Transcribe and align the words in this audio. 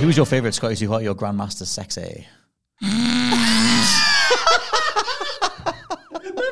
Who's 0.00 0.16
your 0.16 0.24
favourite 0.24 0.54
Scotty 0.54 0.76
Too 0.76 0.88
Hot, 0.88 1.02
your 1.02 1.14
Grandmaster 1.14 1.66
Sexy? 1.66 2.26
They're 2.80 2.90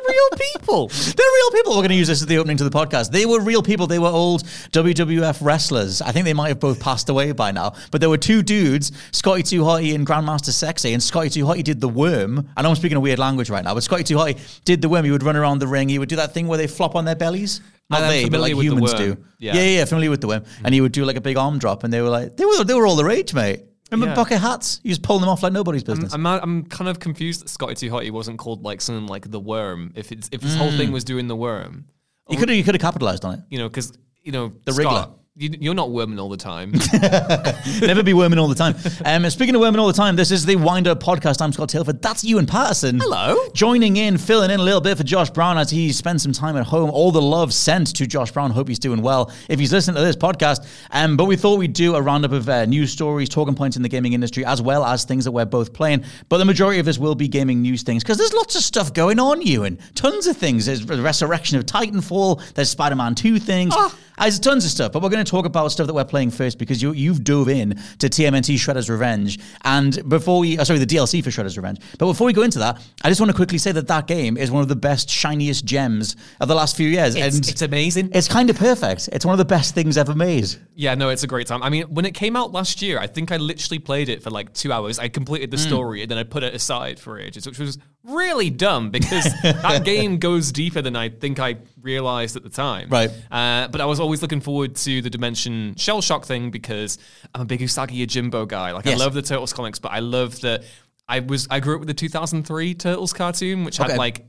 real 0.07 0.29
people. 0.37 0.89
They're 0.89 1.27
real 1.27 1.51
people. 1.53 1.73
We're 1.73 1.79
going 1.79 1.89
to 1.89 1.95
use 1.95 2.09
this 2.09 2.21
as 2.21 2.27
the 2.27 2.37
opening 2.37 2.59
to 2.59 2.65
the 2.65 2.71
podcast. 2.71 3.11
They 3.11 3.25
were 3.25 3.41
real 3.41 3.63
people. 3.63 3.87
They 3.87 3.99
were 3.99 4.09
old 4.09 4.45
WWF 4.73 5.39
wrestlers. 5.41 6.03
I 6.03 6.13
think 6.13 6.27
they 6.27 6.35
might 6.35 6.49
have 6.49 6.61
both 6.61 6.79
passed 6.79 7.09
away 7.09 7.33
by 7.33 7.51
now. 7.51 7.73
But 7.91 8.03
there 8.03 8.11
were 8.11 8.19
two 8.19 8.43
dudes, 8.43 8.93
Scotty 9.13 9.43
Too 9.43 9.63
Hotty 9.63 9.95
and 9.95 10.07
Grandmaster 10.07 10.51
Sexy. 10.53 10.93
And 10.93 11.03
Scotty 11.03 11.31
Too 11.31 11.47
Hotty 11.47 11.65
did 11.65 11.81
the 11.81 11.89
worm. 11.89 12.51
I 12.55 12.61
know 12.61 12.69
I'm 12.69 12.77
speaking 12.77 12.99
a 12.99 13.01
weird 13.01 13.19
language 13.19 13.49
right 13.49 13.65
now, 13.65 13.73
but 13.73 13.83
Scotty 13.83 14.05
Too 14.05 14.17
Hotty 14.17 14.39
did 14.65 14.83
the 14.83 14.91
worm. 14.91 15.07
He 15.07 15.11
would 15.11 15.23
run 15.23 15.37
around 15.37 15.61
the 15.61 15.69
ring. 15.69 15.89
He 15.89 15.99
would 15.99 16.11
do 16.11 16.17
that 16.17 16.35
thing 16.35 16.49
where 16.49 16.59
they 16.59 16.67
flop 16.67 16.95
on 16.95 17.07
their 17.07 17.17
bellies. 17.17 17.63
Not 17.91 18.03
I'm 18.03 18.09
they, 18.09 18.29
but 18.29 18.41
like 18.41 18.53
familiar 18.53 18.57
with 18.57 18.67
the 18.67 18.99
humans 18.99 19.17
do. 19.17 19.25
Yeah. 19.39 19.55
Yeah. 19.55 19.63
yeah, 19.63 19.85
familiar 19.87 20.11
with 20.11 20.21
the 20.21 20.29
worm. 20.29 20.45
And 20.65 20.75
he 20.75 20.81
would 20.81 20.93
do 20.93 21.05
like 21.05 21.17
a 21.17 21.21
big 21.21 21.37
arm 21.37 21.59
drop, 21.59 21.85
and 21.85 21.93
they 21.93 22.03
were 22.03 22.11
like, 22.11 22.37
they 22.37 22.45
were 22.45 22.65
they 22.65 22.75
were 22.75 22.87
all 22.87 22.97
the 22.97 23.05
rage, 23.05 23.33
mate. 23.35 23.65
Remember 23.91 24.11
Yeah. 24.11 24.17
bucket 24.17 24.41
hats? 24.41 24.81
You 24.83 24.91
just 24.91 25.03
pull 25.03 25.19
them 25.19 25.29
off 25.29 25.43
like 25.43 25.53
nobody's 25.53 25.83
business. 25.85 26.13
I'm, 26.13 26.27
I'm 26.27 26.65
kind 26.65 26.91
of 26.91 26.99
confused 26.99 27.41
that 27.43 27.49
Scotty 27.49 27.75
Too 27.75 27.91
Hotty 27.91 28.11
wasn't 28.11 28.39
called 28.39 28.63
like 28.63 28.83
something 28.83 29.07
like 29.07 29.31
the 29.31 29.41
Worm. 29.41 29.93
If 29.95 30.13
it's 30.13 30.29
if 30.31 30.43
his 30.43 30.55
whole 30.57 30.71
thing 30.71 30.91
mm. 30.91 30.93
was 30.93 31.05
doing 31.05 31.29
the 31.29 31.37
Worm, 31.37 31.87
you 32.29 32.37
could 32.37 32.51
have 32.51 32.59
you 32.59 32.65
could 32.65 32.75
have 32.75 32.83
capitalized 32.83 33.25
on 33.25 33.35
it. 33.35 33.41
you 33.49 33.59
know, 33.59 33.69
because 33.69 33.97
you 34.23 34.33
know 34.33 34.53
The 34.65 34.73
Scott, 34.73 35.09
Wriggler. 35.09 35.18
You, 35.41 35.51
you're 35.61 35.75
not 35.75 35.93
worming 35.93 36.19
all 36.19 36.29
the 36.29 36.37
time. 36.37 36.73
Never 37.81 38.03
be 38.03 38.13
worming 38.13 38.41
all 38.41 38.49
the 38.49 38.57
time. 38.57 38.75
Um, 39.05 39.31
speaking 39.31 39.55
of 39.55 39.61
worming 39.61 39.79
all 39.79 39.87
the 39.87 39.93
time, 39.93 40.17
this 40.17 40.33
is 40.33 40.45
the 40.45 40.57
Wind 40.57 40.89
Up 40.89 41.01
podcast. 41.01 41.41
I'm 41.41 41.53
Scott 41.53 41.69
Tailford. 41.69 42.03
That's 42.03 42.25
Ewan 42.25 42.47
Patterson. 42.47 42.99
Hello. 42.99 43.37
Joining 43.53 43.99
in, 43.99 44.19
filling 44.19 44.51
in 44.51 44.59
a 44.59 44.63
little 44.65 44.81
bit 44.81 44.99
for 44.99 45.05
Josh 45.05 45.31
Brown 45.31 45.57
as 45.57 45.71
he 45.71 45.93
spends 45.93 46.25
some 46.25 46.33
time 46.33 46.57
at 46.57 46.67
home. 46.67 46.91
All 46.91 47.13
the 47.13 47.23
love 47.23 47.55
sent 47.55 47.95
to 47.95 48.07
Josh 48.09 48.33
Brown. 48.33 48.51
Hope 48.51 48.67
he's 48.67 48.81
doing 48.81 49.01
well 49.01 49.33
if 49.49 49.61
he's 49.61 49.73
listening 49.73 49.95
to 49.95 50.03
this 50.03 50.17
podcast. 50.17 50.67
Um, 50.91 51.17
but 51.17 51.27
we 51.27 51.37
thought 51.37 51.61
we'd 51.61 51.73
do 51.73 51.95
a 51.95 52.03
roundup 52.03 52.33
of 52.33 52.49
uh, 52.49 52.65
news 52.65 52.91
stories, 52.91 53.29
talking 53.29 53.55
points 53.55 53.77
in 53.77 53.85
the 53.85 53.89
gaming 53.89 54.15
industry, 54.15 54.45
as 54.45 54.61
well 54.61 54.85
as 54.85 55.05
things 55.05 55.25
that 55.25 55.31
we're 55.31 55.45
both 55.45 55.73
playing. 55.73 56.05
But 56.29 56.39
the 56.39 56.47
majority 56.47 56.81
of 56.81 56.85
this 56.85 56.99
will 56.99 57.15
be 57.15 57.29
gaming 57.29 57.63
news 57.63 57.85
things 57.85 58.03
because 58.03 58.19
there's 58.19 58.35
lots 58.35 58.57
of 58.57 58.63
stuff 58.63 58.93
going 58.93 59.21
on, 59.21 59.43
Ewan. 59.43 59.79
Tons 59.95 60.27
of 60.27 60.37
things. 60.37 60.67
There's 60.67 60.85
the 60.85 61.01
resurrection 61.01 61.59
of 61.59 61.65
Titanfall. 61.65 62.55
There's 62.55 62.71
Spider-Man 62.71 63.15
2 63.15 63.39
things. 63.39 63.73
Ah. 63.77 63.97
There's 64.21 64.39
tons 64.39 64.65
of 64.65 64.71
stuff, 64.71 64.93
but 64.93 65.03
we're 65.03 65.09
going 65.09 65.25
to 65.25 65.31
talk 65.31 65.47
about 65.47 65.73
stuff 65.73 65.87
that 65.87 65.95
we're 65.95 66.05
playing 66.05 66.31
first 66.31 66.59
because 66.59 66.83
you, 66.83 66.93
you've 66.93 67.25
dove 67.25 67.49
in 67.49 67.71
to 67.99 68.09
TMNT 68.09 68.55
Shredder's 68.57 68.89
Revenge. 68.91 69.39
And 69.65 70.09
before 70.09 70.41
we, 70.41 70.59
oh, 70.59 70.65
sorry, 70.65 70.79
the 70.79 70.87
DLC 70.87 71.23
for 71.23 71.31
Shredder's 71.31 71.57
Revenge. 71.57 71.81
But 71.99 72.07
before 72.07 72.27
we 72.27 72.33
go 72.33 72.43
into 72.43 72.59
that, 72.59 72.81
I 73.03 73.09
just 73.09 73.21
want 73.21 73.31
to 73.31 73.37
quickly 73.37 73.59
say 73.59 73.73
that 73.73 73.89
that 73.89 74.07
game 74.07 74.37
is 74.37 74.51
one 74.51 74.63
of 74.63 74.69
the 74.69 74.77
best, 74.77 75.09
shiniest 75.09 75.65
gems 75.65 76.17
of 76.41 76.49
the 76.49 76.55
last 76.55 76.77
few 76.77 76.89
years. 76.89 77.15
It's, 77.15 77.37
and 77.37 77.49
it's 77.49 77.63
amazing. 77.63 78.11
it's 78.15 78.29
kind 78.29 78.51
of 78.51 78.57
perfect. 78.57 79.09
It's 79.13 79.25
one 79.25 79.33
of 79.35 79.39
the 79.39 79.45
best 79.45 79.75
things 79.75 79.97
ever 79.97 80.15
made. 80.15 80.47
Yeah, 80.75 80.95
no, 80.95 81.09
it's 81.09 81.23
a 81.23 81.27
great 81.27 81.47
time. 81.47 81.63
I 81.63 81.71
mean, 81.71 81.85
when 81.85 82.05
it 82.05 82.15
came 82.15 82.37
out 82.37 82.53
last 82.53 82.83
year, 82.83 82.99
I 82.99 83.07
think 83.07 83.33
I 83.33 83.37
literally 83.37 83.79
played 83.79 84.09
it 84.09 84.23
for 84.23 84.31
like 84.31 84.53
two 84.53 84.73
hours. 84.73 84.99
I 84.99 85.09
completed 85.09 85.51
the 85.51 85.57
Hmm. 85.57 85.63
story 85.69 86.03
and 86.03 86.11
then 86.11 86.19
I 86.19 86.23
put 86.23 86.43
it 86.43 86.55
aside 86.55 87.01
for 87.01 87.19
ages, 87.19 87.47
which 87.47 87.59
was 87.59 87.79
really 88.05 88.51
dumb 88.51 88.91
because 88.91 89.25
that 89.43 89.85
game 89.85 90.19
goes 90.19 90.53
deeper 90.53 90.81
than 90.83 90.97
I 90.97 91.09
think 91.09 91.39
I 91.39 91.57
realized 91.83 92.37
at 92.37 92.43
the 92.43 92.49
time. 92.51 92.89
Right. 92.89 93.11
Uh, 93.31 93.69
but 93.69 93.81
I 93.81 93.85
was 93.87 94.01
always 94.01 94.23
looking 94.23 94.41
forward 94.41 94.77
to 94.77 95.03
the 95.03 95.11
Dimension 95.11 95.75
Shell 95.77 96.01
Shock 96.01 96.25
thing 96.25 96.51
because 96.51 96.99
I'm 97.35 97.43
a 97.43 97.45
big 97.45 97.61
Usagi 97.61 98.05
Yojimbo 98.07 98.47
guy. 98.49 98.73
Like, 98.73 98.87
Yes. 98.87 99.01
I 99.01 99.05
love 99.05 99.15
the 99.15 99.23
Turtles 99.23 99.53
comics, 99.53 99.79
but 99.79 99.93
I 99.93 99.99
love 100.01 100.41
that 100.41 100.65
I 101.09 101.21
was 101.21 101.47
I 101.51 101.61
grew 101.61 101.75
up 101.75 101.81
with 101.81 101.89
the 101.89 101.95
2003 101.95 102.75
Turtles 102.75 103.13
cartoon, 103.13 103.65
which 103.65 103.81
Okay. 103.81 103.91
had 103.93 103.99
like 103.99 104.27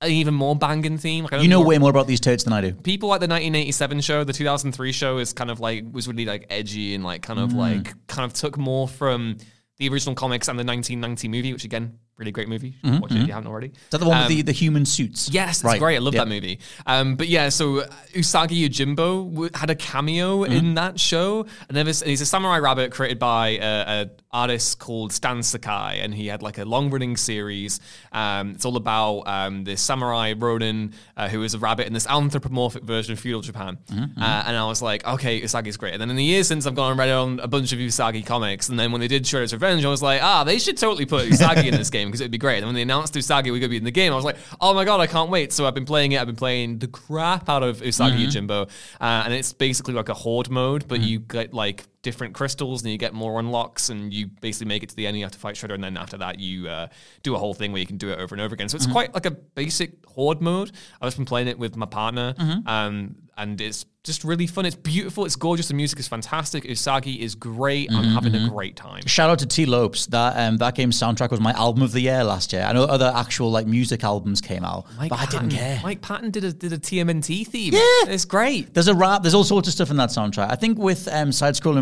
an 0.00 0.10
even 0.12 0.32
more 0.34 0.54
banging 0.54 0.96
theme. 0.96 1.24
Like, 1.24 1.32
I 1.34 1.40
You 1.40 1.48
know 1.48 1.58
more- 1.58 1.66
way 1.66 1.78
more 1.78 1.90
about 1.90 2.06
these 2.06 2.20
turds 2.20 2.44
than 2.44 2.52
I 2.52 2.60
do. 2.60 2.72
people 2.72 3.08
like 3.08 3.20
the 3.20 3.26
1987 3.26 4.00
show 4.00 4.22
the 4.24 4.32
2003 4.32 4.92
show 4.92 5.18
is 5.18 5.32
kind 5.32 5.50
of 5.50 5.58
like 5.58 5.84
was 5.90 6.06
really 6.06 6.24
like 6.24 6.46
edgy 6.50 6.94
and 6.94 7.02
like 7.02 7.22
kind 7.22 7.40
of 7.40 7.50
Mm. 7.50 7.56
like 7.56 8.06
kind 8.06 8.24
of 8.24 8.32
took 8.32 8.56
more 8.56 8.86
from 8.86 9.38
the 9.78 9.88
original 9.88 10.14
comics 10.14 10.48
and 10.48 10.58
the 10.58 10.64
1990 10.64 11.28
movie 11.28 11.52
which 11.52 11.64
again 11.64 11.98
really 12.18 12.32
great 12.32 12.48
movie 12.48 12.74
watch 12.84 13.12
it 13.12 13.18
if 13.22 13.26
you 13.28 13.32
haven't 13.32 13.48
already 13.48 13.68
Is 13.68 13.72
that 13.90 13.98
the 13.98 14.06
one 14.08 14.16
Um, 14.18 14.22
with 14.24 14.28
the, 14.36 14.42
the 14.42 14.52
human 14.52 14.84
suits? 14.84 15.30
Yes, 15.30 15.58
it's 15.58 15.64
Right. 15.64 15.78
great. 15.78 15.96
I 15.96 15.98
love 16.00 16.14
Yeah. 16.14 16.24
that 16.24 16.28
movie. 16.28 16.58
Um, 16.86 17.14
but 17.14 17.28
yeah, 17.28 17.48
so 17.48 17.80
uh, 17.80 17.86
Usagi 18.14 18.68
Yojimbo 18.68 19.30
w- 19.32 19.50
had 19.54 19.70
a 19.70 19.74
cameo 19.76 20.42
Mm-hmm. 20.44 20.52
in 20.52 20.74
that 20.74 20.98
show, 20.98 21.46
and 21.68 21.76
there 21.76 21.84
was- 21.84 22.02
and 22.02 22.10
he's 22.10 22.20
a 22.20 22.26
samurai 22.26 22.58
rabbit 22.58 22.90
created 22.90 23.18
by 23.20 23.50
a, 23.50 23.60
a 24.02 24.10
artist 24.32 24.78
called 24.78 25.12
Stan 25.12 25.42
Sakai, 25.42 26.00
and 26.02 26.12
he 26.14 26.26
had 26.26 26.42
like 26.42 26.58
a 26.58 26.64
long 26.64 26.90
running 26.90 27.16
series. 27.16 27.80
Um, 28.12 28.50
it's 28.50 28.64
all 28.64 28.76
about 28.76 29.20
um, 29.26 29.64
this 29.64 29.80
samurai 29.80 30.34
Ronin 30.36 30.92
uh, 31.16 31.28
who 31.28 31.42
is 31.44 31.54
a 31.54 31.58
rabbit 31.58 31.86
in 31.86 31.92
this 31.92 32.06
anthropomorphic 32.06 32.82
version 32.82 33.12
of 33.12 33.20
feudal 33.20 33.40
Japan. 33.40 33.78
Mm-hmm. 33.90 34.20
Uh, 34.22 34.42
and 34.46 34.56
I 34.56 34.66
was 34.66 34.82
like, 34.82 35.06
okay, 35.06 35.40
Usagi's 35.40 35.76
great. 35.76 35.92
And 35.94 36.00
then 36.00 36.10
in 36.10 36.16
the 36.16 36.24
years 36.24 36.48
since 36.48 36.66
I've 36.66 36.74
gone 36.74 36.90
and 36.90 36.98
read 36.98 37.08
on 37.10 37.40
a 37.40 37.48
bunch 37.48 37.72
of 37.72 37.78
Usagi 37.78 38.24
comics, 38.26 38.68
and 38.68 38.78
then 38.78 38.92
when 38.92 39.00
they 39.00 39.08
did 39.08 39.24
Shredder's 39.24 39.52
Revenge, 39.52 39.84
I 39.84 39.88
was 39.88 40.02
like, 40.02 40.22
ah, 40.22 40.44
they 40.44 40.58
should 40.58 40.76
totally 40.76 41.06
put 41.06 41.28
Usagi 41.28 41.66
in 41.66 41.74
this 41.76 41.90
game 41.96 42.07
because 42.10 42.20
it'd 42.20 42.30
be 42.30 42.38
great. 42.38 42.58
And 42.58 42.66
when 42.66 42.74
they 42.74 42.82
announced 42.82 43.14
Usagi 43.14 43.50
was 43.50 43.60
going 43.60 43.62
to 43.62 43.68
be 43.68 43.76
in 43.76 43.84
the 43.84 43.90
game, 43.90 44.12
I 44.12 44.16
was 44.16 44.24
like, 44.24 44.36
oh 44.60 44.74
my 44.74 44.84
god, 44.84 45.00
I 45.00 45.06
can't 45.06 45.30
wait. 45.30 45.52
So 45.52 45.66
I've 45.66 45.74
been 45.74 45.84
playing 45.84 46.12
it. 46.12 46.20
I've 46.20 46.26
been 46.26 46.36
playing 46.36 46.78
the 46.78 46.88
crap 46.88 47.48
out 47.48 47.62
of 47.62 47.80
Usagi 47.80 48.26
Yojimbo, 48.26 48.68
uh, 49.00 49.22
and 49.24 49.34
it's 49.34 49.52
basically 49.52 49.94
like 49.94 50.08
a 50.08 50.14
horde 50.14 50.50
mode, 50.50 50.86
but 50.88 51.00
you 51.00 51.20
get 51.20 51.54
like 51.54 51.84
different 52.02 52.32
crystals 52.34 52.82
and 52.82 52.92
you 52.92 52.98
get 52.98 53.12
more 53.12 53.40
unlocks 53.40 53.90
and 53.90 54.12
you 54.14 54.28
basically 54.40 54.66
make 54.68 54.82
it 54.82 54.88
to 54.88 54.96
the 54.96 55.06
end 55.06 55.14
and 55.14 55.18
you 55.18 55.24
have 55.24 55.32
to 55.32 55.38
fight 55.38 55.56
Shredder 55.56 55.74
and 55.74 55.82
then 55.82 55.96
after 55.96 56.16
that 56.18 56.38
you 56.38 56.68
uh, 56.68 56.86
do 57.22 57.34
a 57.34 57.38
whole 57.38 57.54
thing 57.54 57.72
where 57.72 57.80
you 57.80 57.86
can 57.86 57.96
do 57.96 58.10
it 58.10 58.18
over 58.18 58.34
and 58.34 58.40
over 58.42 58.54
again. 58.54 58.68
So 58.68 58.76
it's 58.76 58.86
quite 58.86 59.12
like 59.14 59.26
a 59.26 59.32
basic 59.32 59.92
horde 60.06 60.40
mode. 60.40 60.70
I've 61.00 61.06
just 61.08 61.16
been 61.16 61.26
playing 61.26 61.48
it 61.48 61.58
with 61.58 61.76
my 61.76 61.86
partner 61.86 62.34
um, 62.66 63.16
and 63.36 63.60
it's 63.60 63.84
just 64.04 64.24
really 64.24 64.46
fun. 64.46 64.64
It's 64.64 64.74
beautiful. 64.74 65.26
It's 65.26 65.36
gorgeous. 65.36 65.68
The 65.68 65.74
music 65.74 65.98
is 66.00 66.08
fantastic. 66.08 66.64
Usagi 66.64 67.18
is 67.18 67.34
great. 67.34 67.92
I'm 67.92 68.04
having 68.04 68.34
a 68.34 68.48
great 68.48 68.74
time. 68.74 69.02
Shout 69.06 69.28
out 69.28 69.38
to 69.40 69.46
Tee 69.46 69.66
Lopes. 69.66 70.06
That 70.06 70.36
um, 70.38 70.56
that 70.58 70.74
game's 70.74 70.98
soundtrack 70.98 71.30
was 71.30 71.40
my 71.40 71.52
album 71.52 71.82
of 71.82 71.92
the 71.92 72.00
year 72.00 72.24
last 72.24 72.52
year. 72.52 72.62
I 72.62 72.72
know 72.72 72.84
other 72.84 73.12
actual 73.14 73.50
like 73.50 73.66
music 73.66 74.02
albums 74.04 74.40
came 74.40 74.64
out, 74.64 74.86
but 75.10 75.12
I 75.20 75.26
didn't 75.26 75.50
care. 75.50 75.80
Mike 75.82 76.00
Patton 76.00 76.30
did 76.30 76.42
a 76.44 76.52
did 76.52 76.72
a 76.72 76.78
TMNT 76.78 77.46
theme. 77.46 77.74
Yeah. 77.74 77.80
it's 78.12 78.24
great. 78.24 78.72
There's 78.72 78.88
a 78.88 78.94
rap. 78.94 79.22
There's 79.22 79.34
all 79.34 79.44
sorts 79.44 79.68
of 79.68 79.74
stuff 79.74 79.90
in 79.90 79.96
that 79.98 80.08
soundtrack. 80.08 80.50
I 80.50 80.56
think 80.56 80.78
with 80.78 81.06
um, 81.12 81.30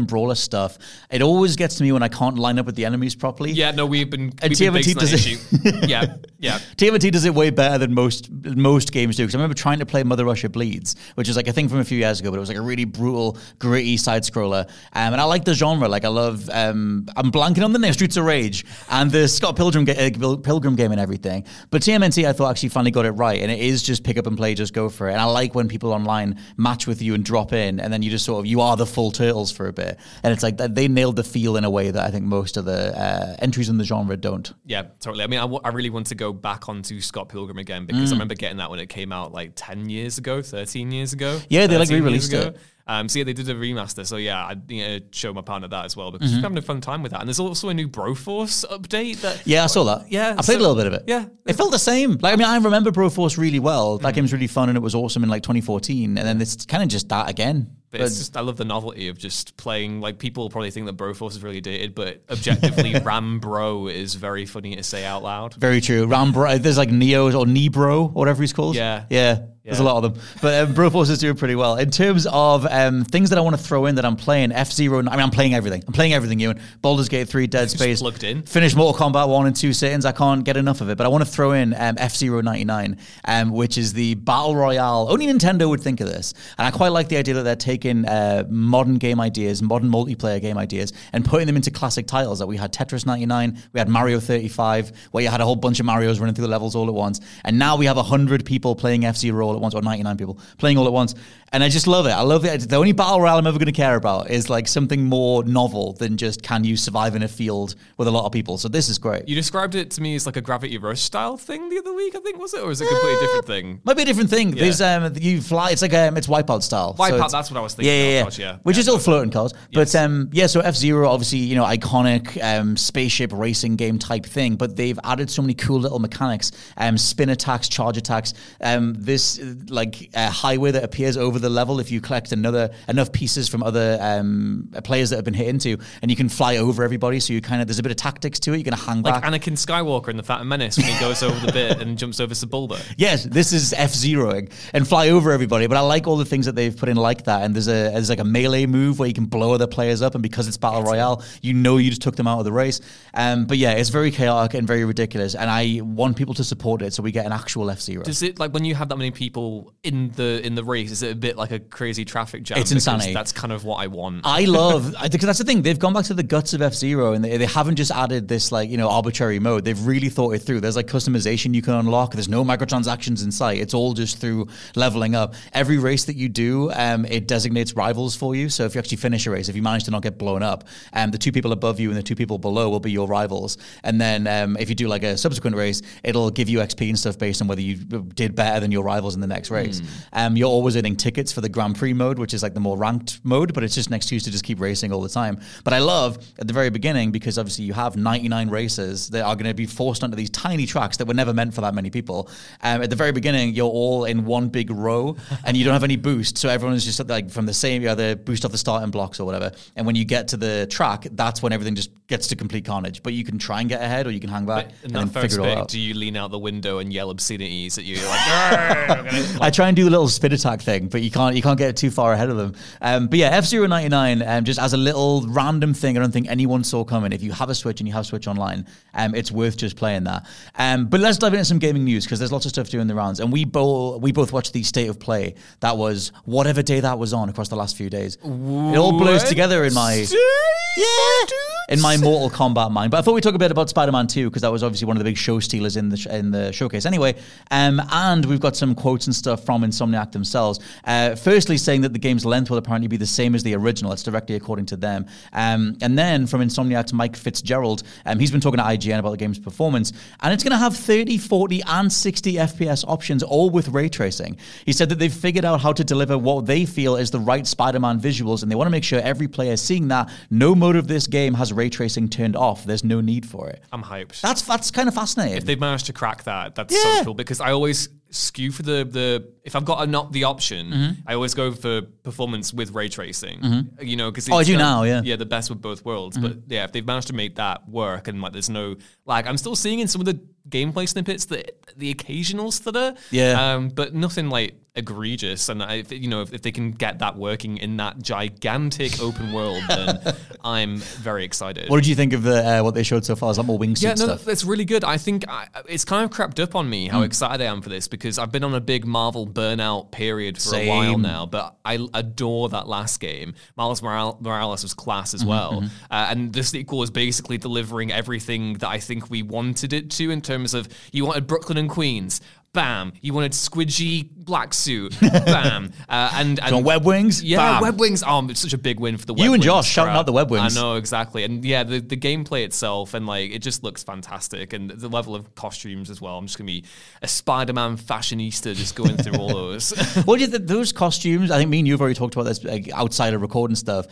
brawler 0.06 0.34
stuff, 0.34 0.78
it 1.10 1.22
always 1.22 1.56
gets 1.56 1.76
to 1.76 1.82
me 1.82 1.92
when 1.92 2.02
I 2.02 2.08
can't 2.08 2.38
line 2.38 2.58
up 2.58 2.66
with 2.66 2.74
the 2.76 2.84
enemies 2.84 3.14
properly. 3.14 3.52
yeah 3.52 3.70
no 3.72 3.86
we've 3.86 4.08
been, 4.10 4.32
And 4.42 4.50
we've 4.50 4.58
TMNT 4.58 4.94
that 4.94 5.00
does 5.00 5.26
it- 5.26 5.88
yeah 5.88 6.16
yeah 6.38 6.58
TMNT 6.76 7.10
does 7.12 7.24
it 7.24 7.34
way 7.34 7.50
better 7.50 7.78
than 7.78 7.94
most 7.94 8.30
most 8.30 8.92
games 8.92 9.16
do. 9.16 9.24
Because 9.24 9.34
I 9.34 9.38
remember 9.38 9.54
trying 9.54 9.78
to 9.80 9.86
play 9.86 10.02
Mother 10.02 10.24
Russia 10.24 10.48
Bleeds, 10.48 10.96
which 11.16 11.28
is 11.28 11.36
like 11.36 11.48
a 11.48 11.52
thing 11.52 11.68
from 11.68 11.78
a 11.80 11.84
few 11.84 11.98
years 11.98 12.20
ago, 12.20 12.30
but 12.30 12.36
it 12.36 12.40
was 12.40 12.48
like 12.48 12.58
a 12.58 12.62
really 12.62 12.84
brutal, 12.84 13.38
gritty 13.58 13.96
side 13.96 14.22
scroller. 14.22 14.68
Um, 14.92 15.12
and 15.12 15.20
I 15.20 15.24
like 15.24 15.44
the 15.44 15.54
genre. 15.54 15.88
Like 15.88 16.04
I 16.04 16.08
love. 16.08 16.48
Um, 16.50 17.06
I'm 17.16 17.30
blanking 17.32 17.64
on 17.64 17.72
the 17.72 17.78
name. 17.78 17.92
Streets 17.96 18.16
of 18.16 18.24
Rage 18.24 18.64
and 18.90 19.10
the 19.10 19.26
Scott 19.28 19.56
Pilgrim 19.56 19.84
ga- 19.84 20.10
uh, 20.12 20.36
Pilgrim 20.36 20.76
game 20.76 20.92
and 20.92 21.00
everything. 21.00 21.44
But 21.70 21.82
TMNT, 21.82 22.26
I 22.28 22.32
thought 22.32 22.50
actually 22.50 22.68
finally 22.70 22.90
got 22.90 23.06
it 23.06 23.12
right, 23.12 23.40
and 23.40 23.50
it 23.50 23.58
is 23.60 23.82
just 23.82 24.04
pick 24.04 24.18
up 24.18 24.26
and 24.26 24.36
play, 24.36 24.54
just 24.54 24.72
go 24.74 24.88
for 24.88 25.08
it. 25.08 25.12
And 25.12 25.20
I 25.20 25.24
like 25.24 25.54
when 25.54 25.68
people 25.68 25.92
online 25.92 26.38
match 26.56 26.86
with 26.86 27.00
you 27.02 27.14
and 27.14 27.24
drop 27.24 27.52
in, 27.52 27.80
and 27.80 27.92
then 27.92 28.02
you 28.02 28.10
just 28.10 28.24
sort 28.24 28.40
of 28.40 28.46
you 28.46 28.60
are 28.60 28.76
the 28.76 28.86
full 28.86 29.10
turtles 29.10 29.50
for 29.50 29.68
a 29.68 29.72
bit. 29.72 29.95
It. 29.96 30.00
And 30.22 30.32
it's 30.32 30.42
like 30.42 30.56
they 30.58 30.88
nailed 30.88 31.16
the 31.16 31.24
feel 31.24 31.56
in 31.56 31.64
a 31.64 31.70
way 31.70 31.90
that 31.90 32.02
I 32.04 32.10
think 32.10 32.24
most 32.24 32.56
of 32.56 32.64
the 32.64 32.96
uh, 32.98 33.36
entries 33.38 33.68
in 33.68 33.78
the 33.78 33.84
genre 33.84 34.16
don't. 34.16 34.52
Yeah, 34.64 34.82
totally. 35.00 35.24
I 35.24 35.26
mean, 35.26 35.38
I, 35.38 35.42
w- 35.42 35.60
I 35.64 35.68
really 35.70 35.90
want 35.90 36.06
to 36.08 36.14
go 36.14 36.32
back 36.32 36.68
onto 36.68 37.00
Scott 37.00 37.28
Pilgrim 37.28 37.58
again 37.58 37.86
because 37.86 38.10
I 38.10 38.14
Mm. 38.14 38.18
remember 38.18 38.34
getting 38.34 38.58
that 38.58 38.70
when 38.70 38.78
it 38.80 38.88
came 38.88 39.12
out 39.12 39.32
like 39.32 39.52
10 39.56 39.88
years 39.88 40.18
ago, 40.18 40.42
13 40.42 40.90
years 40.92 41.12
ago. 41.12 41.40
Yeah, 41.48 41.66
they, 41.66 41.76
like, 41.78 41.88
re-released 41.88 42.32
it. 42.32 42.56
Um, 42.88 43.08
so 43.08 43.18
yeah, 43.18 43.24
they 43.24 43.32
did 43.32 43.48
a 43.48 43.54
remaster. 43.54 44.06
So 44.06 44.16
yeah, 44.16 44.38
I 44.46 44.54
you 44.68 44.86
know, 44.86 44.98
showed 45.10 45.34
my 45.34 45.40
partner 45.42 45.66
that 45.66 45.84
as 45.86 45.96
well 45.96 46.06
Mm-hmm. 46.06 46.18
because 46.18 46.30
she's 46.32 46.40
having 46.40 46.56
a 46.56 46.62
fun 46.62 46.80
time 46.80 47.02
with 47.02 47.10
that. 47.10 47.18
And 47.20 47.28
there's 47.28 47.40
also 47.40 47.68
a 47.68 47.74
new 47.74 47.88
Broforce 47.88 48.64
update 48.68 49.22
that 49.22 49.44
Yeah, 49.44 49.64
I 49.64 49.66
saw 49.66 49.82
that. 49.84 50.12
Yeah, 50.12 50.30
I 50.30 50.34
played 50.34 50.44
so- 50.44 50.58
a 50.58 50.62
little 50.62 50.76
bit 50.76 50.86
of 50.86 50.92
it. 50.92 51.02
yeah. 51.08 51.24
it 51.46 51.54
felt 51.54 51.72
the 51.72 51.80
same. 51.80 52.12
Like 52.20 52.34
I 52.34 52.36
mean, 52.36 52.46
I 52.46 52.56
remember 52.58 52.92
Broforce 52.92 53.38
really 53.38 53.58
well. 53.58 53.98
Mm. 53.98 54.02
That 54.02 54.14
game's 54.14 54.32
really 54.32 54.46
fun, 54.46 54.68
and 54.68 54.78
it 54.78 54.82
was 54.82 54.94
awesome 54.94 55.24
in 55.24 55.28
like 55.28 55.42
2014. 55.42 56.16
And 56.16 56.26
then 56.26 56.40
it's 56.40 56.64
kind 56.64 56.82
of 56.84 56.88
just 56.88 57.08
that 57.08 57.28
again. 57.28 57.72
But 57.98 58.06
it's 58.06 58.18
just 58.18 58.36
I 58.36 58.40
love 58.40 58.56
the 58.56 58.64
novelty 58.64 59.08
of 59.08 59.18
just 59.18 59.56
playing. 59.56 60.00
Like 60.00 60.18
people 60.18 60.48
probably 60.50 60.70
think 60.70 60.86
that 60.86 60.96
Broforce 60.96 61.32
is 61.32 61.42
really 61.42 61.60
dated, 61.60 61.94
but 61.94 62.22
objectively, 62.30 62.92
Rambro 62.94 63.92
is 63.92 64.14
very 64.14 64.46
funny 64.46 64.76
to 64.76 64.82
say 64.82 65.04
out 65.04 65.22
loud. 65.22 65.54
Very 65.54 65.80
true. 65.80 66.06
Rambro, 66.06 66.60
there's 66.60 66.78
like 66.78 66.90
Neo's 66.90 67.34
or 67.34 67.44
Nebro, 67.46 68.06
or 68.06 68.08
whatever 68.08 68.42
he's 68.42 68.52
called. 68.52 68.76
Yeah. 68.76 69.04
Yeah. 69.10 69.46
There's 69.66 69.80
a 69.80 69.84
lot 69.84 70.04
of 70.04 70.14
them. 70.14 70.22
But 70.40 70.68
um, 70.68 70.74
Broforce 70.74 71.10
is 71.10 71.18
doing 71.18 71.34
pretty 71.36 71.56
well. 71.56 71.76
In 71.76 71.90
terms 71.90 72.26
of 72.30 72.64
um, 72.66 73.04
things 73.04 73.30
that 73.30 73.38
I 73.38 73.42
want 73.42 73.56
to 73.56 73.62
throw 73.62 73.86
in 73.86 73.96
that 73.96 74.04
I'm 74.04 74.14
playing, 74.14 74.52
F 74.52 74.70
Zero, 74.72 75.00
I 75.00 75.02
mean, 75.02 75.08
I'm 75.10 75.30
playing 75.30 75.54
everything. 75.54 75.82
I'm 75.86 75.92
playing 75.92 76.12
everything, 76.12 76.38
You 76.38 76.50
Ewan. 76.50 76.62
Baldur's 76.82 77.08
Gate 77.08 77.28
3, 77.28 77.48
Dead 77.48 77.68
Space. 77.70 78.00
plugged 78.00 78.22
in. 78.22 78.42
Finished 78.42 78.76
Mortal 78.76 79.10
Kombat 79.10 79.28
1 79.28 79.46
and 79.48 79.56
2 79.56 79.72
sittings. 79.72 80.04
I 80.04 80.12
can't 80.12 80.44
get 80.44 80.56
enough 80.56 80.80
of 80.80 80.88
it. 80.88 80.96
But 80.96 81.04
I 81.06 81.08
want 81.08 81.24
to 81.24 81.30
throw 81.30 81.50
in 81.52 81.74
um, 81.74 81.96
F 81.98 82.14
Zero 82.14 82.40
99, 82.40 82.96
um, 83.24 83.50
which 83.50 83.76
is 83.76 83.92
the 83.92 84.14
Battle 84.14 84.54
Royale. 84.54 85.08
Only 85.10 85.26
Nintendo 85.26 85.68
would 85.68 85.80
think 85.80 86.00
of 86.00 86.06
this. 86.06 86.32
And 86.58 86.66
I 86.66 86.70
quite 86.70 86.92
like 86.92 87.08
the 87.08 87.16
idea 87.16 87.34
that 87.34 87.42
they're 87.42 87.56
taking 87.56 88.06
uh, 88.06 88.44
modern 88.48 88.98
game 88.98 89.20
ideas, 89.20 89.62
modern 89.62 89.90
multiplayer 89.90 90.40
game 90.40 90.58
ideas, 90.58 90.92
and 91.12 91.24
putting 91.24 91.48
them 91.48 91.56
into 91.56 91.72
classic 91.72 92.06
titles. 92.06 92.38
That 92.38 92.46
we 92.46 92.56
had 92.56 92.72
Tetris 92.72 93.04
99, 93.04 93.58
we 93.72 93.80
had 93.80 93.88
Mario 93.88 94.20
35, 94.20 94.92
where 95.10 95.24
you 95.24 95.28
had 95.28 95.40
a 95.40 95.44
whole 95.44 95.56
bunch 95.56 95.80
of 95.80 95.86
Marios 95.86 96.20
running 96.20 96.34
through 96.36 96.46
the 96.46 96.50
levels 96.50 96.76
all 96.76 96.86
at 96.86 96.94
once. 96.94 97.20
And 97.44 97.58
now 97.58 97.76
we 97.76 97.86
have 97.86 97.96
100 97.96 98.44
people 98.44 98.76
playing 98.76 99.04
F 99.04 99.16
Zero 99.16 99.55
at 99.56 99.62
once, 99.62 99.74
or 99.74 99.82
99 99.82 100.16
people 100.16 100.38
playing 100.58 100.78
all 100.78 100.86
at 100.86 100.92
once. 100.92 101.14
And 101.52 101.62
I 101.64 101.68
just 101.68 101.86
love 101.86 102.06
it. 102.06 102.10
I 102.10 102.22
love 102.22 102.44
it. 102.44 102.68
The 102.68 102.76
only 102.76 102.92
battle 102.92 103.20
royale 103.20 103.38
I'm 103.38 103.46
ever 103.46 103.58
going 103.58 103.66
to 103.66 103.72
care 103.72 103.94
about 103.94 104.30
is 104.30 104.50
like 104.50 104.66
something 104.68 105.04
more 105.04 105.44
novel 105.44 105.92
than 105.94 106.16
just 106.16 106.42
can 106.42 106.64
you 106.64 106.76
survive 106.76 107.14
in 107.14 107.22
a 107.22 107.28
field 107.28 107.76
with 107.96 108.08
a 108.08 108.10
lot 108.10 108.26
of 108.26 108.32
people. 108.32 108.58
So 108.58 108.68
this 108.68 108.88
is 108.88 108.98
great. 108.98 109.28
You 109.28 109.34
described 109.36 109.74
it 109.74 109.90
to 109.92 110.00
me 110.02 110.16
as 110.16 110.26
like 110.26 110.36
a 110.36 110.40
Gravity 110.40 110.76
Rush 110.76 111.00
style 111.00 111.36
thing 111.36 111.68
the 111.68 111.78
other 111.78 111.94
week, 111.94 112.14
I 112.16 112.18
think 112.20 112.38
was 112.38 112.52
it, 112.52 112.60
or 112.62 112.70
is 112.72 112.80
it 112.80 112.84
a 112.86 112.88
completely 112.88 113.20
different 113.26 113.46
thing? 113.46 113.80
Might 113.84 113.96
be 113.96 114.02
a 114.02 114.06
different 114.06 114.28
thing. 114.28 114.50
There's 114.50 114.80
um, 114.80 115.12
you 115.20 115.40
fly. 115.40 115.70
It's 115.70 115.82
like 115.82 115.94
um, 115.94 116.16
it's 116.16 116.26
Wipeout 116.26 116.62
style. 116.62 116.94
Wipeout, 116.98 117.14
it's- 117.14 117.32
that's 117.32 117.50
what 117.50 117.58
I 117.58 117.62
was 117.62 117.74
thinking 117.74 117.94
Yeah, 117.94 118.02
yeah, 118.02 118.10
yeah. 118.10 118.22
gosh, 118.24 118.38
yeah. 118.38 118.56
Which 118.64 118.76
Yeah, 118.76 118.80
is 118.80 118.88
all 118.88 118.98
floating 118.98 119.30
cars, 119.30 119.52
Yes. 119.70 119.92
but 119.92 120.00
um, 120.02 120.28
yeah. 120.32 120.48
So 120.48 120.60
F 120.60 120.74
Zero, 120.74 121.08
obviously, 121.08 121.38
you 121.38 121.54
know, 121.54 121.64
iconic 121.64 122.42
um, 122.42 122.76
spaceship 122.76 123.32
racing 123.32 123.76
game 123.76 123.98
type 123.98 124.26
thing. 124.26 124.56
But 124.56 124.76
they've 124.76 124.98
added 125.04 125.30
so 125.30 125.42
many 125.42 125.54
cool 125.54 125.78
little 125.80 126.00
mechanics, 126.00 126.52
um, 126.76 126.98
spin 126.98 127.28
attacks, 127.30 127.68
charge 127.68 127.96
attacks. 127.96 128.34
Um, 128.60 128.94
this 128.98 129.38
uh, 129.38 129.45
like 129.68 130.10
a 130.14 130.30
highway 130.30 130.70
that 130.70 130.84
appears 130.84 131.16
over 131.16 131.38
the 131.38 131.48
level 131.48 131.80
if 131.80 131.90
you 131.90 132.00
collect 132.00 132.32
another 132.32 132.70
enough 132.88 133.12
pieces 133.12 133.48
from 133.48 133.62
other 133.62 133.98
um, 134.00 134.68
players 134.84 135.10
that 135.10 135.16
have 135.16 135.24
been 135.24 135.34
hit 135.34 135.48
into, 135.48 135.78
and 136.02 136.10
you 136.10 136.16
can 136.16 136.28
fly 136.28 136.56
over 136.56 136.82
everybody. 136.82 137.20
So 137.20 137.32
you 137.32 137.40
kind 137.40 137.60
of 137.60 137.68
there's 137.68 137.78
a 137.78 137.82
bit 137.82 137.92
of 137.92 137.96
tactics 137.96 138.40
to 138.40 138.52
it. 138.52 138.56
You're 138.58 138.64
gonna 138.64 138.76
hang 138.76 139.02
back. 139.02 139.22
Like 139.22 139.22
back. 139.22 139.42
Anakin 139.42 139.54
Skywalker 139.54 140.08
in 140.08 140.16
The 140.16 140.22
Phantom 140.22 140.48
Menace 140.48 140.76
when 140.76 140.86
he 140.86 140.98
goes 141.00 141.22
over 141.22 141.44
the 141.44 141.52
bit 141.52 141.80
and 141.80 141.98
jumps 141.98 142.20
over 142.20 142.34
Sebulba. 142.34 142.76
Yes, 142.98 143.24
this 143.24 143.52
is 143.52 143.72
F 143.72 143.92
Zeroing 143.92 144.50
and 144.72 144.88
fly 144.88 145.10
over 145.10 145.30
everybody. 145.30 145.66
But 145.66 145.76
I 145.76 145.80
like 145.80 146.06
all 146.06 146.16
the 146.16 146.24
things 146.24 146.46
that 146.46 146.54
they've 146.54 146.74
put 146.74 146.88
in 146.88 146.96
like 146.96 147.24
that. 147.24 147.42
And 147.42 147.54
there's 147.54 147.68
a 147.68 147.90
there's 147.90 148.08
like 148.08 148.20
a 148.20 148.24
melee 148.24 148.66
move 148.66 148.98
where 148.98 149.08
you 149.08 149.14
can 149.14 149.26
blow 149.26 149.52
other 149.52 149.66
players 149.66 150.02
up, 150.02 150.14
and 150.14 150.22
because 150.22 150.48
it's 150.48 150.56
battle 150.56 150.82
royale, 150.82 151.22
you 151.42 151.52
know 151.52 151.76
you 151.76 151.90
just 151.90 152.02
took 152.02 152.16
them 152.16 152.26
out 152.26 152.38
of 152.38 152.44
the 152.44 152.52
race. 152.52 152.80
Um, 153.14 153.44
but 153.44 153.58
yeah, 153.58 153.72
it's 153.72 153.90
very 153.90 154.10
chaotic 154.10 154.54
and 154.54 154.66
very 154.66 154.84
ridiculous. 154.84 155.34
And 155.34 155.50
I 155.50 155.80
want 155.82 156.16
people 156.16 156.34
to 156.34 156.44
support 156.44 156.82
it 156.82 156.94
so 156.94 157.02
we 157.02 157.12
get 157.12 157.26
an 157.26 157.32
actual 157.32 157.70
F 157.70 157.80
Zero. 157.80 158.04
Does 158.04 158.22
it 158.22 158.38
like 158.38 158.52
when 158.52 158.64
you 158.64 158.74
have 158.74 158.88
that 158.88 158.96
many 158.96 159.10
people 159.10 159.35
in 159.82 160.10
the 160.12 160.40
in 160.44 160.54
the 160.54 160.64
race? 160.64 160.90
Is 160.90 161.02
it 161.02 161.12
a 161.12 161.14
bit 161.14 161.36
like 161.36 161.50
a 161.50 161.60
crazy 161.60 162.04
traffic 162.04 162.42
jam? 162.42 162.58
It's 162.58 162.72
insanity. 162.72 163.12
That's 163.12 163.32
kind 163.32 163.52
of 163.52 163.64
what 163.64 163.76
I 163.76 163.86
want. 163.86 164.22
I 164.24 164.44
love 164.44 164.94
because 165.02 165.26
that's 165.26 165.38
the 165.38 165.44
thing. 165.44 165.62
They've 165.62 165.78
gone 165.78 165.92
back 165.92 166.04
to 166.06 166.14
the 166.14 166.22
guts 166.22 166.54
of 166.54 166.62
F 166.62 166.74
Zero, 166.74 167.12
and 167.12 167.24
they, 167.24 167.36
they 167.36 167.46
haven't 167.46 167.76
just 167.76 167.90
added 167.90 168.28
this 168.28 168.50
like 168.52 168.70
you 168.70 168.76
know 168.76 168.88
arbitrary 168.88 169.38
mode. 169.38 169.64
They've 169.64 169.86
really 169.86 170.08
thought 170.08 170.34
it 170.34 170.40
through. 170.40 170.60
There's 170.60 170.76
like 170.76 170.86
customization 170.86 171.54
you 171.54 171.62
can 171.62 171.74
unlock. 171.74 172.12
There's 172.12 172.28
no 172.28 172.44
microtransactions 172.44 173.24
in 173.24 173.30
sight. 173.30 173.60
It's 173.60 173.74
all 173.74 173.94
just 173.94 174.18
through 174.18 174.48
leveling 174.74 175.14
up. 175.14 175.34
Every 175.52 175.78
race 175.78 176.04
that 176.04 176.16
you 176.16 176.28
do, 176.28 176.70
um, 176.72 177.04
it 177.04 177.28
designates 177.28 177.74
rivals 177.74 178.16
for 178.16 178.34
you. 178.34 178.48
So 178.48 178.64
if 178.64 178.74
you 178.74 178.78
actually 178.78 178.98
finish 178.98 179.26
a 179.26 179.30
race, 179.30 179.48
if 179.48 179.56
you 179.56 179.62
manage 179.62 179.84
to 179.84 179.90
not 179.90 180.02
get 180.02 180.18
blown 180.18 180.42
up, 180.42 180.64
um, 180.92 181.10
the 181.10 181.18
two 181.18 181.32
people 181.32 181.52
above 181.52 181.80
you 181.80 181.90
and 181.90 181.98
the 181.98 182.02
two 182.02 182.16
people 182.16 182.38
below 182.38 182.70
will 182.70 182.80
be 182.80 182.90
your 182.90 183.06
rivals. 183.06 183.58
And 183.82 184.00
then 184.00 184.26
um, 184.26 184.56
if 184.58 184.68
you 184.68 184.74
do 184.74 184.88
like 184.88 185.02
a 185.02 185.16
subsequent 185.16 185.56
race, 185.56 185.82
it'll 186.02 186.30
give 186.30 186.48
you 186.48 186.58
XP 186.58 186.88
and 186.88 186.98
stuff 186.98 187.18
based 187.18 187.42
on 187.42 187.48
whether 187.48 187.60
you 187.60 187.76
did 187.76 188.34
better 188.34 188.60
than 188.60 188.72
your 188.72 188.84
rivals 188.84 189.14
in 189.14 189.20
the 189.20 189.25
next 189.26 189.50
race. 189.50 189.82
Um, 190.12 190.36
you're 190.36 190.48
always 190.48 190.76
earning 190.76 190.96
tickets 190.96 191.32
for 191.32 191.40
the 191.40 191.48
Grand 191.48 191.76
Prix 191.76 191.92
mode, 191.92 192.18
which 192.18 192.34
is 192.34 192.42
like 192.42 192.54
the 192.54 192.60
more 192.60 192.76
ranked 192.76 193.20
mode, 193.24 193.54
but 193.54 193.62
it's 193.64 193.74
just 193.74 193.88
an 193.88 193.94
excuse 193.94 194.22
to 194.24 194.30
just 194.30 194.44
keep 194.44 194.60
racing 194.60 194.92
all 194.92 195.00
the 195.00 195.08
time. 195.08 195.40
But 195.64 195.72
I 195.72 195.78
love 195.78 196.18
at 196.38 196.46
the 196.46 196.52
very 196.52 196.70
beginning 196.70 197.10
because 197.12 197.38
obviously 197.38 197.64
you 197.64 197.72
have 197.72 197.96
99 197.96 198.48
races 198.50 199.08
that 199.10 199.22
are 199.22 199.34
going 199.34 199.46
to 199.48 199.54
be 199.54 199.66
forced 199.66 200.04
onto 200.04 200.16
these 200.16 200.30
tiny 200.30 200.66
tracks 200.66 200.96
that 200.98 201.06
were 201.06 201.14
never 201.14 201.32
meant 201.32 201.54
for 201.54 201.60
that 201.62 201.74
many 201.74 201.90
people. 201.90 202.28
Um, 202.62 202.82
at 202.82 202.90
the 202.90 202.96
very 202.96 203.12
beginning, 203.12 203.54
you're 203.54 203.70
all 203.70 204.04
in 204.04 204.24
one 204.24 204.48
big 204.48 204.70
row 204.70 205.16
and 205.44 205.56
you 205.56 205.64
don't 205.64 205.74
have 205.74 205.84
any 205.84 205.96
boost, 205.96 206.38
so 206.38 206.48
everyone's 206.48 206.84
just 206.84 207.06
like 207.08 207.30
from 207.30 207.46
the 207.46 207.54
same, 207.54 207.82
you 207.82 207.90
either 207.90 208.16
boost 208.16 208.44
off 208.44 208.52
the 208.52 208.58
starting 208.58 208.90
blocks 208.90 209.20
or 209.20 209.24
whatever. 209.24 209.52
And 209.76 209.86
when 209.86 209.96
you 209.96 210.04
get 210.04 210.28
to 210.28 210.36
the 210.36 210.66
track, 210.70 211.06
that's 211.12 211.42
when 211.42 211.52
everything 211.52 211.74
just 211.74 211.90
gets 212.06 212.28
to 212.28 212.36
complete 212.36 212.64
carnage. 212.64 213.02
But 213.02 213.12
you 213.14 213.24
can 213.24 213.38
try 213.38 213.60
and 213.60 213.68
get 213.68 213.80
ahead, 213.82 214.06
or 214.06 214.10
you 214.10 214.20
can 214.20 214.30
hang 214.30 214.46
back 214.46 214.66
in 214.66 214.74
and 214.84 214.94
then 214.94 215.08
first 215.08 215.34
figure 215.34 215.46
it 215.46 215.50
all 215.50 215.62
out. 215.62 215.68
do 215.68 215.80
you 215.80 215.94
lean 215.94 216.16
out 216.16 216.30
the 216.30 216.38
window 216.38 216.78
and 216.78 216.92
yell 216.92 217.10
obscenities 217.10 217.78
at 217.78 217.84
you? 217.84 217.96
You're 217.96 218.08
like, 218.08 218.20
I'm 218.28 219.04
gonna-" 219.06 219.15
I 219.40 219.50
try 219.50 219.68
and 219.68 219.76
do 219.76 219.88
a 219.88 219.90
little 219.90 220.08
spin 220.08 220.32
attack 220.32 220.60
thing, 220.60 220.88
but 220.88 221.02
you 221.02 221.10
can't 221.10 221.36
you 221.36 221.42
can't 221.42 221.58
get 221.58 221.76
too 221.76 221.90
far 221.90 222.12
ahead 222.12 222.30
of 222.30 222.36
them. 222.36 222.54
Um, 222.80 223.06
but 223.08 223.18
yeah, 223.18 223.28
F 223.28 223.52
99 223.52 224.22
um, 224.22 224.44
just 224.44 224.60
as 224.60 224.72
a 224.72 224.76
little 224.76 225.26
random 225.28 225.74
thing, 225.74 225.96
I 225.96 226.00
don't 226.00 226.12
think 226.12 226.28
anyone 226.28 226.64
saw 226.64 226.84
coming. 226.84 227.12
If 227.12 227.22
you 227.22 227.32
have 227.32 227.50
a 227.50 227.54
Switch 227.54 227.80
and 227.80 227.88
you 227.88 227.94
have 227.94 228.06
Switch 228.06 228.26
Online, 228.26 228.66
um, 228.94 229.14
it's 229.14 229.30
worth 229.30 229.56
just 229.56 229.76
playing 229.76 230.04
that. 230.04 230.26
Um, 230.56 230.86
but 230.86 231.00
let's 231.00 231.18
dive 231.18 231.32
into 231.34 231.44
some 231.44 231.58
gaming 231.58 231.84
news 231.84 232.04
because 232.04 232.18
there's 232.18 232.32
lots 232.32 232.44
of 232.44 232.50
stuff 232.50 232.68
doing 232.68 232.86
the 232.86 232.94
rounds, 232.94 233.20
and 233.20 233.32
we 233.32 233.44
both 233.44 234.00
we 234.02 234.12
both 234.12 234.32
watched 234.32 234.52
the 234.52 234.62
state 234.62 234.88
of 234.88 234.98
play 234.98 235.34
that 235.60 235.76
was 235.76 236.12
whatever 236.24 236.62
day 236.62 236.80
that 236.80 236.98
was 236.98 237.12
on 237.12 237.28
across 237.28 237.48
the 237.48 237.56
last 237.56 237.76
few 237.76 237.90
days. 237.90 238.16
It 238.22 238.76
all 238.76 238.98
blurs 238.98 239.24
together 239.24 239.64
in 239.64 239.74
my 239.74 239.94
yeah 239.94 241.55
in 241.68 241.80
my 241.80 241.96
Mortal 242.06 242.30
Kombat 242.30 242.70
mind. 242.70 242.90
But 242.90 242.98
I 242.98 243.02
thought 243.02 243.14
we'd 243.14 243.22
talk 243.22 243.34
a 243.34 243.38
bit 243.38 243.50
about 243.50 243.68
Spider-Man 243.68 244.06
2 244.06 244.30
because 244.30 244.42
that 244.42 244.52
was 244.52 244.62
obviously 244.62 244.86
one 244.86 244.96
of 244.96 244.98
the 244.98 245.08
big 245.08 245.16
show 245.16 245.40
stealers 245.40 245.76
in 245.76 245.88
the 245.88 245.96
sh- 245.96 246.06
in 246.06 246.30
the 246.30 246.52
showcase. 246.52 246.86
Anyway, 246.86 247.14
um, 247.50 247.80
and 247.90 248.24
we've 248.24 248.40
got 248.40 248.56
some 248.56 248.74
quotes 248.74 249.06
and 249.06 249.14
stuff 249.14 249.44
from 249.44 249.62
Insomniac 249.62 250.12
themselves. 250.12 250.60
Uh, 250.84 251.14
firstly, 251.14 251.56
saying 251.56 251.80
that 251.82 251.92
the 251.92 251.98
game's 251.98 252.24
length 252.24 252.50
will 252.50 252.58
apparently 252.58 252.88
be 252.88 252.96
the 252.96 253.06
same 253.06 253.34
as 253.34 253.42
the 253.42 253.54
original. 253.54 253.92
It's 253.92 254.02
directly 254.02 254.36
according 254.36 254.66
to 254.66 254.76
them. 254.76 255.06
Um, 255.32 255.76
and 255.82 255.98
then 255.98 256.26
from 256.26 256.40
Insomniac's 256.40 256.92
Mike 256.92 257.16
Fitzgerald, 257.16 257.82
um, 258.04 258.18
he's 258.18 258.30
been 258.30 258.40
talking 258.40 258.58
to 258.58 258.64
IGN 258.64 258.98
about 258.98 259.10
the 259.10 259.16
game's 259.16 259.38
performance, 259.38 259.92
and 260.20 260.32
it's 260.32 260.42
going 260.42 260.52
to 260.52 260.58
have 260.58 260.76
30, 260.76 261.18
40, 261.18 261.62
and 261.66 261.92
60 261.92 262.34
FPS 262.34 262.84
options, 262.86 263.22
all 263.22 263.50
with 263.50 263.68
ray 263.68 263.88
tracing. 263.88 264.36
He 264.64 264.72
said 264.72 264.88
that 264.90 264.98
they've 264.98 265.12
figured 265.12 265.44
out 265.44 265.60
how 265.60 265.72
to 265.72 265.84
deliver 265.84 266.16
what 266.18 266.46
they 266.46 266.64
feel 266.64 266.96
is 266.96 267.10
the 267.10 267.20
right 267.20 267.46
Spider-Man 267.46 268.00
visuals, 268.00 268.42
and 268.42 268.50
they 268.50 268.56
want 268.56 268.66
to 268.66 268.70
make 268.70 268.84
sure 268.84 269.00
every 269.00 269.28
player 269.28 269.52
is 269.52 269.62
seeing 269.62 269.88
that 269.88 270.10
no 270.30 270.54
mode 270.54 270.76
of 270.76 270.88
this 270.88 271.06
game 271.06 271.34
has 271.34 271.52
ray 271.56 271.68
tracing 271.70 272.08
turned 272.08 272.36
off. 272.36 272.64
There's 272.64 272.84
no 272.84 273.00
need 273.00 273.26
for 273.26 273.48
it. 273.48 273.62
I'm 273.72 273.82
hyped. 273.82 274.20
That's 274.20 274.42
that's 274.42 274.70
kind 274.70 274.88
of 274.88 274.94
fascinating. 274.94 275.36
if 275.36 275.44
they've 275.44 275.58
managed 275.60 275.86
to 275.86 275.92
crack 275.92 276.24
that, 276.24 276.54
that's 276.54 276.74
Yeah. 276.74 276.98
so 276.98 277.04
cool 277.04 277.14
because 277.14 277.40
I 277.40 277.52
always 277.52 277.88
skew 278.10 278.52
for 278.52 278.62
the 278.62 278.84
the 278.84 279.28
if 279.44 279.56
I've 279.56 279.64
got 279.64 279.82
a, 279.82 279.86
not 279.86 280.12
the 280.12 280.24
option, 280.24 280.66
Mm-hmm. 280.70 280.92
I 281.08 281.14
always 281.14 281.34
go 281.34 281.52
for 281.52 281.82
performance 281.82 282.52
with 282.54 282.70
ray 282.72 282.88
tracing. 282.88 283.68
You 283.80 283.96
know, 283.96 284.10
because 284.10 284.28
Oh, 284.30 284.36
I 284.36 284.44
do 284.44 284.56
now, 284.56 284.84
yeah. 284.84 284.98
Mm-hmm. 284.98 285.06
yeah, 285.06 285.16
the 285.16 285.26
best 285.26 285.50
with 285.50 285.60
both 285.60 285.84
worlds. 285.84 286.16
But 286.18 286.36
yeah, 286.46 286.64
if 286.64 286.72
they've 286.72 286.86
managed 286.86 287.08
to 287.08 287.14
make 287.14 287.34
that 287.36 287.68
work 287.68 288.06
and 288.08 288.20
like 288.22 288.32
there's 288.32 288.48
no 288.50 288.76
like, 289.06 289.26
I'm 289.26 289.36
still 289.38 289.56
seeing 289.56 289.80
in 289.80 289.88
some 289.88 290.00
of 290.00 290.06
the 290.06 290.20
gameplay 290.48 290.88
snippets 290.88 291.24
that 291.26 291.50
the 291.76 291.90
occasional 291.90 292.52
stutter, 292.52 292.94
Yeah. 293.10 293.54
um, 293.54 293.68
but 293.70 293.94
nothing 293.94 294.28
like 294.30 294.54
egregious. 294.76 295.48
And 295.48 295.62
I, 295.62 295.74
if, 295.76 295.92
you 295.92 296.08
know, 296.08 296.22
if, 296.22 296.32
if 296.32 296.42
they 296.42 296.52
can 296.52 296.70
get 296.72 296.98
that 297.00 297.16
working 297.16 297.56
in 297.56 297.76
that 297.78 298.00
gigantic 298.00 299.00
open 299.00 299.32
world, 299.32 299.62
then 299.68 299.98
I'm 300.44 300.76
very 300.78 301.24
excited. 301.24 301.68
what 301.70 301.76
did 301.78 301.86
you 301.86 301.94
think 301.94 302.12
of 302.12 302.22
the 302.22 302.44
uh, 302.46 302.62
what 302.62 302.74
they 302.74 302.82
showed 302.82 303.04
so 303.04 303.16
far? 303.16 303.30
Is 303.30 303.36
that 303.38 303.44
more 303.44 303.58
wingsuit 303.58 303.82
Yeah, 303.82 303.88
no, 303.90 304.04
stuff? 304.04 304.24
that's 304.24 304.44
really 304.44 304.64
good. 304.64 304.84
I 304.84 304.98
think 304.98 305.24
I, 305.28 305.48
it's 305.68 305.84
kind 305.84 306.04
of 306.04 306.10
crept 306.10 306.38
up 306.40 306.54
on 306.54 306.68
me 306.68 306.88
how 306.88 307.02
excited 307.02 307.42
I 307.42 307.46
am 307.50 307.62
for 307.62 307.68
this 307.68 307.88
because 307.88 308.18
I've 308.18 308.32
been 308.32 308.44
on 308.44 308.54
a 308.54 308.60
big 308.60 308.84
Marvel 308.86 309.26
burnout 309.26 309.90
period 309.90 310.40
for 310.40 310.56
a 310.56 310.68
while 310.68 310.98
now. 310.98 311.26
But 311.26 311.56
I 311.64 311.78
adore 311.94 312.48
that 312.50 312.68
last 312.68 313.00
game. 313.00 313.34
Miles 313.56 313.82
Moral- 313.82 314.18
Morales 314.20 314.62
was 314.62 314.74
class 314.74 315.06
Mm-hmm, 315.06 315.16
as 315.16 315.24
well, 315.24 315.62
uh, 315.90 316.06
and 316.10 316.32
the 316.32 316.42
sequel 316.42 316.82
is 316.82 316.90
basically 316.90 317.38
delivering 317.38 317.92
everything 317.92 318.54
that 318.54 318.68
I 318.68 318.78
think 318.80 319.08
we 319.08 319.22
wanted 319.22 319.72
it 319.72 319.90
to 319.92 320.10
in 320.10 320.20
terms 320.20 320.52
of 320.52 320.68
you 320.90 321.04
wanted 321.06 321.26
Brooklyn 321.26 321.58
and 321.58 321.70
Queens. 321.70 322.20
Bam. 322.56 322.94
You 323.02 323.12
wanted 323.12 323.32
squidgy 323.32 324.08
black 324.16 324.54
suit. 324.54 324.98
Bam. 325.00 325.72
Uh, 325.88 326.10
and, 326.14 326.40
and 326.40 326.64
web 326.64 326.84
wings? 326.84 327.22
Yeah, 327.22 327.36
Bam. 327.36 327.62
web 327.62 327.78
wings. 327.78 328.02
Oh, 328.04 328.26
it's 328.28 328.40
such 328.40 328.54
a 328.54 328.58
big 328.58 328.80
win 328.80 328.96
for 328.96 329.04
the 329.04 329.12
web 329.12 329.22
You 329.22 329.34
and 329.34 329.42
Josh 329.42 329.68
shouting 329.68 329.94
out 329.94 330.06
the 330.06 330.12
web 330.12 330.30
wings. 330.30 330.56
I 330.56 330.60
know 330.60 330.76
exactly, 330.76 331.24
and 331.24 331.44
yeah, 331.44 331.62
the, 331.64 331.80
the 331.80 331.98
gameplay 331.98 332.44
itself 332.44 332.94
and 332.94 333.06
like 333.06 333.30
it 333.30 333.40
just 333.40 333.62
looks 333.62 333.84
fantastic, 333.84 334.54
and 334.54 334.70
the 334.70 334.88
level 334.88 335.14
of 335.14 335.34
costumes 335.34 335.90
as 335.90 336.00
well. 336.00 336.16
I'm 336.16 336.26
just 336.26 336.38
gonna 336.38 336.46
be 336.46 336.64
a 337.02 337.08
Spider-Man 337.08 337.76
fashionista, 337.76 338.54
just 338.54 338.74
going 338.74 338.96
through 338.96 339.18
all 339.20 339.28
those. 339.34 339.72
You? 340.06 340.26
Those 340.26 340.72
costumes, 340.72 341.30
I 341.30 341.36
think 341.36 341.50
me 341.50 341.58
and 341.58 341.68
you 341.68 341.74
have 341.74 341.82
already 341.82 341.94
talked 341.94 342.14
about 342.14 342.24
this 342.24 342.42
like, 342.42 342.70
outside 342.72 343.12
of 343.12 343.20
recording 343.20 343.54
stuff. 343.54 343.86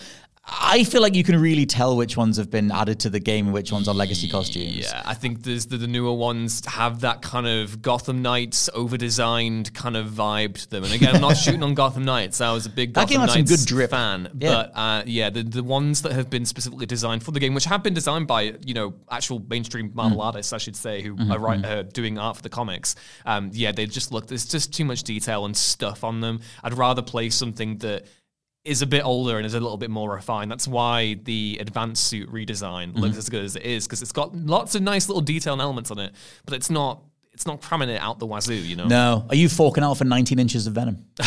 I 0.46 0.84
feel 0.84 1.00
like 1.00 1.14
you 1.14 1.24
can 1.24 1.40
really 1.40 1.64
tell 1.64 1.96
which 1.96 2.16
ones 2.18 2.36
have 2.36 2.50
been 2.50 2.70
added 2.70 3.00
to 3.00 3.10
the 3.10 3.18
game 3.18 3.46
and 3.46 3.54
which 3.54 3.72
ones 3.72 3.88
are 3.88 3.94
legacy 3.94 4.28
costumes. 4.28 4.76
Yeah, 4.76 5.02
I 5.06 5.14
think 5.14 5.42
there's 5.42 5.66
the, 5.66 5.78
the 5.78 5.86
newer 5.86 6.12
ones 6.12 6.62
have 6.66 7.00
that 7.00 7.22
kind 7.22 7.46
of 7.46 7.80
Gotham 7.80 8.20
Knights 8.20 8.68
over-designed 8.74 9.72
kind 9.72 9.96
of 9.96 10.08
vibe 10.08 10.54
to 10.54 10.68
them. 10.70 10.84
And 10.84 10.92
again, 10.92 11.14
I'm 11.14 11.20
not 11.22 11.36
shooting 11.38 11.62
on 11.62 11.74
Gotham 11.74 12.04
Knights. 12.04 12.40
I 12.40 12.52
was 12.52 12.66
a 12.66 12.70
big 12.70 12.92
That 12.94 13.08
Gotham 13.08 13.20
had 13.22 13.30
some 13.30 13.38
Knights 13.40 13.50
good 13.64 13.66
drip. 13.68 13.90
fan, 13.90 14.28
Yeah. 14.38 14.50
but 14.52 14.72
uh, 14.74 15.02
yeah, 15.06 15.30
the 15.30 15.42
the 15.42 15.62
ones 15.62 16.02
that 16.02 16.12
have 16.12 16.28
been 16.28 16.44
specifically 16.44 16.86
designed 16.86 17.22
for 17.22 17.30
the 17.30 17.40
game, 17.40 17.54
which 17.54 17.64
have 17.64 17.82
been 17.82 17.94
designed 17.94 18.26
by 18.26 18.54
you 18.64 18.74
know 18.74 18.94
actual 19.10 19.42
mainstream 19.48 19.92
Marvel 19.94 20.18
Mm. 20.18 20.24
artists, 20.24 20.52
I 20.52 20.58
should 20.58 20.76
say, 20.76 21.00
who 21.02 21.14
Mm-hmm, 21.14 21.32
are 21.32 21.38
right, 21.38 21.64
uh, 21.64 21.82
doing 21.84 22.18
art 22.18 22.36
for 22.36 22.42
the 22.42 22.48
comics. 22.50 22.96
Um, 23.24 23.50
yeah, 23.54 23.72
they 23.72 23.86
just 23.86 24.12
look. 24.12 24.26
There's 24.26 24.44
just 24.46 24.74
too 24.74 24.84
much 24.84 25.04
detail 25.04 25.44
and 25.46 25.56
stuff 25.56 26.04
on 26.04 26.20
them. 26.20 26.40
I'd 26.62 26.74
rather 26.74 27.02
play 27.02 27.30
something 27.30 27.78
that 27.78 28.04
is 28.64 28.80
a 28.82 28.86
bit 28.86 29.04
older 29.04 29.36
and 29.36 29.44
is 29.44 29.52
a 29.54 29.60
little 29.60 29.76
bit 29.76 29.90
more 29.90 30.10
refined. 30.14 30.50
That's 30.50 30.66
why 30.66 31.14
the 31.24 31.58
advanced 31.60 32.06
suit 32.06 32.30
redesign 32.32 32.88
Mm-hmm. 32.92 32.98
looks 32.98 33.16
as 33.18 33.28
good 33.28 33.44
as 33.44 33.56
it 33.56 33.62
is 33.64 33.86
because 33.86 34.00
it's 34.02 34.12
got 34.12 34.34
lots 34.34 34.74
of 34.74 34.82
nice 34.82 35.08
little 35.08 35.20
detail 35.20 35.52
and 35.52 35.60
elements 35.62 35.90
on 35.90 35.98
it, 35.98 36.12
but 36.46 36.54
it's 36.54 36.70
not 36.70 37.02
it's 37.32 37.46
not 37.46 37.60
cramming 37.60 37.88
it 37.90 38.00
out 38.00 38.18
the 38.20 38.26
wazoo. 38.26 38.54
You 38.54 38.76
know, 38.76 38.86
No. 38.86 39.26
Are 39.28 39.34
you 39.34 39.48
forking 39.48 39.82
out 39.84 39.98
for 39.98 40.04
19 40.04 40.38
inches 40.38 40.66
of 40.66 40.72
Venom? 40.74 41.04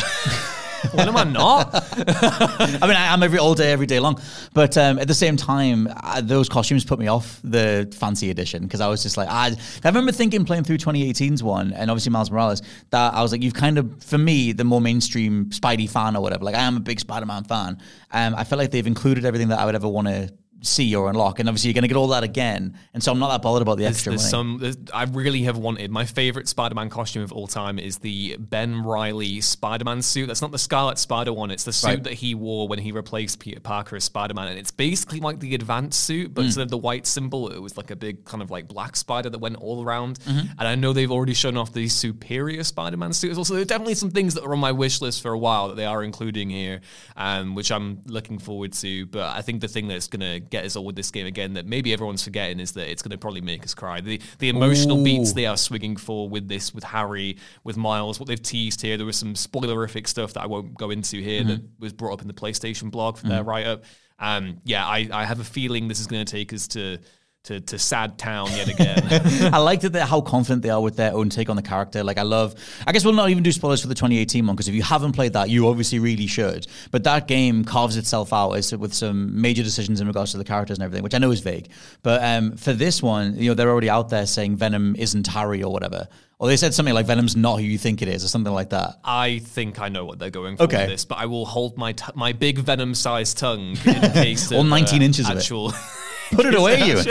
when 0.94 1.08
am 1.08 1.18
I 1.18 1.24
not? 1.24 1.70
I 1.74 2.88
mean, 2.88 2.96
I 2.96 3.14
am 3.14 3.24
every 3.24 3.40
all 3.40 3.56
day, 3.56 3.72
every 3.72 3.86
day 3.86 4.00
long. 4.00 4.20
But 4.54 4.78
um, 4.78 5.00
at 5.00 5.08
the 5.08 5.14
same 5.14 5.38
time, 5.38 5.88
uh, 6.04 6.22
those 6.22 6.50
costumes 6.50 6.86
put 6.86 7.00
me 7.00 7.08
off 7.08 7.40
the 7.44 7.94
fancy 7.98 8.30
edition 8.30 8.64
because 8.64 8.82
I 8.82 8.88
was 8.88 9.04
just 9.04 9.18
like, 9.18 9.30
I, 9.30 9.56
I 9.84 9.88
remember 9.88 10.12
thinking 10.12 10.46
playing 10.46 10.64
through 10.64 10.78
2018's 10.78 11.44
one 11.44 11.74
and 11.74 11.90
obviously 11.90 12.12
Miles 12.12 12.32
Morales 12.32 12.62
that 12.90 13.14
I 13.14 13.22
was 13.22 13.32
like, 13.32 13.42
you've 13.42 13.54
kind 13.54 13.78
of, 13.78 14.04
for 14.04 14.18
me, 14.18 14.52
the 14.52 14.64
more 14.64 14.82
mainstream 14.82 15.46
Spidey 15.48 15.90
fan 15.90 16.16
or 16.16 16.22
whatever. 16.22 16.44
Like, 16.44 16.56
I 16.56 16.62
am 16.62 16.78
a 16.78 16.82
big 16.82 17.00
Spider-Man 17.00 17.44
fan. 17.46 17.78
Um, 18.12 18.36
I 18.36 18.44
feel 18.44 18.58
like 18.58 18.72
they've 18.72 18.88
included 18.88 19.26
everything 19.26 19.50
that 19.50 19.60
I 19.60 19.66
would 19.66 19.76
ever 19.76 19.88
want 19.88 20.08
to 20.08 20.32
see 20.62 20.96
or 20.96 21.10
unlock, 21.10 21.40
and 21.40 21.48
obviously 21.48 21.70
you're 21.70 21.74
going 21.76 21.84
to 21.84 21.88
get 21.88 21.98
all 21.98 22.08
that 22.10 22.24
again. 22.24 22.78
And 22.94 23.04
so 23.04 23.12
I'm 23.12 23.20
not 23.20 23.30
that 23.30 23.42
bothered 23.42 23.62
about 23.62 23.78
the 23.78 23.84
There's, 23.84 23.96
extra 23.98 24.12
there's 24.12 24.22
money. 24.24 24.30
some. 24.32 24.58
There's, 24.60 24.78
I 24.94 25.04
really 25.04 25.44
have 25.44 25.58
wanted 25.58 25.92
my 25.92 26.06
favorite 26.06 26.48
Spider-Man 26.48 26.90
costume 26.90 27.24
of 27.24 27.32
all 27.32 27.48
time 27.48 27.78
is 27.80 28.00
the 28.00 28.38
Ben 28.40 28.84
Reilly 28.84 29.40
Spider-Man 29.42 30.02
suit. 30.02 30.28
That's 30.28 30.42
not 30.42 30.52
the 30.52 30.58
Scarlet 30.60 30.98
Spider 30.98 31.32
one. 31.34 31.52
It's 31.52 31.64
the 31.64 31.74
suit 31.74 31.88
Right. 31.88 32.04
that 32.06 32.14
he 32.14 32.34
wore 32.36 32.68
when 32.68 32.80
he 32.80 32.92
replaced 32.92 33.40
Peter 33.40 33.60
Parker 33.60 33.96
as 33.96 34.04
Spider-Man, 34.06 34.48
and 34.48 34.58
it's 34.60 34.72
basically 34.72 35.20
like 35.20 35.40
the 35.40 35.54
advanced 35.56 36.04
suit, 36.04 36.34
but 36.34 36.46
instead 36.46 36.64
of 36.64 36.70
the 36.70 36.78
white 36.78 37.06
symbol, 37.06 37.50
it 37.50 37.60
was 37.62 37.78
like 37.78 37.92
a 37.92 37.96
big 37.96 38.26
kind 38.26 38.42
of 38.42 38.50
like 38.52 38.68
black 38.68 38.96
spider 38.96 39.30
that 39.30 39.40
went 39.40 39.56
all 39.58 39.84
around. 39.84 40.20
Mm-hmm. 40.22 40.48
And 40.60 40.68
I 40.68 40.76
know 40.76 40.92
they've 40.94 41.12
already 41.12 41.34
shown 41.34 41.56
off 41.56 41.72
the 41.74 41.88
superior 41.88 42.64
Spider-Man 42.64 43.14
suit. 43.14 43.32
as 43.32 43.38
well. 43.38 43.46
So 43.46 43.54
there 43.54 43.62
are 43.62 43.66
definitely 43.66 43.96
some 43.96 44.12
things 44.12 44.34
that 44.34 44.44
were 44.44 44.54
on 44.54 44.60
my 44.60 44.72
wish 44.72 45.02
list 45.02 45.22
for 45.22 45.32
a 45.32 45.38
while 45.38 45.68
that 45.70 45.76
they 45.76 45.86
are 45.86 46.04
including 46.04 46.50
here, 46.50 46.82
um, 47.16 47.56
which 47.56 47.72
I'm 47.72 48.02
looking 48.06 48.40
forward 48.40 48.74
to. 48.74 49.06
But 49.06 49.36
I 49.36 49.42
think 49.42 49.62
the 49.62 49.68
thing 49.68 49.88
that's 49.88 50.08
going 50.08 50.22
to 50.22 50.40
get 50.50 50.66
us 50.66 50.76
all 50.76 50.86
with 50.86 50.96
this 50.96 51.12
game 51.12 51.26
again 51.26 51.54
that 51.54 51.66
maybe 51.66 51.94
everyone's 51.94 52.24
forgetting 52.24 52.60
is 52.60 52.72
that 52.74 52.90
it's 52.90 53.02
going 53.02 53.12
to 53.12 53.18
probably 53.18 53.42
make 53.42 53.64
us 53.64 53.74
cry. 53.74 54.02
The 54.02 54.22
the 54.40 54.50
emotional 54.50 55.04
beats 55.04 55.34
they 55.34 55.46
are 55.46 55.58
swinging 55.58 55.96
for 55.98 56.30
with 56.30 56.48
this, 56.48 56.74
with 56.74 56.84
Harry, 56.84 57.38
with 57.64 57.78
Miles, 57.78 58.20
what 58.20 58.28
they've 58.28 58.42
teased 58.42 58.82
here. 58.82 58.98
There 58.98 59.06
was 59.06 59.18
some 59.18 59.34
spoilerific 59.34 60.08
stuff 60.08 60.34
that 60.34 60.42
I 60.42 60.48
won't 60.48 60.76
go 60.76 60.90
into 60.90 61.22
here 61.22 61.44
that 61.44 61.62
was 61.80 61.94
brought 61.94 62.14
up 62.14 62.22
in 62.22 62.28
the 62.28 62.34
PlayStation 62.34 62.92
blog 62.92 63.18
for 63.18 63.28
their 63.28 63.44
write 63.44 63.68
up. 63.68 63.84
Um, 64.20 64.62
yeah, 64.64 64.86
I, 64.86 65.08
I 65.12 65.26
have 65.26 65.40
a 65.40 65.44
feeling 65.44 65.88
this 65.88 66.00
is 66.00 66.08
going 66.08 66.26
to 66.26 66.32
take 66.32 66.54
us 66.54 66.68
to. 66.70 67.00
To, 67.48 67.62
to 67.62 67.80
sad 67.80 68.18
town 68.18 68.50
yet 68.52 68.68
again. 68.68 69.08
I 69.54 69.60
liked 69.60 69.86
it 69.86 69.94
that 69.94 70.08
how 70.08 70.20
confident 70.20 70.64
they 70.64 70.70
are 70.70 70.82
with 70.82 70.98
their 70.98 71.14
own 71.14 71.30
take 71.30 71.50
on 71.50 71.56
the 71.56 71.62
character. 71.62 72.04
Like 72.04 72.18
I 72.18 72.24
love. 72.24 72.56
I 72.86 72.92
guess 72.92 73.06
we'll 73.06 73.14
not 73.14 73.30
even 73.30 73.42
do 73.42 73.54
spoilers 73.54 73.80
for 73.82 73.88
the 73.88 73.96
2018 73.96 74.46
one 74.46 74.54
because 74.58 74.68
if 74.68 74.76
you 74.76 74.84
haven't 74.84 75.14
played 75.14 75.32
that, 75.32 75.50
you 75.50 75.70
obviously 75.70 76.00
really 76.00 76.28
should. 76.28 76.68
But 76.92 77.06
that 77.06 77.26
game 77.26 77.64
carves 77.64 77.96
itself 77.96 78.34
out 78.34 78.52
as 78.52 78.76
with 78.76 78.94
some 78.94 79.40
major 79.40 79.64
decisions 79.64 80.02
in 80.02 80.08
regards 80.08 80.32
to 80.32 80.38
the 80.38 80.44
characters 80.44 80.78
and 80.78 80.84
everything, 80.84 81.04
which 81.04 81.14
I 81.14 81.20
know 81.20 81.32
is 81.32 81.40
vague. 81.40 81.70
But 82.04 82.22
um, 82.22 82.58
for 82.58 82.74
this 82.74 83.02
one, 83.02 83.38
you 83.38 83.50
know, 83.50 83.54
they're 83.54 83.72
already 83.72 83.90
out 83.90 84.10
there 84.10 84.26
saying 84.26 84.58
Venom 84.58 84.98
isn't 84.98 85.28
Harry 85.28 85.64
or 85.64 85.72
whatever. 85.72 86.10
Or 86.40 86.50
they 86.50 86.58
said 86.58 86.74
something 86.74 86.94
like 86.94 87.06
Venom's 87.06 87.38
not 87.38 87.62
who 87.62 87.66
you 87.66 87.78
think 87.78 88.02
it 88.02 88.10
is, 88.10 88.26
or 88.26 88.28
something 88.28 88.54
like 88.54 88.72
that. 88.72 89.00
I 89.06 89.40
think 89.40 89.80
I 89.80 89.88
know 89.88 90.04
what 90.04 90.20
they're 90.20 90.30
going 90.30 90.58
for 90.58 90.64
Okay. 90.64 90.82
with 90.82 90.90
this, 90.90 91.06
but 91.06 91.18
I 91.18 91.28
will 91.28 91.46
hold 91.46 91.78
my 91.78 91.94
t- 91.94 92.12
my 92.14 92.34
big 92.34 92.60
venom-sized 92.60 93.38
tongue 93.38 93.70
in 93.86 94.12
case 94.12 94.52
All 94.52 94.62
of, 94.62 94.68
19 94.68 95.02
uh, 95.02 95.06
inches 95.06 95.30
of 95.30 95.38
it. 95.38 95.50
Put 96.32 96.46
it 96.46 96.56
away, 96.56 96.82
you. 96.88 97.04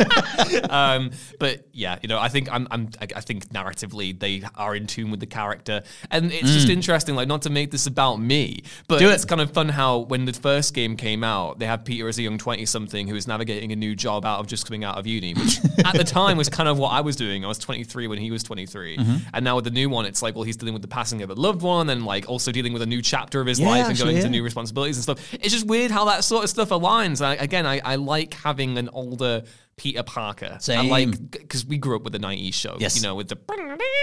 um, 0.70 1.10
but 1.38 1.66
yeah, 1.72 1.98
you 2.02 2.08
know, 2.08 2.18
I 2.18 2.28
think 2.28 2.50
I'm, 2.52 2.66
I'm, 2.70 2.90
I 3.00 3.06
I 3.16 3.20
think 3.20 3.46
narratively 3.52 4.18
they 4.18 4.42
are 4.56 4.74
in 4.74 4.86
tune 4.86 5.10
with 5.10 5.20
the 5.20 5.26
character, 5.26 5.82
and 6.10 6.32
it's 6.32 6.52
just 6.52 6.68
interesting. 6.68 7.14
Like, 7.14 7.28
not 7.28 7.42
to 7.42 7.50
make 7.50 7.70
this 7.70 7.86
about 7.86 8.16
me, 8.16 8.62
but 8.88 9.00
Mm. 9.00 9.10
It. 9.10 9.14
it's 9.14 9.24
kind 9.24 9.40
of 9.40 9.50
fun 9.52 9.68
how 9.70 9.98
when 10.00 10.24
the 10.26 10.32
first 10.32 10.74
game 10.74 10.96
came 10.96 11.24
out, 11.24 11.58
they 11.58 11.66
had 11.66 11.84
Peter 11.84 12.08
as 12.08 12.18
a 12.18 12.22
young 12.22 12.38
twenty-something 12.38 13.06
who 13.08 13.14
was 13.14 13.26
navigating 13.26 13.72
a 13.72 13.76
new 13.76 13.94
job 13.94 14.24
out 14.24 14.40
of 14.40 14.46
just 14.46 14.66
coming 14.66 14.84
out 14.84 14.98
of 14.98 15.06
uni, 15.06 15.34
which 15.34 15.58
at 15.84 15.94
the 15.94 16.04
time 16.04 16.36
was 16.36 16.48
kind 16.48 16.68
of 16.68 16.78
what 16.78 16.90
I 16.90 17.00
was 17.00 17.16
doing. 17.16 17.44
I 17.44 17.48
was 17.48 17.58
23 17.58 18.06
when 18.08 18.18
he 18.18 18.30
was 18.30 18.42
23, 18.42 18.96
Mm-hmm. 18.98 19.16
and 19.34 19.44
now 19.44 19.56
with 19.56 19.64
the 19.64 19.70
new 19.70 19.88
one, 19.88 20.04
it's 20.06 20.22
like, 20.22 20.34
well, 20.34 20.44
he's 20.44 20.56
dealing 20.56 20.74
with 20.74 20.82
the 20.82 20.88
passing 20.88 21.22
of 21.22 21.30
a 21.30 21.34
loved 21.34 21.62
one, 21.62 21.88
and 21.90 22.04
like 22.04 22.28
also 22.28 22.52
dealing 22.52 22.72
with 22.72 22.82
a 22.82 22.86
new 22.86 23.00
chapter 23.02 23.40
of 23.40 23.46
his 23.46 23.58
Yeah, 23.60 23.68
life 23.68 23.80
and 23.84 23.90
actually, 23.92 24.04
going 24.04 24.16
yeah. 24.16 24.22
to 24.24 24.28
new 24.28 24.42
responsibilities 24.44 24.96
and 24.96 25.02
stuff. 25.02 25.32
It's 25.34 25.52
just 25.52 25.66
weird 25.66 25.90
how 25.90 26.04
that 26.06 26.24
sort 26.24 26.44
of 26.44 26.50
stuff 26.50 26.68
aligns. 26.70 27.24
I, 27.24 27.34
again, 27.36 27.66
I, 27.66 27.80
I 27.84 27.94
like 27.96 28.34
having 28.34 28.76
an 28.78 28.88
older 28.92 29.42
Peter 29.80 30.02
Parker. 30.02 30.52
I 30.56 30.58
Same. 30.58 30.90
like 30.90 31.30
because 31.30 31.64
we 31.64 31.78
grew 31.78 31.96
up 31.96 32.02
with 32.02 32.12
the 32.12 32.18
'90s 32.18 32.52
show. 32.52 32.76
Yes. 32.78 32.96
you 32.96 33.02
know, 33.02 33.14
with 33.14 33.28
the 33.28 33.38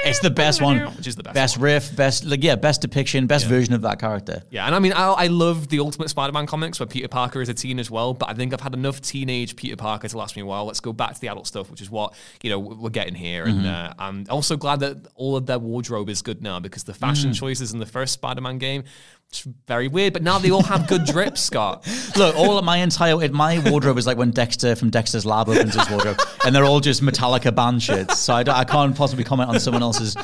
It's 0.05 0.17
the 0.21 0.31
best 0.31 0.59
one. 0.59 0.79
which 0.97 1.05
is 1.05 1.15
the 1.15 1.21
best. 1.21 1.35
Best 1.35 1.57
one. 1.57 1.65
riff, 1.65 1.95
best 1.95 2.25
like 2.25 2.43
yeah, 2.43 2.55
best 2.55 2.81
depiction, 2.81 3.27
best 3.27 3.45
version 3.45 3.75
of 3.75 3.83
that 3.83 3.99
character. 3.99 4.41
Yeah, 4.49 4.65
and 4.65 4.73
I 4.73 4.79
mean, 4.79 4.93
I, 4.93 5.11
I 5.11 5.27
love 5.27 5.67
the 5.67 5.79
Ultimate 5.79 6.09
Spider-Man 6.09 6.47
comics 6.47 6.79
where 6.79 6.87
Peter 6.87 7.07
Parker 7.07 7.43
is 7.43 7.49
a 7.49 7.53
teen 7.53 7.77
as 7.77 7.91
well. 7.91 8.15
But 8.15 8.27
I 8.27 8.33
think 8.33 8.53
I've 8.53 8.61
had 8.61 8.73
enough 8.73 9.01
teenage 9.01 9.55
Peter 9.55 9.75
Parker 9.75 10.07
to 10.07 10.17
last 10.17 10.35
me 10.35 10.41
a 10.41 10.47
while. 10.47 10.65
Let's 10.65 10.79
go 10.79 10.93
back 10.93 11.13
to 11.13 11.21
the 11.21 11.27
adult 11.27 11.45
stuff, 11.45 11.69
which 11.69 11.81
is 11.81 11.91
what 11.91 12.15
you 12.41 12.49
know 12.49 12.57
we're 12.57 12.89
getting 12.89 13.13
here. 13.13 13.43
And 13.43 13.67
uh, 13.67 13.93
I'm 13.99 14.25
also 14.31 14.57
glad 14.57 14.79
that 14.79 14.97
all 15.13 15.35
of 15.35 15.45
their 15.45 15.59
wardrobe 15.59 16.09
is 16.09 16.23
good 16.23 16.41
now 16.41 16.59
because 16.59 16.85
the 16.85 16.95
fashion 16.95 17.33
choices 17.33 17.71
in 17.71 17.77
the 17.77 17.85
first 17.85 18.13
Spider-Man 18.13 18.57
game. 18.57 18.83
It's 19.29 19.41
very 19.41 19.89
weird, 19.89 20.13
but 20.13 20.23
now 20.23 20.39
they 20.39 20.51
all 20.51 20.63
have 20.63 20.87
good 20.87 21.03
drips, 21.03 21.41
Scott. 21.41 21.85
Look, 22.15 22.33
all 22.37 22.57
of 22.57 22.63
my 22.63 22.77
entire 22.77 23.27
my 23.29 23.59
wardrobe 23.69 23.97
is 23.97 24.07
like 24.07 24.17
when 24.17 24.31
Dexter 24.31 24.73
from 24.73 24.89
Dexter's 24.89 25.25
Lab 25.25 25.49
opens 25.49 25.75
his 25.75 25.89
wardrobe, 25.89 26.17
and 26.45 26.55
they're 26.55 26.63
all 26.63 26.79
just 26.79 27.01
Metallica 27.01 27.53
band 27.53 27.83
shirts. 27.83 28.19
So 28.19 28.33
I, 28.33 28.45
I 28.47 28.63
can't 28.63 28.95
possibly 28.95 29.25
comment 29.25 29.49
on 29.49 29.59
someone 29.59 29.83
else's 29.83 30.15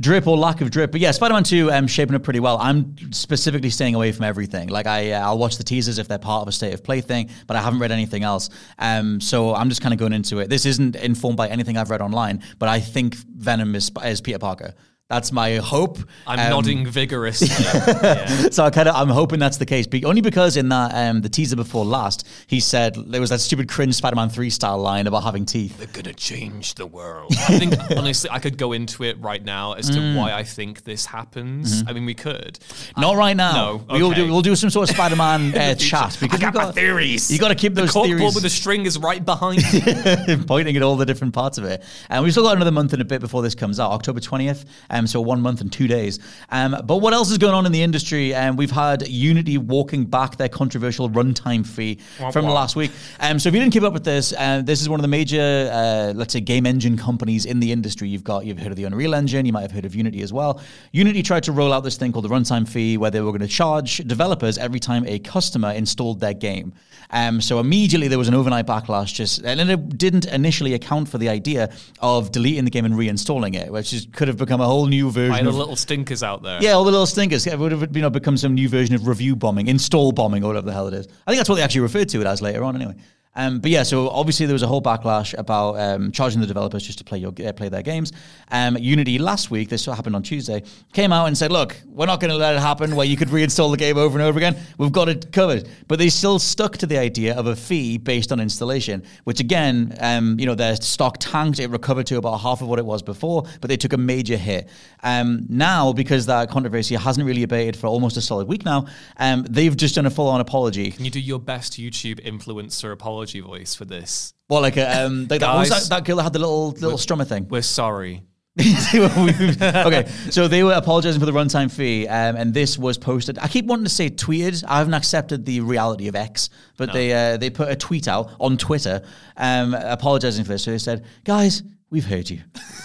drip 0.00 0.28
or 0.28 0.36
lack 0.38 0.60
of 0.60 0.70
drip. 0.70 0.92
But 0.92 1.00
yeah, 1.00 1.10
Spider-Man 1.10 1.42
Two, 1.42 1.72
um, 1.72 1.88
shaping 1.88 2.14
up 2.14 2.22
pretty 2.22 2.38
well. 2.38 2.56
I'm 2.58 2.96
specifically 3.12 3.70
staying 3.70 3.96
away 3.96 4.12
from 4.12 4.24
everything. 4.24 4.68
Like 4.68 4.86
I, 4.86 5.10
uh, 5.10 5.26
I'll 5.26 5.38
watch 5.38 5.56
the 5.56 5.64
teasers 5.64 5.98
if 5.98 6.06
they're 6.06 6.18
part 6.18 6.42
of 6.42 6.48
a 6.48 6.52
state 6.52 6.72
of 6.72 6.84
play 6.84 7.00
thing, 7.00 7.30
but 7.48 7.56
I 7.56 7.62
haven't 7.62 7.80
read 7.80 7.90
anything 7.90 8.22
else. 8.22 8.48
Um, 8.78 9.20
so 9.20 9.56
I'm 9.56 9.70
just 9.70 9.82
kind 9.82 9.92
of 9.92 9.98
going 9.98 10.12
into 10.12 10.38
it. 10.38 10.48
This 10.48 10.66
isn't 10.66 10.94
informed 10.94 11.36
by 11.36 11.48
anything 11.48 11.76
I've 11.76 11.90
read 11.90 12.00
online, 12.00 12.44
but 12.60 12.68
I 12.68 12.78
think 12.78 13.16
Venom 13.16 13.74
is 13.74 13.90
is 14.04 14.20
Peter 14.20 14.38
Parker. 14.38 14.74
That's 15.12 15.30
my 15.30 15.56
hope. 15.56 15.98
I'm 16.26 16.38
Um, 16.38 16.48
nodding 16.48 16.86
vigorously. 16.86 17.48
yeah. 18.02 18.48
so 18.50 18.64
I 18.64 18.70
kind 18.70 18.88
of 18.88 18.96
I'm 18.96 19.10
hoping 19.10 19.38
that's 19.38 19.58
the 19.58 19.66
case, 19.66 19.86
be- 19.86 20.06
only 20.06 20.22
because 20.22 20.56
in 20.56 20.70
that 20.70 20.92
um, 20.94 21.20
the 21.20 21.28
teaser 21.28 21.54
before 21.54 21.84
last, 21.84 22.26
he 22.46 22.60
said 22.60 22.94
there 23.08 23.20
was 23.20 23.28
that 23.28 23.40
stupid 23.40 23.68
cringe 23.68 23.94
Spider-Man 23.94 24.30
three 24.30 24.48
style 24.48 24.78
line 24.78 25.06
about 25.06 25.22
having 25.22 25.44
teeth. 25.44 25.76
They're 25.76 25.86
gonna 26.02 26.14
change 26.14 26.76
the 26.76 26.86
world. 26.86 27.30
I 27.46 27.58
think 27.58 27.74
honestly, 27.94 28.30
I 28.30 28.38
could 28.38 28.56
go 28.56 28.72
into 28.72 29.04
it 29.04 29.20
right 29.20 29.44
now 29.44 29.74
as 29.74 29.90
to 29.90 29.98
Mm. 29.98 30.16
why 30.16 30.32
I 30.32 30.44
think 30.44 30.84
this 30.84 31.04
happens. 31.04 31.84
I 31.86 31.92
mean, 31.92 32.06
we 32.06 32.14
could. 32.14 32.58
Not 32.96 33.16
right 33.16 33.36
now. 33.36 33.52
no, 33.52 33.84
we'll 33.90 34.12
do 34.12 34.32
we'll 34.32 34.40
do 34.40 34.56
some 34.56 34.70
sort 34.70 34.88
of 34.88 34.94
Spider-Man 34.96 35.54
uh, 35.58 35.74
chat 35.74 36.16
because 36.20 36.40
I 36.40 36.46
you've 36.46 36.54
got 36.54 36.60
my 36.60 36.64
got 36.68 36.74
theories. 36.74 37.30
You 37.30 37.38
got 37.38 37.48
to 37.48 37.54
keep 37.54 37.74
The 37.74 37.82
those 37.82 37.92
corkboard 37.92 38.06
theories 38.06 38.34
with 38.34 38.44
the 38.44 38.50
string 38.50 38.86
is 38.86 38.96
right 38.98 39.22
behind 39.22 39.62
you. 39.74 40.38
pointing 40.46 40.74
at 40.76 40.82
all 40.82 40.96
the 40.96 41.04
different 41.06 41.34
parts 41.34 41.58
of 41.58 41.64
it. 41.64 41.82
And 42.08 42.24
we've 42.24 42.32
still 42.32 42.44
got 42.44 42.56
another 42.56 42.70
month 42.70 42.94
and 42.94 43.02
a 43.02 43.04
bit 43.04 43.20
before 43.20 43.42
this 43.42 43.54
comes 43.54 43.78
out, 43.78 43.90
October 43.90 44.20
20th. 44.20 44.64
Um, 44.88 45.01
so 45.06 45.20
one 45.20 45.40
month 45.40 45.60
and 45.60 45.72
two 45.72 45.86
days. 45.86 46.18
Um, 46.50 46.76
but 46.84 46.98
what 46.98 47.12
else 47.12 47.30
is 47.30 47.38
going 47.38 47.54
on 47.54 47.66
in 47.66 47.72
the 47.72 47.82
industry? 47.82 48.34
Um, 48.34 48.56
we've 48.56 48.70
had 48.70 49.06
Unity 49.08 49.58
walking 49.58 50.04
back 50.04 50.36
their 50.36 50.48
controversial 50.48 51.08
runtime 51.10 51.66
fee 51.66 51.98
from 52.32 52.46
wah. 52.46 52.52
last 52.52 52.76
week. 52.76 52.90
Um, 53.20 53.38
so 53.38 53.48
if 53.48 53.54
you 53.54 53.60
didn't 53.60 53.72
keep 53.72 53.82
up 53.82 53.92
with 53.92 54.04
this, 54.04 54.32
uh, 54.36 54.62
this 54.64 54.80
is 54.80 54.88
one 54.88 55.00
of 55.00 55.02
the 55.02 55.08
major, 55.08 55.70
uh, 55.72 56.12
let's 56.14 56.32
say, 56.32 56.40
game 56.40 56.66
engine 56.66 56.96
companies 56.96 57.46
in 57.46 57.60
the 57.60 57.72
industry. 57.72 58.08
You've 58.08 58.24
got 58.24 58.44
you've 58.44 58.58
heard 58.58 58.72
of 58.72 58.76
the 58.76 58.84
Unreal 58.84 59.14
Engine. 59.14 59.46
You 59.46 59.52
might 59.52 59.62
have 59.62 59.72
heard 59.72 59.84
of 59.84 59.94
Unity 59.94 60.22
as 60.22 60.32
well. 60.32 60.60
Unity 60.92 61.22
tried 61.22 61.42
to 61.44 61.52
roll 61.52 61.72
out 61.72 61.84
this 61.84 61.96
thing 61.96 62.12
called 62.12 62.24
the 62.24 62.28
runtime 62.28 62.68
fee, 62.68 62.96
where 62.96 63.10
they 63.10 63.20
were 63.20 63.30
going 63.30 63.40
to 63.40 63.48
charge 63.48 63.98
developers 63.98 64.58
every 64.58 64.80
time 64.80 65.04
a 65.06 65.18
customer 65.18 65.72
installed 65.72 66.20
their 66.20 66.34
game. 66.34 66.72
Um, 67.10 67.40
so 67.40 67.60
immediately 67.60 68.08
there 68.08 68.18
was 68.18 68.28
an 68.28 68.34
overnight 68.34 68.66
backlash, 68.66 69.12
just 69.12 69.42
and 69.44 69.60
it 69.60 69.98
didn't 69.98 70.26
initially 70.26 70.74
account 70.74 71.08
for 71.08 71.18
the 71.18 71.28
idea 71.28 71.70
of 72.00 72.32
deleting 72.32 72.64
the 72.64 72.70
game 72.70 72.84
and 72.84 72.94
reinstalling 72.94 73.54
it, 73.54 73.70
which 73.70 73.92
is, 73.92 74.06
could 74.12 74.28
have 74.28 74.38
become 74.38 74.60
a 74.60 74.66
whole 74.66 74.86
new 74.92 75.10
version. 75.10 75.32
By 75.32 75.42
the 75.42 75.48
of, 75.48 75.56
little 75.56 75.76
stinkers 75.76 76.22
out 76.22 76.42
there. 76.42 76.62
yeah, 76.62 76.72
all 76.72 76.84
the 76.84 76.90
little 76.92 77.06
stinkers. 77.06 77.46
It 77.46 77.58
would 77.58 77.72
have 77.72 77.96
you 77.96 78.02
know 78.02 78.10
become 78.10 78.36
some 78.36 78.54
new 78.54 78.68
version 78.68 78.94
of 78.94 79.06
review 79.06 79.34
bombing, 79.34 79.66
install 79.66 80.12
bombing, 80.12 80.44
or 80.44 80.48
whatever 80.48 80.66
the 80.66 80.72
hell 80.72 80.88
it 80.88 80.94
is. 80.94 81.06
I 81.26 81.30
think 81.30 81.38
that's 81.38 81.48
what 81.48 81.56
they 81.56 81.62
actually 81.62 81.80
referred 81.82 82.08
to 82.10 82.20
it 82.20 82.26
as 82.26 82.40
later 82.40 82.62
on, 82.62 82.76
anyway. 82.76 82.94
Um, 83.34 83.60
but 83.60 83.70
yeah, 83.70 83.82
so 83.82 84.10
obviously 84.10 84.44
there 84.44 84.52
was 84.52 84.62
a 84.62 84.66
whole 84.66 84.82
backlash 84.82 85.36
about 85.38 85.78
um, 85.78 86.12
charging 86.12 86.40
the 86.42 86.46
developers 86.46 86.82
just 86.82 86.98
to 86.98 87.04
play 87.04 87.18
your 87.18 87.32
uh, 87.44 87.52
play 87.52 87.70
their 87.70 87.82
games. 87.82 88.12
Um, 88.50 88.76
Unity 88.76 89.18
last 89.18 89.50
week, 89.50 89.70
this 89.70 89.86
happened 89.86 90.14
on 90.14 90.22
Tuesday, 90.22 90.62
came 90.92 91.12
out 91.12 91.26
and 91.26 91.38
said, 91.38 91.50
"Look, 91.50 91.74
we're 91.86 92.06
not 92.06 92.20
going 92.20 92.30
to 92.30 92.36
let 92.36 92.54
it 92.54 92.60
happen 92.60 92.94
where 92.94 93.06
you 93.06 93.16
could 93.16 93.28
reinstall 93.28 93.70
the 93.70 93.78
game 93.78 93.96
over 93.96 94.18
and 94.18 94.26
over 94.26 94.38
again. 94.38 94.56
We've 94.76 94.92
got 94.92 95.08
it 95.08 95.32
covered." 95.32 95.66
But 95.88 95.98
they 95.98 96.10
still 96.10 96.38
stuck 96.38 96.76
to 96.78 96.86
the 96.86 96.98
idea 96.98 97.34
of 97.34 97.46
a 97.46 97.56
fee 97.56 97.96
based 97.96 98.32
on 98.32 98.40
installation, 98.40 99.02
which 99.24 99.40
again, 99.40 99.96
um, 100.00 100.38
you 100.38 100.44
know, 100.44 100.54
their 100.54 100.76
stock 100.76 101.16
tanked. 101.18 101.58
It 101.58 101.70
recovered 101.70 102.06
to 102.08 102.18
about 102.18 102.38
half 102.38 102.60
of 102.60 102.68
what 102.68 102.78
it 102.78 102.84
was 102.84 103.02
before, 103.02 103.44
but 103.62 103.68
they 103.68 103.78
took 103.78 103.94
a 103.94 103.98
major 103.98 104.36
hit. 104.36 104.68
Um, 105.02 105.46
now, 105.48 105.94
because 105.94 106.26
that 106.26 106.50
controversy 106.50 106.96
hasn't 106.96 107.26
really 107.26 107.44
abated 107.44 107.76
for 107.76 107.86
almost 107.86 108.18
a 108.18 108.20
solid 108.20 108.46
week 108.46 108.66
now, 108.66 108.86
um, 109.16 109.44
they've 109.48 109.76
just 109.76 109.94
done 109.94 110.04
a 110.04 110.10
full-on 110.10 110.40
apology. 110.40 110.90
Can 110.90 111.06
you 111.06 111.10
do 111.10 111.18
your 111.18 111.40
best 111.40 111.74
YouTube 111.74 112.20
influencer 112.24 112.92
apology 112.92 113.21
voice 113.24 113.74
for 113.74 113.84
this? 113.84 114.34
Well, 114.48 114.60
like 114.60 114.76
a, 114.76 115.04
um, 115.04 115.26
like 115.30 115.40
that, 115.40 115.48
what 115.48 115.60
was 115.60 115.70
Guys. 115.70 115.88
that, 115.88 115.96
that 115.96 116.04
girl 116.04 116.16
that 116.16 116.24
had 116.24 116.32
the 116.32 116.38
little 116.38 116.70
little 116.72 116.98
strummer 116.98 117.26
thing. 117.26 117.48
We're 117.48 117.62
sorry. 117.62 118.22
okay, 118.60 120.06
so 120.30 120.46
they 120.46 120.62
were 120.62 120.74
apologizing 120.74 121.18
for 121.18 121.24
the 121.24 121.32
runtime 121.32 121.72
fee, 121.72 122.06
um, 122.06 122.36
and 122.36 122.52
this 122.52 122.76
was 122.76 122.98
posted. 122.98 123.38
I 123.38 123.48
keep 123.48 123.64
wanting 123.64 123.84
to 123.84 123.90
say 123.90 124.10
tweeted. 124.10 124.62
I 124.68 124.76
haven't 124.76 124.92
accepted 124.92 125.46
the 125.46 125.60
reality 125.60 126.06
of 126.06 126.14
X, 126.14 126.50
but 126.76 126.92
they 126.92 127.14
uh, 127.14 127.38
they 127.38 127.48
put 127.48 127.70
a 127.70 127.76
tweet 127.76 128.08
out 128.08 128.30
on 128.38 128.58
Twitter, 128.58 129.00
um, 129.38 129.72
apologizing 129.72 130.44
for 130.44 130.52
this. 130.52 130.64
So 130.64 130.70
they 130.70 130.76
said, 130.76 131.06
"Guys, 131.24 131.62
we've 131.92 132.06
heard 132.06 132.28
you. 132.30 132.40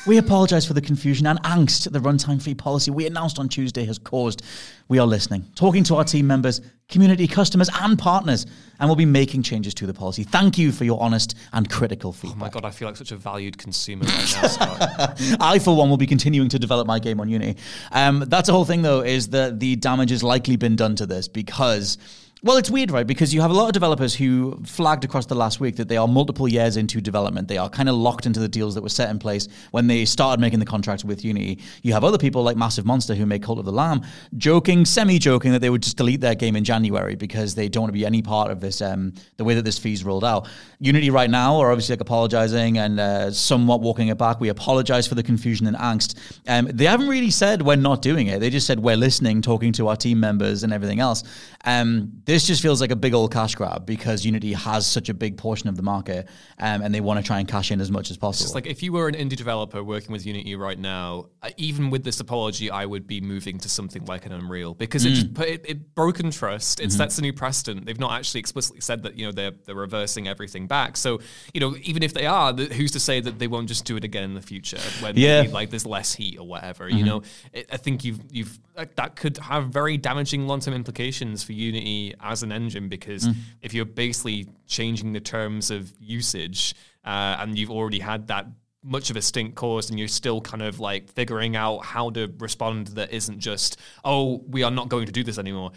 We 0.05 0.17
apologize 0.17 0.67
for 0.67 0.73
the 0.73 0.81
confusion 0.81 1.25
and 1.27 1.41
angst 1.43 1.91
the 1.91 1.99
runtime 1.99 2.41
fee 2.41 2.53
policy 2.53 2.91
we 2.91 3.07
announced 3.07 3.39
on 3.39 3.47
Tuesday 3.47 3.85
has 3.85 3.97
caused. 3.97 4.43
We 4.89 4.99
are 4.99 5.07
listening, 5.07 5.45
talking 5.55 5.83
to 5.85 5.95
our 5.95 6.03
team 6.03 6.27
members, 6.27 6.61
community, 6.89 7.25
customers, 7.25 7.69
and 7.81 7.97
partners, 7.97 8.45
and 8.79 8.89
we'll 8.89 8.97
be 8.97 9.05
making 9.05 9.43
changes 9.43 9.73
to 9.75 9.87
the 9.87 9.93
policy. 9.93 10.23
Thank 10.23 10.57
you 10.57 10.73
for 10.73 10.83
your 10.83 11.01
honest 11.01 11.35
and 11.53 11.69
critical 11.69 12.11
feedback. 12.11 12.35
Oh 12.35 12.39
my 12.39 12.49
god, 12.49 12.65
I 12.65 12.71
feel 12.71 12.89
like 12.89 12.97
such 12.97 13.13
a 13.13 13.17
valued 13.17 13.57
consumer 13.57 14.03
right 14.03 14.37
now. 14.41 14.47
Scott. 14.47 15.17
I, 15.39 15.59
for 15.59 15.75
one, 15.75 15.89
will 15.89 15.97
be 15.97 16.07
continuing 16.07 16.49
to 16.49 16.59
develop 16.59 16.85
my 16.85 16.99
game 16.99 17.21
on 17.21 17.29
Unity. 17.29 17.57
Um, 17.93 18.25
that's 18.27 18.47
the 18.47 18.53
whole 18.53 18.65
thing, 18.65 18.81
though, 18.81 19.01
is 19.01 19.29
that 19.29 19.59
the 19.61 19.77
damage 19.77 20.09
has 20.09 20.21
likely 20.21 20.57
been 20.57 20.75
done 20.75 20.95
to 20.97 21.05
this 21.05 21.27
because. 21.29 21.97
Well, 22.43 22.57
it's 22.57 22.69
weird, 22.69 22.91
right? 22.91 23.07
Because 23.07 23.33
you 23.33 23.41
have 23.41 23.49
a 23.49 23.53
lot 23.53 23.65
of 23.65 23.73
developers 23.73 24.13
who 24.13 24.61
flagged 24.63 25.03
across 25.03 25.25
the 25.25 25.33
last 25.33 25.59
week 25.59 25.75
that 25.77 25.87
they 25.87 25.97
are 25.97 26.07
multiple 26.07 26.47
years 26.47 26.77
into 26.77 27.01
development. 27.01 27.47
They 27.47 27.57
are 27.57 27.67
kind 27.67 27.89
of 27.89 27.95
locked 27.95 28.27
into 28.27 28.39
the 28.39 28.47
deals 28.47 28.75
that 28.75 28.83
were 28.83 28.89
set 28.89 29.09
in 29.09 29.17
place 29.17 29.47
when 29.71 29.87
they 29.87 30.05
started 30.05 30.39
making 30.39 30.59
the 30.59 30.65
contracts 30.65 31.03
with 31.03 31.25
Unity. 31.25 31.57
You 31.81 31.93
have 31.93 32.03
other 32.03 32.19
people 32.19 32.43
like 32.43 32.55
Massive 32.55 32.85
Monster 32.85 33.15
who 33.15 33.25
make 33.25 33.41
Cult 33.41 33.57
of 33.57 33.65
the 33.65 33.71
Lamb 33.71 34.03
joking, 34.37 34.85
semi-joking 34.85 35.51
that 35.51 35.61
they 35.61 35.71
would 35.71 35.81
just 35.81 35.97
delete 35.97 36.21
their 36.21 36.35
game 36.35 36.55
in 36.55 36.63
January 36.63 37.15
because 37.15 37.55
they 37.55 37.69
don't 37.69 37.81
want 37.81 37.89
to 37.89 37.97
be 37.97 38.05
any 38.05 38.21
part 38.21 38.51
of 38.51 38.59
this, 38.59 38.83
um, 38.83 39.13
the 39.37 39.43
way 39.43 39.55
that 39.55 39.63
this 39.63 39.79
fee's 39.79 40.03
rolled 40.03 40.23
out. 40.23 40.47
Unity 40.79 41.09
right 41.09 41.31
now 41.31 41.57
are 41.57 41.71
obviously 41.71 41.93
like 41.93 42.01
apologizing 42.01 42.77
and 42.77 42.99
uh, 42.99 43.31
somewhat 43.31 43.81
walking 43.81 44.09
it 44.09 44.17
back. 44.19 44.39
We 44.39 44.49
apologize 44.49 45.07
for 45.07 45.15
the 45.15 45.23
confusion 45.23 45.65
and 45.65 45.75
angst. 45.75 46.15
Um, 46.47 46.69
they 46.71 46.85
haven't 46.85 47.07
really 47.07 47.31
said 47.31 47.63
we're 47.63 47.77
not 47.77 48.03
doing 48.03 48.27
it. 48.27 48.41
They 48.41 48.51
just 48.51 48.67
said 48.67 48.79
we're 48.79 48.95
listening, 48.95 49.41
talking 49.41 49.73
to 49.73 49.87
our 49.87 49.95
team 49.95 50.19
members 50.19 50.61
and 50.61 50.71
everything 50.71 50.99
else. 50.99 51.23
Um, 51.65 52.21
this 52.27 52.45
just 52.45 52.61
feels 52.61 52.81
like 52.81 52.91
a 52.91 52.95
big 52.95 53.13
old 53.13 53.31
cash 53.31 53.55
grab 53.55 53.85
because 53.85 54.25
Unity 54.25 54.51
has 54.51 54.85
such 54.85 55.07
a 55.07 55.13
big 55.13 55.37
portion 55.37 55.69
of 55.69 55.77
the 55.77 55.81
market 55.81 56.27
um, 56.59 56.81
and 56.81 56.93
they 56.93 56.99
want 56.99 57.17
to 57.17 57.25
try 57.25 57.39
and 57.39 57.47
cash 57.47 57.71
in 57.71 57.79
as 57.79 57.89
much 57.89 58.11
as 58.11 58.17
possible. 58.17 58.45
It's 58.47 58.53
like 58.53 58.67
if 58.67 58.83
you 58.83 58.91
were 58.91 59.07
an 59.07 59.15
indie 59.15 59.37
developer 59.37 59.81
working 59.81 60.11
with 60.11 60.25
Unity 60.25 60.57
right 60.57 60.77
now, 60.77 61.27
even 61.55 61.89
with 61.89 62.03
this 62.03 62.19
apology, 62.19 62.69
I 62.69 62.85
would 62.85 63.07
be 63.07 63.21
moving 63.21 63.57
to 63.59 63.69
something 63.69 64.03
like 64.05 64.25
an 64.25 64.33
Unreal 64.33 64.73
because 64.73 65.05
it 65.05 65.11
just 65.11 65.33
mm. 65.33 65.35
put 65.35 65.47
it, 65.47 65.65
it 65.65 65.95
broken 65.95 66.29
trust. 66.29 66.81
It 66.81 66.91
sets 66.91 67.17
a 67.17 67.21
new 67.21 67.31
precedent. 67.31 67.85
They've 67.85 67.97
not 67.97 68.11
actually 68.11 68.41
explicitly 68.41 68.81
said 68.81 69.03
that 69.03 69.17
you 69.17 69.25
know 69.25 69.31
they're 69.31 69.53
they're 69.65 69.73
reversing 69.73 70.27
everything 70.27 70.67
back. 70.67 70.97
So 70.97 71.21
you 71.53 71.61
know 71.61 71.77
even 71.83 72.03
if 72.03 72.13
they 72.13 72.25
are, 72.25 72.51
who's 72.53 72.91
to 72.91 72.99
say 72.99 73.21
that 73.21 73.39
they 73.39 73.47
won't 73.47 73.69
just 73.69 73.85
do 73.85 73.95
it 73.95 74.03
again 74.03 74.23
in 74.23 74.33
the 74.33 74.41
future 74.41 74.79
when 74.99 75.15
Yeah. 75.15 75.43
maybe, 75.43 75.53
like 75.53 75.69
there's 75.69 75.85
less 75.85 76.13
heat 76.13 76.37
or 76.37 76.45
whatever. 76.45 76.89
You 76.89 76.97
mm-hmm. 76.97 77.05
know, 77.05 77.21
it, 77.53 77.69
I 77.71 77.77
think 77.77 78.03
you've 78.03 78.19
you've 78.31 78.59
that 78.95 79.15
could 79.15 79.37
have 79.37 79.69
very 79.69 79.97
damaging 79.97 80.45
long 80.45 80.59
term 80.59 80.73
implications 80.73 81.41
for 81.41 81.53
Unity 81.53 82.13
as 82.21 82.43
an 82.43 82.51
engine 82.51 82.89
because 82.89 83.27
if 83.61 83.73
you're 83.73 83.85
basically 83.85 84.47
changing 84.67 85.13
the 85.13 85.19
terms 85.19 85.71
of 85.71 85.93
usage 85.99 86.75
uh, 87.05 87.37
and 87.39 87.57
you've 87.57 87.71
already 87.71 87.99
had 87.99 88.27
that 88.27 88.47
much 88.83 89.09
of 89.09 89.17
a 89.17 89.21
stink 89.21 89.55
caused 89.55 89.89
and 89.89 89.99
you're 89.99 90.07
still 90.07 90.39
kind 90.39 90.61
of 90.61 90.79
like 90.79 91.11
figuring 91.11 91.55
out 91.55 91.79
how 91.79 92.09
to 92.09 92.31
respond 92.39 92.87
that 92.87 93.11
isn't 93.11 93.39
just 93.39 93.77
oh 94.05 94.43
we 94.47 94.63
are 94.63 94.71
not 94.71 94.87
going 94.87 95.05
to 95.05 95.11
do 95.11 95.23
this 95.23 95.37
anymore 95.37 95.71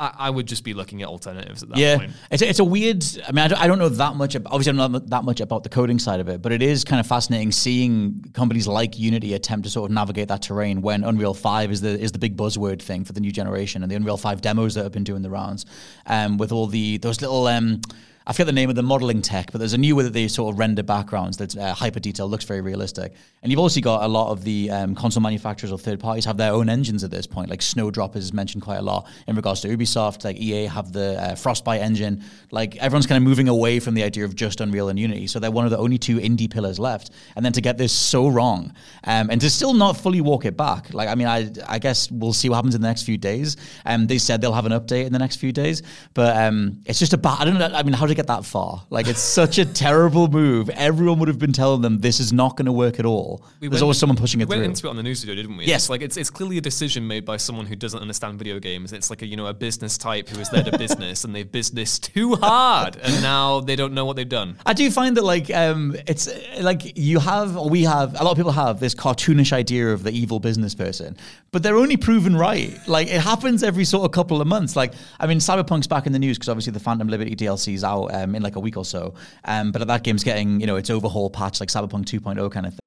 I, 0.00 0.12
I 0.18 0.30
would 0.30 0.46
just 0.46 0.64
be 0.64 0.74
looking 0.74 1.02
at 1.02 1.08
alternatives 1.08 1.62
at 1.62 1.68
that 1.68 1.78
yeah, 1.78 1.98
point 1.98 2.12
it's 2.28 2.42
a, 2.42 2.48
it's 2.48 2.58
a 2.58 2.64
weird. 2.64 3.04
I 3.26 3.30
mean, 3.30 3.44
I 3.44 3.48
don't, 3.48 3.60
I 3.60 3.66
don't 3.68 3.78
know 3.78 3.88
that 3.88 4.16
much. 4.16 4.34
ab- 4.34 4.46
Obviously, 4.46 4.72
I 4.72 4.76
don't 4.76 4.92
know 4.92 4.98
that 4.98 5.22
much 5.22 5.40
about 5.40 5.62
the 5.62 5.68
coding 5.68 6.00
side 6.00 6.18
of 6.18 6.28
it, 6.28 6.42
but 6.42 6.50
it 6.50 6.62
is 6.62 6.82
kind 6.82 6.98
of 6.98 7.06
fascinating 7.06 7.52
seeing 7.52 8.24
companies 8.32 8.66
like 8.66 8.98
Unity 8.98 9.34
attempt 9.34 9.64
to 9.66 9.70
sort 9.70 9.88
of 9.88 9.94
navigate 9.94 10.28
that 10.28 10.42
terrain 10.42 10.82
when 10.82 11.04
Unreal 11.04 11.32
Five 11.32 11.70
is 11.70 11.80
the 11.80 11.98
is 11.98 12.10
the 12.10 12.18
big 12.18 12.36
buzzword 12.36 12.82
thing 12.82 13.04
for 13.04 13.12
the 13.12 13.20
new 13.20 13.30
generation, 13.30 13.82
and 13.84 13.90
the 13.90 13.94
Unreal 13.94 14.16
Five 14.16 14.40
demos 14.40 14.74
that 14.74 14.82
have 14.82 14.92
been 14.92 15.04
doing 15.04 15.22
the 15.22 15.30
rounds, 15.30 15.64
um, 16.06 16.38
with 16.38 16.50
all 16.50 16.66
the 16.66 16.98
those 16.98 17.20
little. 17.20 17.46
Um, 17.46 17.80
I 18.26 18.32
forget 18.32 18.46
the 18.46 18.52
name 18.52 18.70
of 18.70 18.76
the 18.76 18.82
modeling 18.82 19.20
tech, 19.20 19.52
but 19.52 19.58
there's 19.58 19.74
a 19.74 19.78
new 19.78 19.94
way 19.94 20.04
that 20.04 20.14
they 20.14 20.28
sort 20.28 20.54
of 20.54 20.58
render 20.58 20.82
backgrounds 20.82 21.36
that's 21.36 21.58
uh, 21.58 21.74
hyper 21.74 22.00
detailed, 22.00 22.30
looks 22.30 22.46
very 22.46 22.62
realistic. 22.62 23.12
And 23.42 23.52
you've 23.52 23.60
also 23.60 23.82
got 23.82 24.02
a 24.02 24.08
lot 24.08 24.30
of 24.30 24.44
the 24.44 24.70
um, 24.70 24.94
console 24.94 25.22
manufacturers 25.22 25.70
or 25.70 25.78
third 25.78 26.00
parties 26.00 26.24
have 26.24 26.38
their 26.38 26.52
own 26.52 26.70
engines 26.70 27.04
at 27.04 27.10
this 27.10 27.26
point, 27.26 27.50
like 27.50 27.60
Snowdrop 27.60 28.16
is 28.16 28.32
mentioned 28.32 28.62
quite 28.62 28.78
a 28.78 28.82
lot 28.82 29.06
in 29.26 29.36
regards 29.36 29.60
to 29.60 29.68
Ubisoft. 29.68 30.24
Like 30.24 30.38
EA 30.38 30.64
have 30.64 30.90
the 30.90 31.22
uh, 31.22 31.34
Frostbite 31.34 31.82
engine. 31.82 32.24
Like 32.50 32.76
everyone's 32.76 33.06
kind 33.06 33.18
of 33.18 33.28
moving 33.28 33.48
away 33.48 33.78
from 33.78 33.92
the 33.92 34.02
idea 34.02 34.24
of 34.24 34.34
just 34.34 34.62
Unreal 34.62 34.88
and 34.88 34.98
Unity. 34.98 35.26
So 35.26 35.38
they're 35.38 35.50
one 35.50 35.66
of 35.66 35.70
the 35.70 35.78
only 35.78 35.98
two 35.98 36.16
indie 36.16 36.50
pillars 36.50 36.78
left. 36.78 37.10
And 37.36 37.44
then 37.44 37.52
to 37.52 37.60
get 37.60 37.76
this 37.76 37.92
so 37.92 38.28
wrong 38.28 38.72
um, 39.04 39.28
and 39.28 39.38
to 39.42 39.50
still 39.50 39.74
not 39.74 39.98
fully 39.98 40.22
walk 40.22 40.46
it 40.46 40.56
back, 40.56 40.94
like 40.94 41.10
I 41.10 41.14
mean, 41.14 41.26
I 41.26 41.50
I 41.68 41.78
guess 41.78 42.10
we'll 42.10 42.32
see 42.32 42.48
what 42.48 42.56
happens 42.56 42.74
in 42.74 42.80
the 42.80 42.88
next 42.88 43.02
few 43.02 43.18
days. 43.18 43.58
Um, 43.84 44.06
they 44.06 44.16
said 44.16 44.40
they'll 44.40 44.54
have 44.54 44.64
an 44.64 44.72
update 44.72 45.04
in 45.04 45.12
the 45.12 45.18
next 45.18 45.36
few 45.36 45.52
days, 45.52 45.82
but 46.14 46.34
um, 46.34 46.80
it's 46.86 46.98
just 46.98 47.12
a 47.12 47.18
bad. 47.18 47.36
I 47.40 47.44
don't 47.44 47.58
know. 47.58 47.66
I 47.66 47.82
mean, 47.82 47.92
how 47.92 48.06
get 48.14 48.26
that 48.28 48.44
far? 48.44 48.84
Like 48.90 49.06
it's 49.08 49.20
such 49.20 49.58
a 49.58 49.64
terrible 49.64 50.28
move. 50.28 50.70
Everyone 50.70 51.18
would 51.18 51.28
have 51.28 51.38
been 51.38 51.52
telling 51.52 51.80
them 51.82 51.98
this 52.00 52.20
is 52.20 52.32
not 52.32 52.56
going 52.56 52.66
to 52.66 52.72
work 52.72 52.98
at 52.98 53.06
all. 53.06 53.44
We 53.60 53.68
There's 53.68 53.74
went- 53.78 53.82
always 53.82 53.98
someone 53.98 54.16
pushing 54.16 54.40
it 54.40 54.48
we 54.48 54.56
went 54.56 54.60
through. 54.64 54.70
into 54.70 54.86
it 54.86 54.90
on 54.90 54.96
the 54.96 55.02
news 55.02 55.20
video, 55.22 55.34
didn't 55.34 55.56
we? 55.56 55.64
Yes. 55.66 55.82
It's 55.84 55.90
like 55.90 56.02
it's, 56.02 56.16
it's 56.16 56.30
clearly 56.30 56.58
a 56.58 56.60
decision 56.60 57.06
made 57.06 57.24
by 57.24 57.36
someone 57.36 57.66
who 57.66 57.76
doesn't 57.76 58.00
understand 58.00 58.38
video 58.38 58.58
games. 58.58 58.92
It's 58.92 59.10
like 59.10 59.22
a 59.22 59.26
you 59.26 59.36
know 59.36 59.46
a 59.46 59.54
business 59.54 59.98
type 59.98 60.28
who 60.28 60.40
is 60.40 60.48
there 60.50 60.62
to 60.62 60.78
business 60.84 61.24
and 61.24 61.34
they've 61.34 61.50
business 61.50 61.98
too 61.98 62.34
hard 62.36 62.96
and 62.96 63.22
now 63.22 63.60
they 63.60 63.76
don't 63.76 63.94
know 63.94 64.04
what 64.04 64.16
they've 64.16 64.28
done. 64.28 64.58
I 64.66 64.72
do 64.72 64.90
find 64.90 65.16
that 65.16 65.24
like 65.24 65.50
um, 65.54 65.96
it's 66.06 66.28
like 66.60 66.96
you 66.98 67.18
have 67.18 67.56
or 67.56 67.68
we 67.68 67.82
have 67.84 68.18
a 68.20 68.24
lot 68.24 68.32
of 68.32 68.36
people 68.36 68.52
have 68.52 68.80
this 68.80 68.94
cartoonish 68.94 69.52
idea 69.52 69.92
of 69.92 70.02
the 70.02 70.10
evil 70.12 70.40
business 70.40 70.74
person, 70.74 71.16
but 71.52 71.62
they're 71.62 71.76
only 71.76 71.96
proven 71.96 72.36
right. 72.36 72.76
Like 72.88 73.08
it 73.08 73.20
happens 73.20 73.62
every 73.62 73.84
sort 73.84 74.04
of 74.04 74.12
couple 74.12 74.40
of 74.40 74.46
months. 74.46 74.76
Like 74.76 74.92
I 75.20 75.26
mean, 75.26 75.38
Cyberpunk's 75.38 75.86
back 75.86 76.06
in 76.06 76.12
the 76.12 76.18
news 76.18 76.36
because 76.38 76.48
obviously 76.48 76.72
the 76.72 76.80
Phantom 76.80 77.08
Liberty 77.08 77.34
DLC 77.36 77.74
is 77.74 77.84
out 78.10 78.22
um, 78.22 78.34
in 78.34 78.42
like 78.42 78.56
a 78.56 78.60
week 78.60 78.76
or 78.76 78.84
so. 78.84 79.14
Um, 79.44 79.72
but 79.72 79.86
that 79.86 80.02
game's 80.02 80.24
getting 80.24 80.60
you 80.60 80.66
know 80.66 80.76
its 80.76 80.90
overhaul 80.90 81.30
patch 81.30 81.60
like 81.60 81.68
Cyberpunk 81.68 82.06
2.0 82.06 82.50
kind 82.50 82.66
of 82.66 82.72
thing. 82.72 82.80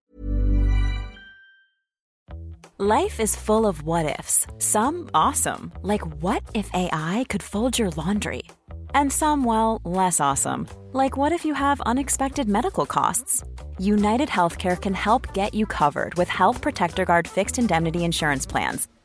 Life 2.80 3.20
is 3.20 3.36
full 3.36 3.66
of 3.66 3.82
what 3.82 4.20
ifs. 4.20 4.46
Some 4.60 5.10
awesome, 5.14 5.72
like 5.82 6.06
what 6.22 6.44
if 6.54 6.70
AI 6.74 7.26
could 7.28 7.42
fold 7.42 7.80
your 7.80 7.90
laundry? 7.90 8.44
And 8.94 9.12
some, 9.12 9.44
well, 9.44 9.82
less 9.84 10.20
awesome, 10.20 10.68
like 10.94 11.18
what 11.18 11.32
if 11.32 11.44
you 11.44 11.56
have 11.56 11.82
unexpected 11.82 12.48
medical 12.48 12.86
costs? 12.86 13.44
United 13.80 14.30
Healthcare 14.30 14.80
can 14.80 14.94
help 14.94 15.34
get 15.34 15.56
you 15.56 15.66
covered 15.66 16.14
with 16.16 16.30
Health 16.30 16.62
Protector 16.62 17.04
Guard 17.06 17.28
fixed 17.28 17.58
indemnity 17.58 18.04
insurance 18.06 18.46
plans. 18.46 18.88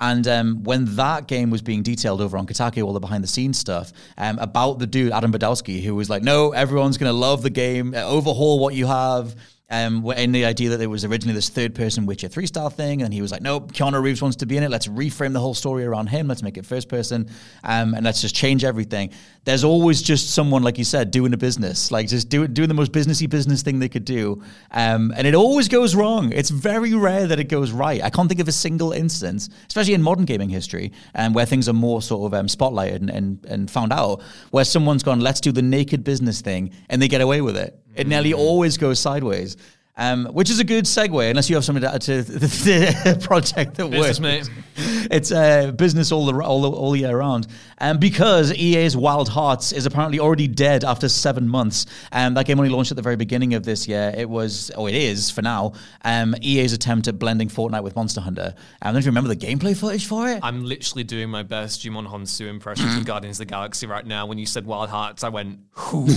And 0.00 0.26
um, 0.28 0.62
when 0.62 0.84
that 0.96 1.26
game 1.26 1.50
was 1.50 1.62
being 1.62 1.82
detailed 1.82 2.20
over 2.20 2.38
on 2.38 2.46
Kotaku, 2.46 2.84
all 2.84 2.92
the 2.92 3.00
behind 3.00 3.24
the 3.24 3.28
scenes 3.28 3.58
stuff 3.58 3.92
um, 4.16 4.38
about 4.38 4.78
the 4.78 4.86
dude 4.86 5.12
Adam 5.12 5.32
Badowski, 5.32 5.82
who 5.82 5.94
was 5.94 6.08
like, 6.08 6.22
"No, 6.22 6.52
everyone's 6.52 6.98
going 6.98 7.10
to 7.10 7.18
love 7.18 7.42
the 7.42 7.50
game. 7.50 7.94
Overhaul 7.94 8.58
what 8.58 8.74
you 8.74 8.86
have." 8.86 9.34
Um, 9.70 10.10
and 10.16 10.34
the 10.34 10.46
idea 10.46 10.70
that 10.70 10.78
there 10.78 10.88
was 10.88 11.04
originally 11.04 11.34
this 11.34 11.50
third 11.50 11.74
person 11.74 12.06
Witcher 12.06 12.28
3 12.28 12.46
style 12.46 12.70
thing, 12.70 13.02
and 13.02 13.12
he 13.12 13.20
was 13.20 13.30
like, 13.30 13.42
nope, 13.42 13.72
Keanu 13.72 14.02
Reeves 14.02 14.22
wants 14.22 14.38
to 14.38 14.46
be 14.46 14.56
in 14.56 14.62
it. 14.62 14.70
Let's 14.70 14.86
reframe 14.86 15.34
the 15.34 15.40
whole 15.40 15.52
story 15.52 15.84
around 15.84 16.06
him. 16.06 16.26
Let's 16.26 16.42
make 16.42 16.56
it 16.56 16.64
first 16.64 16.88
person, 16.88 17.28
um, 17.64 17.92
and 17.92 18.02
let's 18.02 18.22
just 18.22 18.34
change 18.34 18.64
everything. 18.64 19.10
There's 19.44 19.64
always 19.64 20.00
just 20.00 20.30
someone, 20.30 20.62
like 20.62 20.78
you 20.78 20.84
said, 20.84 21.10
doing 21.10 21.34
a 21.34 21.36
business, 21.36 21.90
like 21.90 22.08
just 22.08 22.30
do, 22.30 22.48
doing 22.48 22.68
the 22.68 22.74
most 22.74 22.92
businessy 22.92 23.28
business 23.28 23.60
thing 23.60 23.78
they 23.78 23.90
could 23.90 24.06
do. 24.06 24.42
Um, 24.70 25.12
and 25.14 25.26
it 25.26 25.34
always 25.34 25.68
goes 25.68 25.94
wrong. 25.94 26.32
It's 26.32 26.50
very 26.50 26.94
rare 26.94 27.26
that 27.26 27.38
it 27.38 27.50
goes 27.50 27.70
right. 27.70 28.02
I 28.02 28.08
can't 28.08 28.28
think 28.28 28.40
of 28.40 28.48
a 28.48 28.52
single 28.52 28.92
instance, 28.92 29.50
especially 29.66 29.92
in 29.92 30.02
modern 30.02 30.24
gaming 30.24 30.48
history, 30.48 30.92
um, 31.14 31.34
where 31.34 31.44
things 31.44 31.68
are 31.68 31.74
more 31.74 32.00
sort 32.00 32.32
of 32.32 32.38
um, 32.38 32.46
spotlighted 32.46 32.96
and, 32.96 33.10
and, 33.10 33.44
and 33.44 33.70
found 33.70 33.92
out, 33.92 34.22
where 34.50 34.64
someone's 34.64 35.02
gone, 35.02 35.20
let's 35.20 35.42
do 35.42 35.52
the 35.52 35.62
naked 35.62 36.04
business 36.04 36.40
thing, 36.40 36.72
and 36.88 37.02
they 37.02 37.08
get 37.08 37.20
away 37.20 37.42
with 37.42 37.56
it. 37.56 37.78
It 37.98 38.06
nearly 38.06 38.30
mm-hmm. 38.30 38.40
always 38.40 38.78
goes 38.78 38.98
sideways. 39.00 39.56
Um, 40.00 40.26
which 40.26 40.48
is 40.48 40.60
a 40.60 40.64
good 40.64 40.84
segue, 40.84 41.28
unless 41.28 41.50
you 41.50 41.56
have 41.56 41.64
something 41.64 41.82
to 41.82 41.92
add 41.92 42.02
to 42.02 42.22
the, 42.22 43.18
project 43.20 43.74
that 43.74 43.90
Business, 43.90 44.20
works. 44.20 44.48
mate. 44.48 45.08
It's 45.10 45.32
uh, 45.32 45.72
business 45.72 46.12
all 46.12 46.24
the 46.26 46.40
all, 46.40 46.62
the- 46.62 46.70
all 46.70 46.94
year 46.94 47.16
round. 47.18 47.48
Um, 47.80 47.98
because 47.98 48.52
EA's 48.54 48.96
Wild 48.96 49.28
Hearts 49.28 49.72
is 49.72 49.86
apparently 49.86 50.20
already 50.20 50.46
dead 50.46 50.84
after 50.84 51.08
seven 51.08 51.48
months. 51.48 51.86
Um, 52.12 52.34
that 52.34 52.46
game 52.46 52.58
only 52.60 52.70
launched 52.70 52.92
at 52.92 52.96
the 52.96 53.02
very 53.02 53.16
beginning 53.16 53.54
of 53.54 53.64
this 53.64 53.88
year. 53.88 54.12
It 54.16 54.28
was, 54.28 54.70
oh, 54.76 54.86
it 54.86 54.94
is 54.94 55.30
for 55.30 55.42
now. 55.42 55.72
Um, 56.04 56.34
EA's 56.42 56.72
attempt 56.72 57.08
at 57.08 57.18
blending 57.18 57.48
Fortnite 57.48 57.82
with 57.82 57.96
Monster 57.96 58.20
Hunter. 58.20 58.54
Um, 58.56 58.62
I 58.82 58.86
don't 58.86 58.94
know 58.94 58.98
if 59.00 59.04
you 59.04 59.10
remember 59.10 59.28
the 59.34 59.36
gameplay 59.36 59.76
footage 59.76 60.06
for 60.06 60.28
it. 60.28 60.40
I'm 60.42 60.64
literally 60.64 61.04
doing 61.04 61.28
my 61.28 61.42
best 61.42 61.82
Djimon 61.82 62.08
Hounsou 62.08 62.48
impression 62.48 62.88
from 62.88 63.02
Guardians 63.04 63.40
of 63.40 63.46
the 63.48 63.50
Galaxy 63.52 63.86
right 63.86 64.06
now. 64.06 64.26
When 64.26 64.38
you 64.38 64.46
said 64.46 64.64
Wild 64.66 64.90
Hearts, 64.90 65.24
I 65.24 65.28
went, 65.28 65.58
who? 65.72 66.06
well, 66.06 66.14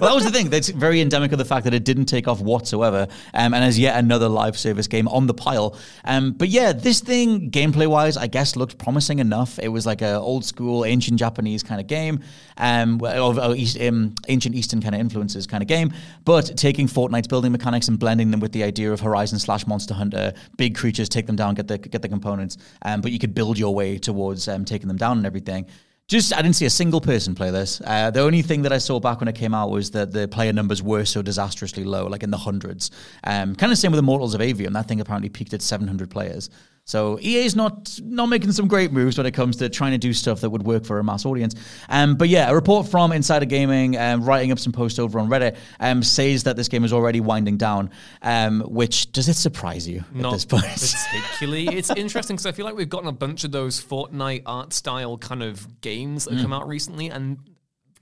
that 0.00 0.12
was 0.14 0.24
the 0.24 0.30
thing. 0.30 0.48
That's 0.50 0.68
very 0.68 1.00
endemic 1.00 1.32
of 1.32 1.38
the 1.38 1.44
fact 1.44 1.64
that 1.64 1.74
it 1.74 1.84
didn't 1.84 2.06
take 2.06 2.28
off 2.28 2.40
whatsoever, 2.40 2.93
um, 3.02 3.54
and 3.54 3.64
as 3.64 3.78
yet 3.78 3.98
another 3.98 4.28
live 4.28 4.58
service 4.58 4.86
game 4.86 5.08
on 5.08 5.26
the 5.26 5.34
pile. 5.34 5.76
Um, 6.04 6.32
but 6.32 6.48
yeah, 6.48 6.72
this 6.72 7.00
thing, 7.00 7.50
gameplay 7.50 7.86
wise, 7.86 8.16
I 8.16 8.26
guess 8.26 8.56
looked 8.56 8.78
promising 8.78 9.18
enough. 9.18 9.58
It 9.58 9.68
was 9.68 9.86
like 9.86 10.02
an 10.02 10.16
old 10.16 10.44
school, 10.44 10.84
ancient 10.84 11.18
Japanese 11.18 11.62
kind 11.62 11.80
of 11.80 11.86
game, 11.86 12.20
um, 12.58 13.00
of, 13.04 13.38
of 13.38 13.56
East, 13.56 13.80
um, 13.80 14.14
ancient 14.28 14.54
Eastern 14.54 14.80
kind 14.80 14.94
of 14.94 15.00
influences 15.00 15.46
kind 15.46 15.62
of 15.62 15.68
game, 15.68 15.92
but 16.24 16.56
taking 16.56 16.86
Fortnite's 16.86 17.28
building 17.28 17.52
mechanics 17.52 17.88
and 17.88 17.98
blending 17.98 18.30
them 18.30 18.40
with 18.40 18.52
the 18.52 18.62
idea 18.62 18.92
of 18.92 19.00
Horizon 19.00 19.38
slash 19.38 19.66
Monster 19.66 19.94
Hunter, 19.94 20.32
big 20.56 20.74
creatures, 20.74 21.08
take 21.08 21.26
them 21.26 21.36
down, 21.36 21.54
get 21.54 21.68
the 21.68 21.78
get 21.78 22.02
the 22.02 22.08
components, 22.08 22.56
um, 22.82 23.00
but 23.00 23.12
you 23.12 23.18
could 23.18 23.34
build 23.34 23.58
your 23.58 23.74
way 23.74 23.98
towards 23.98 24.48
um, 24.48 24.64
taking 24.64 24.88
them 24.88 24.96
down 24.96 25.18
and 25.18 25.26
everything. 25.26 25.66
Just, 26.06 26.34
I 26.34 26.42
didn't 26.42 26.56
see 26.56 26.66
a 26.66 26.70
single 26.70 27.00
person 27.00 27.34
play 27.34 27.50
this. 27.50 27.80
Uh, 27.82 28.10
the 28.10 28.20
only 28.20 28.42
thing 28.42 28.62
that 28.62 28.72
I 28.72 28.78
saw 28.78 29.00
back 29.00 29.20
when 29.20 29.28
it 29.28 29.34
came 29.34 29.54
out 29.54 29.70
was 29.70 29.90
that 29.92 30.12
the 30.12 30.28
player 30.28 30.52
numbers 30.52 30.82
were 30.82 31.06
so 31.06 31.22
disastrously 31.22 31.82
low, 31.82 32.06
like 32.06 32.22
in 32.22 32.30
the 32.30 32.36
hundreds. 32.36 32.90
Um, 33.24 33.56
kind 33.56 33.72
of 33.72 33.78
same 33.78 33.90
with 33.90 33.98
Immortals 33.98 34.34
of 34.34 34.42
Aveum. 34.42 34.74
That 34.74 34.86
thing 34.86 35.00
apparently 35.00 35.30
peaked 35.30 35.54
at 35.54 35.62
700 35.62 36.10
players. 36.10 36.50
So 36.86 37.18
EA's 37.20 37.56
not 37.56 37.98
not 38.02 38.26
making 38.26 38.52
some 38.52 38.68
great 38.68 38.92
moves 38.92 39.16
when 39.16 39.26
it 39.26 39.30
comes 39.32 39.56
to 39.56 39.70
trying 39.70 39.92
to 39.92 39.98
do 39.98 40.12
stuff 40.12 40.42
that 40.42 40.50
would 40.50 40.64
work 40.64 40.84
for 40.84 40.98
a 40.98 41.04
mass 41.04 41.24
audience. 41.24 41.54
Um, 41.88 42.14
but 42.16 42.28
yeah, 42.28 42.50
a 42.50 42.54
report 42.54 42.86
from 42.88 43.10
Insider 43.12 43.46
Gaming, 43.46 43.96
um, 43.96 44.22
writing 44.22 44.52
up 44.52 44.58
some 44.58 44.72
post 44.72 45.00
over 45.00 45.18
on 45.18 45.28
Reddit, 45.30 45.56
um, 45.80 46.02
says 46.02 46.42
that 46.44 46.56
this 46.56 46.68
game 46.68 46.84
is 46.84 46.92
already 46.92 47.20
winding 47.20 47.56
down. 47.56 47.90
Um, 48.20 48.60
which 48.60 49.12
does 49.12 49.28
it 49.30 49.34
surprise 49.34 49.88
you 49.88 50.00
at 50.00 50.14
Not 50.14 50.32
this 50.32 50.44
point? 50.44 50.64
particularly. 50.68 51.68
It's 51.68 51.88
interesting 51.90 52.36
because 52.36 52.46
I 52.46 52.52
feel 52.52 52.66
like 52.66 52.76
we've 52.76 52.88
gotten 52.88 53.08
a 53.08 53.12
bunch 53.12 53.44
of 53.44 53.52
those 53.52 53.82
Fortnite 53.82 54.42
art 54.44 54.74
style 54.74 55.16
kind 55.16 55.42
of 55.42 55.80
games 55.80 56.26
that 56.26 56.34
Mm. 56.34 56.42
come 56.42 56.52
out 56.52 56.68
recently, 56.68 57.08
and 57.08 57.38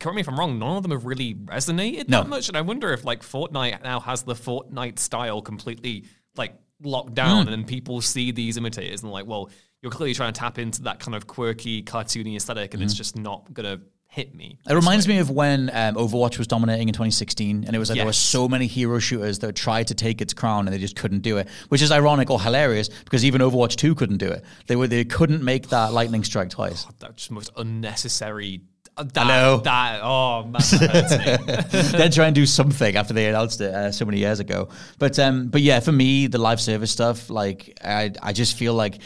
correct 0.00 0.16
me 0.16 0.22
if 0.22 0.28
I'm 0.28 0.36
wrong, 0.36 0.58
none 0.58 0.76
of 0.76 0.82
them 0.82 0.90
have 0.90 1.04
really 1.04 1.34
resonated 1.34 2.08
No. 2.08 2.22
that 2.22 2.28
much. 2.28 2.48
And 2.48 2.56
I 2.56 2.62
wonder 2.62 2.92
if 2.92 3.04
like 3.04 3.22
Fortnite 3.22 3.84
now 3.84 4.00
has 4.00 4.22
the 4.24 4.34
Fortnite 4.34 4.98
style 4.98 5.40
completely 5.40 6.04
like 6.36 6.54
locked 6.84 7.14
down, 7.14 7.38
Mm. 7.38 7.40
and 7.40 7.48
then 7.50 7.64
people 7.64 8.00
see 8.00 8.30
these 8.32 8.56
imitators 8.56 9.02
and 9.02 9.08
they're 9.08 9.12
like, 9.14 9.26
well, 9.26 9.50
you're 9.82 9.90
clearly 9.92 10.14
trying 10.14 10.32
to 10.32 10.38
tap 10.38 10.58
into 10.58 10.82
that 10.82 11.00
kind 11.00 11.14
of 11.14 11.26
quirky, 11.26 11.82
cartoony 11.82 12.36
aesthetic, 12.36 12.74
and 12.74 12.82
it's 12.82 12.94
just 12.94 13.16
not 13.16 13.52
gonna 13.52 13.80
hit 14.06 14.34
me. 14.34 14.58
Mm. 14.66 14.70
It 14.72 14.74
reminds 14.74 15.08
me 15.08 15.18
of 15.18 15.30
when 15.30 15.70
um, 15.70 15.94
Overwatch 15.96 16.36
was 16.38 16.46
dominating 16.46 16.86
in 16.88 16.92
2016, 16.92 17.64
and 17.66 17.74
it 17.74 17.78
was 17.78 17.88
like 17.88 17.96
there 17.96 18.04
were 18.06 18.12
so 18.12 18.46
many 18.46 18.66
hero 18.66 18.98
shooters 18.98 19.38
that 19.40 19.56
tried 19.56 19.86
to 19.88 19.94
take 19.94 20.20
its 20.20 20.34
crown 20.34 20.66
and 20.68 20.74
they 20.74 20.78
just 20.78 20.96
couldn't 20.96 21.20
do 21.22 21.38
it, 21.38 21.48
which 21.70 21.80
is 21.82 21.90
ironic 21.90 22.30
or 22.30 22.40
hilarious 22.40 22.88
because 23.04 23.24
even 23.24 23.40
Overwatch 23.40 23.74
2 23.76 23.94
couldn't 23.94 24.18
do 24.18 24.28
it. 24.28 24.44
They 24.66 24.76
were 24.76 24.86
they 24.86 25.04
couldn't 25.04 25.42
make 25.42 25.68
that 25.70 25.92
lightning 25.94 26.22
strike 26.24 26.50
twice. 26.50 26.86
That's 27.00 27.14
just 27.14 27.30
most 27.30 27.50
unnecessary. 27.56 28.60
That, 29.02 29.26
know. 29.26 29.58
That, 29.58 30.00
oh, 30.02 30.42
man, 30.44 30.52
that 30.52 30.90
hurts 30.90 31.92
me. 31.92 31.98
They're 31.98 32.08
trying 32.08 32.34
to 32.34 32.40
do 32.40 32.46
something 32.46 32.96
after 32.96 33.14
they 33.14 33.28
announced 33.28 33.60
it 33.60 33.74
uh, 33.74 33.92
so 33.92 34.04
many 34.04 34.18
years 34.18 34.40
ago. 34.40 34.68
But 34.98 35.18
um, 35.18 35.48
but 35.48 35.60
yeah, 35.60 35.80
for 35.80 35.92
me, 35.92 36.26
the 36.26 36.38
live 36.38 36.60
service 36.60 36.90
stuff, 36.90 37.30
like 37.30 37.78
I 37.84 38.12
I 38.22 38.32
just 38.32 38.56
feel 38.56 38.74
like, 38.74 38.98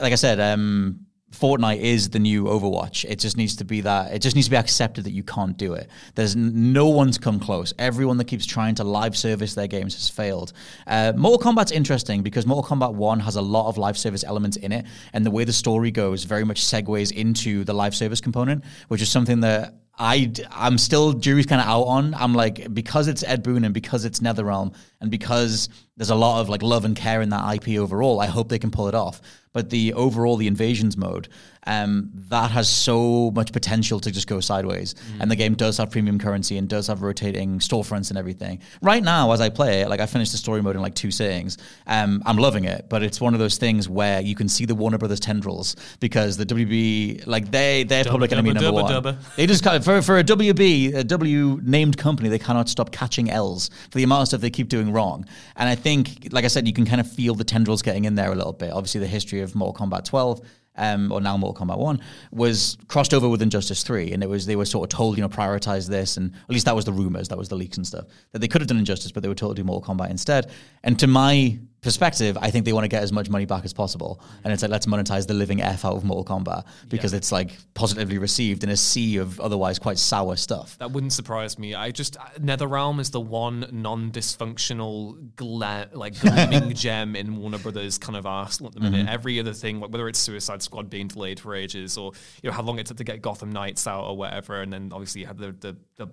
like 0.00 0.12
I 0.12 0.16
said, 0.16 0.40
um. 0.40 1.03
Fortnite 1.34 1.80
is 1.80 2.10
the 2.10 2.18
new 2.18 2.44
Overwatch. 2.44 3.04
It 3.04 3.18
just 3.18 3.36
needs 3.36 3.56
to 3.56 3.64
be 3.64 3.80
that. 3.82 4.12
It 4.12 4.20
just 4.20 4.36
needs 4.36 4.46
to 4.46 4.50
be 4.52 4.56
accepted 4.56 5.04
that 5.04 5.12
you 5.12 5.22
can't 5.22 5.56
do 5.56 5.74
it. 5.74 5.88
There's 6.14 6.36
no 6.36 6.88
one's 6.88 7.18
come 7.18 7.40
close. 7.40 7.74
Everyone 7.78 8.16
that 8.18 8.26
keeps 8.26 8.46
trying 8.46 8.76
to 8.76 8.84
live 8.84 9.16
service 9.16 9.54
their 9.54 9.66
games 9.66 9.94
has 9.94 10.08
failed. 10.08 10.52
Uh, 10.86 11.12
Mortal 11.16 11.52
Kombat's 11.52 11.72
interesting 11.72 12.22
because 12.22 12.46
Mortal 12.46 12.76
Kombat 12.76 12.94
One 12.94 13.20
has 13.20 13.36
a 13.36 13.42
lot 13.42 13.68
of 13.68 13.76
live 13.78 13.98
service 13.98 14.24
elements 14.24 14.56
in 14.56 14.72
it, 14.72 14.86
and 15.12 15.26
the 15.26 15.30
way 15.30 15.44
the 15.44 15.52
story 15.52 15.90
goes 15.90 16.24
very 16.24 16.44
much 16.44 16.62
segues 16.62 17.12
into 17.12 17.64
the 17.64 17.74
live 17.74 17.94
service 17.94 18.20
component, 18.20 18.64
which 18.88 19.02
is 19.02 19.08
something 19.10 19.40
that 19.40 19.74
I 19.98 20.32
I'm 20.50 20.78
still 20.78 21.12
jury's 21.12 21.46
kind 21.46 21.60
of 21.60 21.68
out 21.68 21.84
on. 21.84 22.14
I'm 22.14 22.34
like 22.34 22.72
because 22.74 23.06
it's 23.06 23.22
Ed 23.22 23.42
Boon 23.42 23.64
and 23.64 23.72
because 23.72 24.04
it's 24.04 24.20
NetherRealm 24.20 24.74
and 25.00 25.10
because 25.10 25.68
there's 25.96 26.10
a 26.10 26.14
lot 26.14 26.40
of 26.40 26.48
like 26.48 26.62
love 26.62 26.84
and 26.84 26.96
care 26.96 27.22
in 27.22 27.28
that 27.30 27.54
IP 27.54 27.78
overall. 27.78 28.20
I 28.20 28.26
hope 28.26 28.48
they 28.48 28.58
can 28.58 28.70
pull 28.70 28.88
it 28.88 28.94
off. 28.94 29.20
But 29.52 29.70
the 29.70 29.92
overall 29.92 30.36
the 30.36 30.48
invasions 30.48 30.96
mode, 30.96 31.28
um, 31.66 32.10
that 32.28 32.50
has 32.50 32.68
so 32.68 33.30
much 33.30 33.52
potential 33.52 34.00
to 34.00 34.10
just 34.10 34.26
go 34.26 34.40
sideways. 34.40 34.96
And 35.20 35.30
the 35.30 35.36
game 35.36 35.54
does 35.54 35.78
have 35.78 35.92
premium 35.92 36.18
currency 36.18 36.58
and 36.58 36.68
does 36.68 36.88
have 36.88 37.02
rotating 37.02 37.60
storefronts 37.60 38.10
and 38.10 38.18
everything. 38.18 38.60
Right 38.82 39.02
now, 39.02 39.30
as 39.30 39.40
I 39.40 39.48
play 39.48 39.82
it, 39.82 39.88
like 39.88 40.00
I 40.00 40.06
finished 40.06 40.32
the 40.32 40.38
story 40.38 40.60
mode 40.60 40.74
in 40.74 40.82
like 40.82 40.96
two 40.96 41.12
sittings. 41.12 41.56
Um, 41.86 42.20
I'm 42.26 42.36
loving 42.36 42.64
it, 42.64 42.86
but 42.88 43.04
it's 43.04 43.20
one 43.20 43.32
of 43.32 43.38
those 43.38 43.56
things 43.56 43.88
where 43.88 44.20
you 44.20 44.34
can 44.34 44.48
see 44.48 44.66
the 44.66 44.74
Warner 44.74 44.98
Brothers 44.98 45.20
tendrils 45.20 45.76
because 46.00 46.36
the 46.36 46.46
WB 46.46 47.26
like 47.26 47.50
they 47.50 47.84
they're 47.84 48.04
public 48.04 48.32
enemy 48.32 48.50
dubba, 48.50 48.54
number 48.54 48.80
dubba, 48.80 49.04
one. 49.04 49.14
dubba. 49.14 49.36
They 49.36 49.46
just 49.46 49.62
kind 49.62 49.76
of, 49.76 49.84
for 49.84 50.02
for 50.02 50.18
a 50.18 50.24
WB, 50.24 50.96
a 50.96 51.04
W 51.04 51.60
named 51.62 51.96
company, 51.96 52.28
they 52.28 52.40
cannot 52.40 52.68
stop 52.68 52.90
catching 52.90 53.30
L's 53.30 53.70
for 53.90 53.98
the 53.98 54.02
amount 54.02 54.22
of 54.22 54.28
stuff 54.28 54.40
they 54.40 54.50
keep 54.50 54.68
doing 54.68 54.92
wrong. 54.92 55.26
And 55.54 55.68
I 55.68 55.76
think, 55.84 56.32
like 56.32 56.44
I 56.44 56.48
said, 56.48 56.66
you 56.66 56.72
can 56.72 56.86
kind 56.86 57.00
of 57.00 57.08
feel 57.08 57.34
the 57.34 57.44
tendrils 57.44 57.82
getting 57.82 58.06
in 58.06 58.16
there 58.16 58.32
a 58.32 58.34
little 58.34 58.54
bit. 58.54 58.72
Obviously, 58.72 59.00
the 59.00 59.06
history 59.06 59.42
of 59.42 59.54
Mortal 59.54 59.86
Kombat 59.86 60.04
12. 60.04 60.40
Um, 60.76 61.12
or 61.12 61.20
now 61.20 61.36
Mortal 61.36 61.64
Kombat 61.64 61.78
1 61.78 62.00
was 62.32 62.76
crossed 62.88 63.14
over 63.14 63.28
with 63.28 63.40
Injustice 63.40 63.84
3 63.84 64.10
and 64.10 64.24
it 64.24 64.28
was 64.28 64.44
they 64.44 64.56
were 64.56 64.64
sort 64.64 64.92
of 64.92 64.96
told 64.96 65.16
you 65.16 65.22
know 65.22 65.28
prioritize 65.28 65.88
this 65.88 66.16
and 66.16 66.34
at 66.34 66.50
least 66.50 66.64
that 66.64 66.74
was 66.74 66.84
the 66.84 66.92
rumors 66.92 67.28
that 67.28 67.38
was 67.38 67.48
the 67.48 67.54
leaks 67.54 67.76
and 67.76 67.86
stuff 67.86 68.06
that 68.32 68.40
they 68.40 68.48
could 68.48 68.60
have 68.60 68.66
done 68.66 68.78
Injustice 68.78 69.12
but 69.12 69.22
they 69.22 69.28
were 69.28 69.36
told 69.36 69.54
to 69.54 69.62
do 69.62 69.64
Mortal 69.64 69.94
Kombat 69.94 70.10
instead 70.10 70.50
and 70.82 70.98
to 70.98 71.06
my 71.06 71.56
perspective 71.84 72.36
I 72.40 72.50
think 72.50 72.64
they 72.64 72.72
want 72.72 72.84
to 72.84 72.88
get 72.88 73.02
as 73.02 73.12
much 73.12 73.28
money 73.28 73.44
back 73.44 73.64
as 73.64 73.72
possible 73.72 74.20
and 74.42 74.52
it's 74.52 74.62
like 74.62 74.70
let's 74.70 74.86
monetize 74.86 75.26
the 75.26 75.34
living 75.34 75.62
F 75.62 75.84
out 75.84 75.94
of 75.94 76.04
Mortal 76.04 76.24
Kombat 76.24 76.64
because 76.88 77.12
it's 77.12 77.30
like 77.30 77.56
positively 77.74 78.18
received 78.18 78.64
in 78.64 78.70
a 78.70 78.76
sea 78.76 79.18
of 79.18 79.40
otherwise 79.40 79.78
quite 79.78 79.98
sour 79.98 80.36
stuff 80.36 80.76
That 80.78 80.90
wouldn't 80.90 81.12
surprise 81.12 81.58
me. 81.58 81.74
I 81.74 81.90
just 81.90 82.16
uh, 82.16 82.24
NetherRealm 82.40 83.00
is 83.00 83.10
the 83.10 83.20
one 83.20 83.66
non-dysfunctional, 83.70 85.36
gla- 85.36 85.88
like 85.92 86.18
gleaming 86.20 86.74
gem 86.74 87.16
in 87.16 87.36
Warner 87.36 87.58
Brothers 87.58 87.98
kind 87.98 88.16
of 88.16 88.26
arsenal 88.26 88.68
at 88.68 88.74
the 88.74 88.80
minute. 88.80 89.06
Mm-hmm. 89.06 89.14
Every 89.14 89.40
other 89.40 89.52
thing, 89.52 89.80
like 89.80 89.90
whether 89.90 90.08
it's 90.08 90.18
Suicide 90.18 90.62
Squad 90.62 90.90
being 90.90 91.08
delayed 91.08 91.40
for 91.40 91.54
ages, 91.54 91.96
or 91.96 92.12
you 92.42 92.50
know 92.50 92.54
how 92.54 92.62
long 92.62 92.78
it 92.78 92.86
took 92.86 92.96
to 92.98 93.04
get 93.04 93.22
Gotham 93.22 93.50
Knights 93.50 93.86
out 93.86 94.04
or 94.04 94.16
whatever, 94.16 94.62
and 94.62 94.72
then 94.72 94.90
obviously 94.92 95.22
you 95.22 95.26
had 95.26 95.38
the 95.38 95.52
the, 95.52 95.76
the 95.96 96.06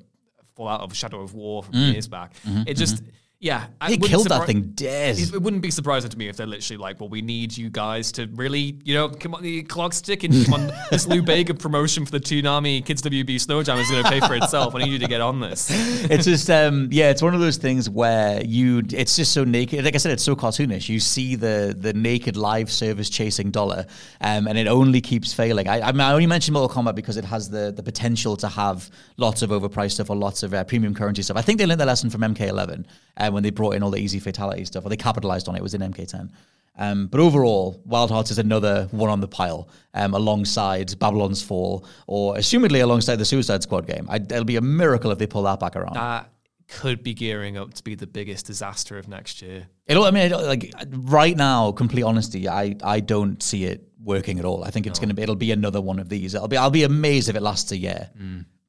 fallout 0.55 0.81
of 0.81 0.95
Shadow 0.95 1.21
of 1.21 1.34
War 1.34 1.63
from 1.63 1.75
mm. 1.75 1.93
years 1.93 2.07
back. 2.07 2.34
Mm-hmm. 2.45 2.63
It 2.67 2.75
just. 2.75 2.97
Mm-hmm. 2.97 3.15
Yeah, 3.41 3.65
wouldn't 3.82 4.04
killed 4.04 4.30
that 4.30 4.45
thing 4.45 4.71
dead. 4.75 5.17
It, 5.17 5.41
wouldn't 5.41 5.63
be 5.63 5.71
surprising 5.71 6.12
to 6.12 6.17
me 6.17 6.27
if 6.27 6.38
they're 6.38 6.45
literally 6.45 6.77
like, 6.77 6.99
"Well, 6.99 7.10
we 7.10 7.23
need 7.23 7.58
you 7.58 7.71
guys 7.71 8.12
to 8.13 8.27
really, 8.27 8.77
you 8.84 8.93
know, 8.93 9.10
come 9.10 9.34
on, 9.34 9.41
the 9.41 9.63
clock's 9.63 9.99
ticking. 9.99 10.32
Come 10.45 10.54
on, 10.54 10.73
this 10.91 11.08
Lou 11.08 11.23
Bega 11.23 11.56
promotion 11.56 12.06
for 12.06 12.12
the 12.12 12.19
Toonami 12.19 12.86
Kids 12.86 13.01
WB 13.01 13.36
Snowjam 13.38 13.80
is 13.80 13.89
going 13.89 14.04
to 14.04 14.10
pay 14.10 14.19
for 14.19 14.36
itself. 14.36 14.75
I 14.75 14.84
need 14.84 14.91
you 14.91 14.99
to 14.99 15.08
get 15.08 15.21
on 15.21 15.39
this." 15.39 15.71
it's 16.12 16.25
just 16.25 16.49
um 16.49 16.88
yeah 16.91 17.10
it's 17.10 17.21
one 17.21 17.34
of 17.34 17.39
those 17.39 17.58
things 17.58 17.89
where 17.89 18.43
you 18.43 18.84
it's 18.89 19.15
just 19.15 19.32
so 19.32 19.43
naked 19.43 19.84
like 19.84 19.95
i 19.95 19.97
said 19.97 20.12
it's 20.12 20.23
so 20.23 20.36
cartoonish 20.36 20.89
you 20.89 20.99
see 20.99 21.36
the 21.36 21.75
the 21.77 21.93
naked 21.93 22.38
live 22.38 22.71
service 22.71 23.10
chasing 23.10 23.51
dollar 23.51 23.86
um 24.21 24.47
and 24.47 24.58
it 24.58 24.67
only 24.67 25.01
keeps 25.01 25.34
failing 25.34 25.67
i 25.67 25.82
i, 25.82 25.91
mean, 25.91 26.01
I 26.01 26.12
only 26.12 26.27
mentioned 26.27 26.54
mortal 26.54 26.84
kombat 26.84 26.95
because 26.95 27.17
it 27.17 27.25
has 27.25 27.49
the 27.49 27.71
the 27.71 27.84
potential 27.84 28.36
to 28.38 28.47
have 28.47 28.89
lots 29.17 29.41
of 29.41 29.49
overpriced 29.49 29.93
stuff 29.93 30.10
or 30.10 30.15
lots 30.15 30.43
of 30.43 30.54
uh, 30.54 30.63
premium 30.63 30.93
currency 30.93 31.21
stuff 31.21 31.38
i 31.38 31.41
think 31.41 31.60
they 31.60 31.65
learned 31.65 31.80
their 31.80 31.88
lesson 31.88 32.10
from 32.10 32.21
mk11 32.21 32.86
uh, 33.31 33.33
when 33.33 33.43
they 33.43 33.49
brought 33.49 33.75
in 33.75 33.83
all 33.83 33.91
the 33.91 33.99
easy 33.99 34.19
fatality 34.19 34.65
stuff 34.65 34.85
or 34.85 34.89
they 34.89 34.97
capitalized 34.97 35.47
on 35.47 35.55
it, 35.55 35.59
it 35.59 35.63
was 35.63 35.73
in 35.73 35.81
mk10 35.81 36.29
um, 36.77 37.07
but 37.07 37.19
overall, 37.19 37.81
Wild 37.85 38.11
Hearts 38.11 38.31
is 38.31 38.39
another 38.39 38.87
one 38.91 39.09
on 39.09 39.19
the 39.19 39.27
pile, 39.27 39.67
um, 39.93 40.13
alongside 40.13 40.97
Babylon's 40.99 41.41
Fall, 41.41 41.85
or 42.07 42.35
assumedly 42.35 42.81
alongside 42.81 43.17
the 43.17 43.25
Suicide 43.25 43.61
Squad 43.61 43.87
game. 43.87 44.07
I, 44.09 44.15
it'll 44.15 44.45
be 44.45 44.55
a 44.55 44.61
miracle 44.61 45.11
if 45.11 45.17
they 45.17 45.27
pull 45.27 45.43
that 45.43 45.59
back 45.59 45.75
around. 45.75 45.95
That 45.95 46.29
could 46.67 47.03
be 47.03 47.13
gearing 47.13 47.57
up 47.57 47.73
to 47.73 47.83
be 47.83 47.95
the 47.95 48.07
biggest 48.07 48.45
disaster 48.45 48.97
of 48.97 49.09
next 49.09 49.41
year. 49.41 49.67
It'll, 49.85 50.05
I 50.05 50.11
mean, 50.11 50.23
it'll, 50.27 50.45
like 50.45 50.73
right 50.89 51.35
now, 51.35 51.73
complete 51.73 52.03
honesty, 52.03 52.47
I, 52.47 52.77
I 52.81 53.01
don't 53.01 53.43
see 53.43 53.65
it 53.65 53.89
working 54.01 54.39
at 54.39 54.45
all. 54.45 54.63
I 54.63 54.69
think 54.71 54.87
it's 54.87 54.97
gonna 54.97 55.13
be, 55.13 55.21
it'll 55.21 55.35
be 55.35 55.51
another 55.51 55.81
one 55.81 55.99
of 55.99 56.07
these. 56.07 56.33
It'll 56.33 56.47
be, 56.47 56.57
I'll 56.57 56.71
be 56.71 56.83
amazed 56.83 57.27
if 57.27 57.35
it 57.35 57.41
lasts 57.41 57.71
a 57.73 57.77
year. 57.77 58.09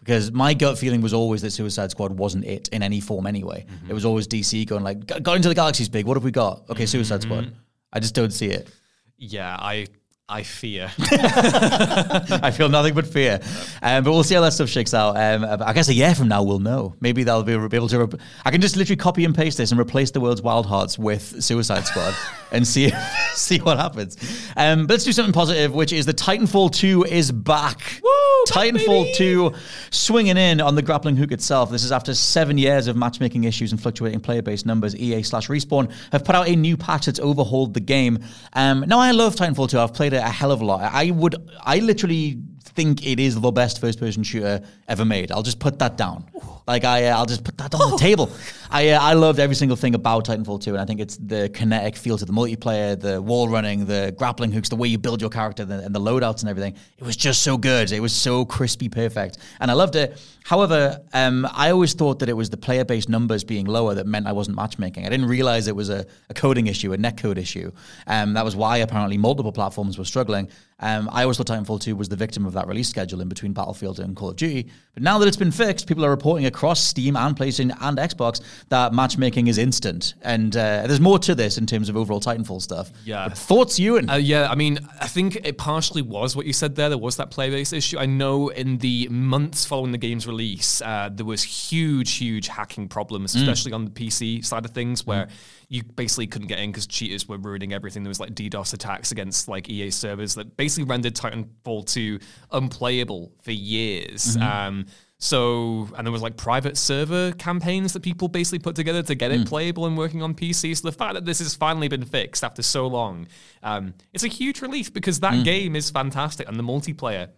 Because 0.03 0.33
my 0.33 0.53
gut 0.53 0.79
feeling 0.79 1.01
was 1.01 1.15
always 1.15 1.43
that 1.43 1.53
Suicide 1.53 1.93
Squad 1.93 2.13
wasn't 2.19 2.45
it 2.45 2.69
in 2.69 2.83
any 2.83 3.01
form 3.01 3.25
anyway. 3.27 3.65
It 3.89 3.93
was 3.93 4.05
always 4.05 4.27
DC 4.27 4.67
going 4.67 4.83
like, 4.83 5.07
"Gu- 5.07 5.21
Guardians 5.21 5.47
of 5.47 5.51
the 5.51 5.55
Galaxy's 5.55 5.89
big. 5.89 6.07
What 6.07 6.17
have 6.17 6.25
we 6.25 6.33
got? 6.33 6.69
Okay, 6.71 6.87
Suicide 6.87 7.23
Squad. 7.23 7.53
I 7.93 8.01
just 8.01 8.15
don't 8.15 8.33
see 8.33 8.47
it. 8.47 8.69
Yeah, 9.17 9.57
I 9.61 9.87
I 10.29 10.43
fear. 10.43 10.91
I 10.99 12.51
feel 12.51 12.69
nothing 12.69 12.95
but 12.95 13.07
fear. 13.07 13.39
Um, 13.83 14.03
but 14.03 14.13
we'll 14.13 14.25
see 14.25 14.35
how 14.35 14.41
that 14.41 14.53
stuff 14.55 14.69
shakes 14.69 14.95
out. 14.95 15.17
Um, 15.17 15.45
I 15.63 15.73
guess 15.73 15.89
a 15.89 15.95
year 15.95 16.15
from 16.15 16.29
now 16.29 16.43
we'll 16.43 16.59
know. 16.59 16.95
Maybe 17.01 17.23
they'll 17.23 17.43
be 17.43 17.53
able 17.53 17.89
to. 17.89 18.19
I 18.45 18.51
can 18.51 18.61
just 18.61 18.77
literally 18.77 18.97
copy 18.97 19.25
and 19.25 19.35
paste 19.35 19.59
this 19.59 19.71
and 19.71 19.81
replace 19.81 20.11
the 20.11 20.21
world's 20.21 20.43
Wild 20.43 20.67
Hearts 20.67 20.99
with 20.99 21.45
Suicide 21.45 21.85
Squad 21.87 22.15
and 22.53 22.67
see 22.67 22.93
see 23.35 23.59
what 23.59 23.79
happens. 23.79 24.17
Um, 24.57 24.87
but 24.87 24.95
let's 24.95 25.05
do 25.05 25.13
something 25.13 25.33
positive, 25.33 25.75
which 25.75 25.93
is 25.93 26.07
the 26.07 26.15
Titanfall 26.15 26.73
2 26.73 27.05
is 27.05 27.33
back. 27.33 28.01
Woo! 28.03 28.11
Titanfall 28.47 29.15
2 29.15 29.53
swinging 29.91 30.37
in 30.37 30.61
on 30.61 30.75
the 30.75 30.83
grappling 30.83 31.17
hook 31.17 31.33
itself. 31.33 31.71
This 31.71 31.85
is 31.85 31.93
after 31.93 32.15
seven 32.15 32.59
years 32.59 32.87
of 32.87 32.97
matchmaking 32.97 33.45
issues 33.45 33.73
and 33.73 33.81
fluctuating 33.81 34.21
player 34.21 34.43
base 34.43 34.65
numbers. 34.65 34.95
EA 34.97 35.23
slash 35.23 35.49
Respawn 35.49 35.93
have 36.13 36.25
put 36.25 36.35
out 36.35 36.49
a 36.49 36.55
new 36.55 36.77
patch 36.77 37.07
that's 37.07 37.21
overhauled 37.21 37.75
the 37.75 37.81
game. 37.81 38.19
Um, 38.53 38.85
now, 38.87 38.99
I 38.99 39.13
love 39.13 39.35
Titanfall 39.35 39.71
2. 39.71 39.79
I've 39.79 39.95
played 39.95 40.13
it 40.13 40.17
a 40.17 40.29
hell 40.29 40.53
of 40.53 40.61
a 40.61 40.65
lot. 40.65 40.81
I 40.83 41.11
would, 41.11 41.37
I 41.61 41.79
literally 41.79 42.39
think 42.69 43.07
it 43.07 43.21
is 43.21 43.41
the 43.41 43.51
best 43.51 43.81
first 43.81 43.99
person 43.99 44.23
shooter 44.23 44.63
ever 44.89 45.05
made. 45.05 45.31
I'll 45.33 45.43
just 45.43 45.59
put 45.59 45.79
that 45.79 45.97
down. 45.97 46.25
Like 46.67 46.85
I, 46.85 47.07
uh, 47.07 47.17
I'll 47.19 47.27
just 47.27 47.45
put 47.45 47.59
that 47.59 47.75
on 47.75 47.91
the 47.91 47.97
table. 47.97 48.31
I, 48.71 48.91
uh, 48.91 49.01
I 49.01 49.15
loved 49.15 49.39
every 49.39 49.57
single 49.57 49.77
thing 49.77 49.95
about 49.95 50.27
Titanfall 50.27 50.63
2, 50.63 50.71
and 50.71 50.81
I 50.81 50.85
think 50.85 51.01
it's 51.01 51.17
the 51.17 51.51
kinetic 51.53 51.97
feel 51.97 52.17
to 52.19 52.25
the 52.25 52.33
multiplayer, 52.33 52.99
the 52.99 53.21
wall 53.21 53.49
running, 53.49 53.87
the 53.87 54.15
grappling 54.17 54.53
hooks, 54.53 54.69
the 54.69 54.77
way 54.77 54.89
you 54.89 54.99
build 54.99 55.21
your 55.21 55.31
character, 55.31 55.65
the, 55.65 55.81
and 55.81 55.95
the 55.95 56.01
loadouts 56.01 56.41
and 56.41 56.49
everything. 56.49 56.75
It 56.99 57.05
was 57.05 57.17
just 57.17 57.43
so 57.43 57.57
good. 57.57 57.91
It 57.93 58.01
was 58.01 58.13
so 58.13 58.45
crispy, 58.45 58.89
perfect, 58.89 59.39
and 59.61 59.71
I 59.71 59.75
loved 59.75 59.97
it. 59.97 60.21
However, 60.45 61.01
um, 61.13 61.47
I 61.53 61.71
always 61.71 61.95
thought 61.95 62.19
that 62.19 62.29
it 62.29 62.33
was 62.33 62.51
the 62.51 62.57
player 62.57 62.85
base 62.85 63.09
numbers 63.09 63.45
being 63.45 63.67
lower 63.67 63.95
that 63.95 64.07
meant 64.07 64.27
I 64.27 64.33
wasn't 64.33 64.57
matchmaking. 64.57 65.07
I 65.07 65.09
didn't 65.09 65.29
realize 65.29 65.69
it 65.69 65.77
was 65.77 65.89
a, 65.89 66.05
a 66.31 66.35
coding 66.35 66.67
issue, 66.67 66.93
a 66.93 66.97
netcode 66.97 67.39
issue. 67.39 67.71
Um, 68.07 68.35
that 68.35 68.45
was 68.45 68.57
why 68.57 68.79
apparently 68.79 69.19
multiple 69.19 69.53
platforms 69.53 69.99
were 69.99 70.05
struggling. 70.05 70.49
Um, 70.83 71.09
I 71.13 71.23
always 71.23 71.39
thought 71.39 71.47
Titanfall 71.47 71.81
2 71.81 71.95
was 71.95 72.09
the 72.09 72.17
victim 72.17 72.45
of 72.45 72.53
that 72.55 72.67
release 72.67 72.89
schedule 72.89 73.21
in 73.21 73.29
between 73.29 73.53
Battlefield 73.53 74.01
and 74.01 74.17
Call 74.17 74.31
of 74.31 74.37
Duty. 74.37 74.69
But 74.95 75.05
now 75.05 75.19
that 75.19 75.29
it's 75.29 75.37
been 75.37 75.53
fixed, 75.53 75.87
people 75.87 76.05
are 76.05 76.11
reporting 76.11 76.45
across 76.47 76.83
Steam 76.83 77.17
and 77.17 77.37
PlayStation 77.37 77.75
and 77.81 77.99
Xbox 77.99 78.43
that 78.69 78.93
matchmaking 78.93 79.47
is 79.47 79.59
instant. 79.59 80.15
And 80.23 80.55
uh, 80.57 80.87
there's 80.87 81.01
more 81.01 81.21
to 81.21 81.35
this 81.35 81.57
in 81.57 81.67
terms 81.67 81.89
of 81.89 81.97
overall 81.97 82.21
Titanfall 82.21 82.61
stuff. 82.61 82.91
Yeah. 83.05 83.29
But 83.29 83.39
thoughts, 83.39 83.79
Ewan? 83.79 84.11
Uh, 84.11 84.17
yeah, 84.17 84.51
I 84.51 84.57
mean, 84.57 84.81
I 85.01 85.07
think 85.07 85.37
it 85.37 85.57
partially 85.57 86.03
was 86.03 86.35
what 86.35 86.47
you 86.47 86.53
said 86.53 86.75
there. 86.75 86.89
There 86.89 86.99
was 86.99 87.17
that 87.17 87.31
play 87.31 87.49
base 87.49 87.73
issue. 87.73 87.99
I 87.99 88.07
know 88.07 88.49
in 88.49 88.79
the 88.79 89.09
months 89.09 89.65
following 89.65 89.93
the 89.93 89.99
game's 89.99 90.27
release, 90.27 90.83
uh, 90.83 91.09
there 91.13 91.25
was 91.27 91.45
huge, 91.45 92.17
huge 92.17 92.49
hacking 92.49 92.89
problems, 92.89 93.37
especially 93.37 93.73
on 93.73 93.85
the 93.85 93.91
PC 93.91 94.45
side 94.45 94.65
of 94.65 94.73
things, 94.73 95.07
where 95.07 95.29
you 95.73 95.83
basically 95.83 96.27
couldn't 96.27 96.49
get 96.49 96.59
in 96.59 96.71
because 96.71 96.87
cheaters 96.87 97.27
were 97.27 97.39
ruining 97.39 97.73
everything. 97.73 98.03
There 98.03 98.11
was 98.11 98.21
like 98.21 98.35
DDoS 98.35 98.75
attacks 98.75 99.11
against 99.11 99.49
like 99.49 99.71
EA 99.71 99.91
servers 99.91 100.35
that 100.35 100.55
basically 100.55 100.72
rendered 100.81 101.15
Titanfall 101.15 101.87
2 101.87 102.19
unplayable 102.53 103.33
for 103.43 103.53
years. 103.53 104.37
Um, 104.69 104.87
so, 105.19 105.89
and 105.97 106.05
there 106.05 106.11
was 106.13 106.21
like 106.21 106.37
private 106.37 106.77
server 106.77 107.31
campaigns 107.33 107.93
that 107.93 108.03
people 108.03 108.27
basically 108.27 108.59
put 108.59 108.75
together 108.75 109.05
to 109.05 109.15
get 109.15 109.31
it 109.31 109.47
playable 109.47 109.87
and 109.87 109.97
working 109.97 110.21
on 110.21 110.35
PC. 110.35 110.77
So 110.77 110.89
the 110.89 110.97
fact 110.97 111.15
that 111.15 111.25
this 111.25 111.39
has 111.39 111.55
finally 111.55 111.87
been 111.87 112.05
fixed 112.05 112.43
after 112.43 112.61
so 112.61 112.89
long, 112.89 113.29
um, 113.63 113.95
it's 114.13 114.25
a 114.25 114.29
huge 114.29 114.61
relief 114.63 114.93
because 114.93 115.21
that 115.21 115.45
game 115.45 115.77
is 115.77 115.91
fantastic 115.91 116.49
and 116.49 116.59
the 116.59 116.65
multiplayer. 116.65 117.29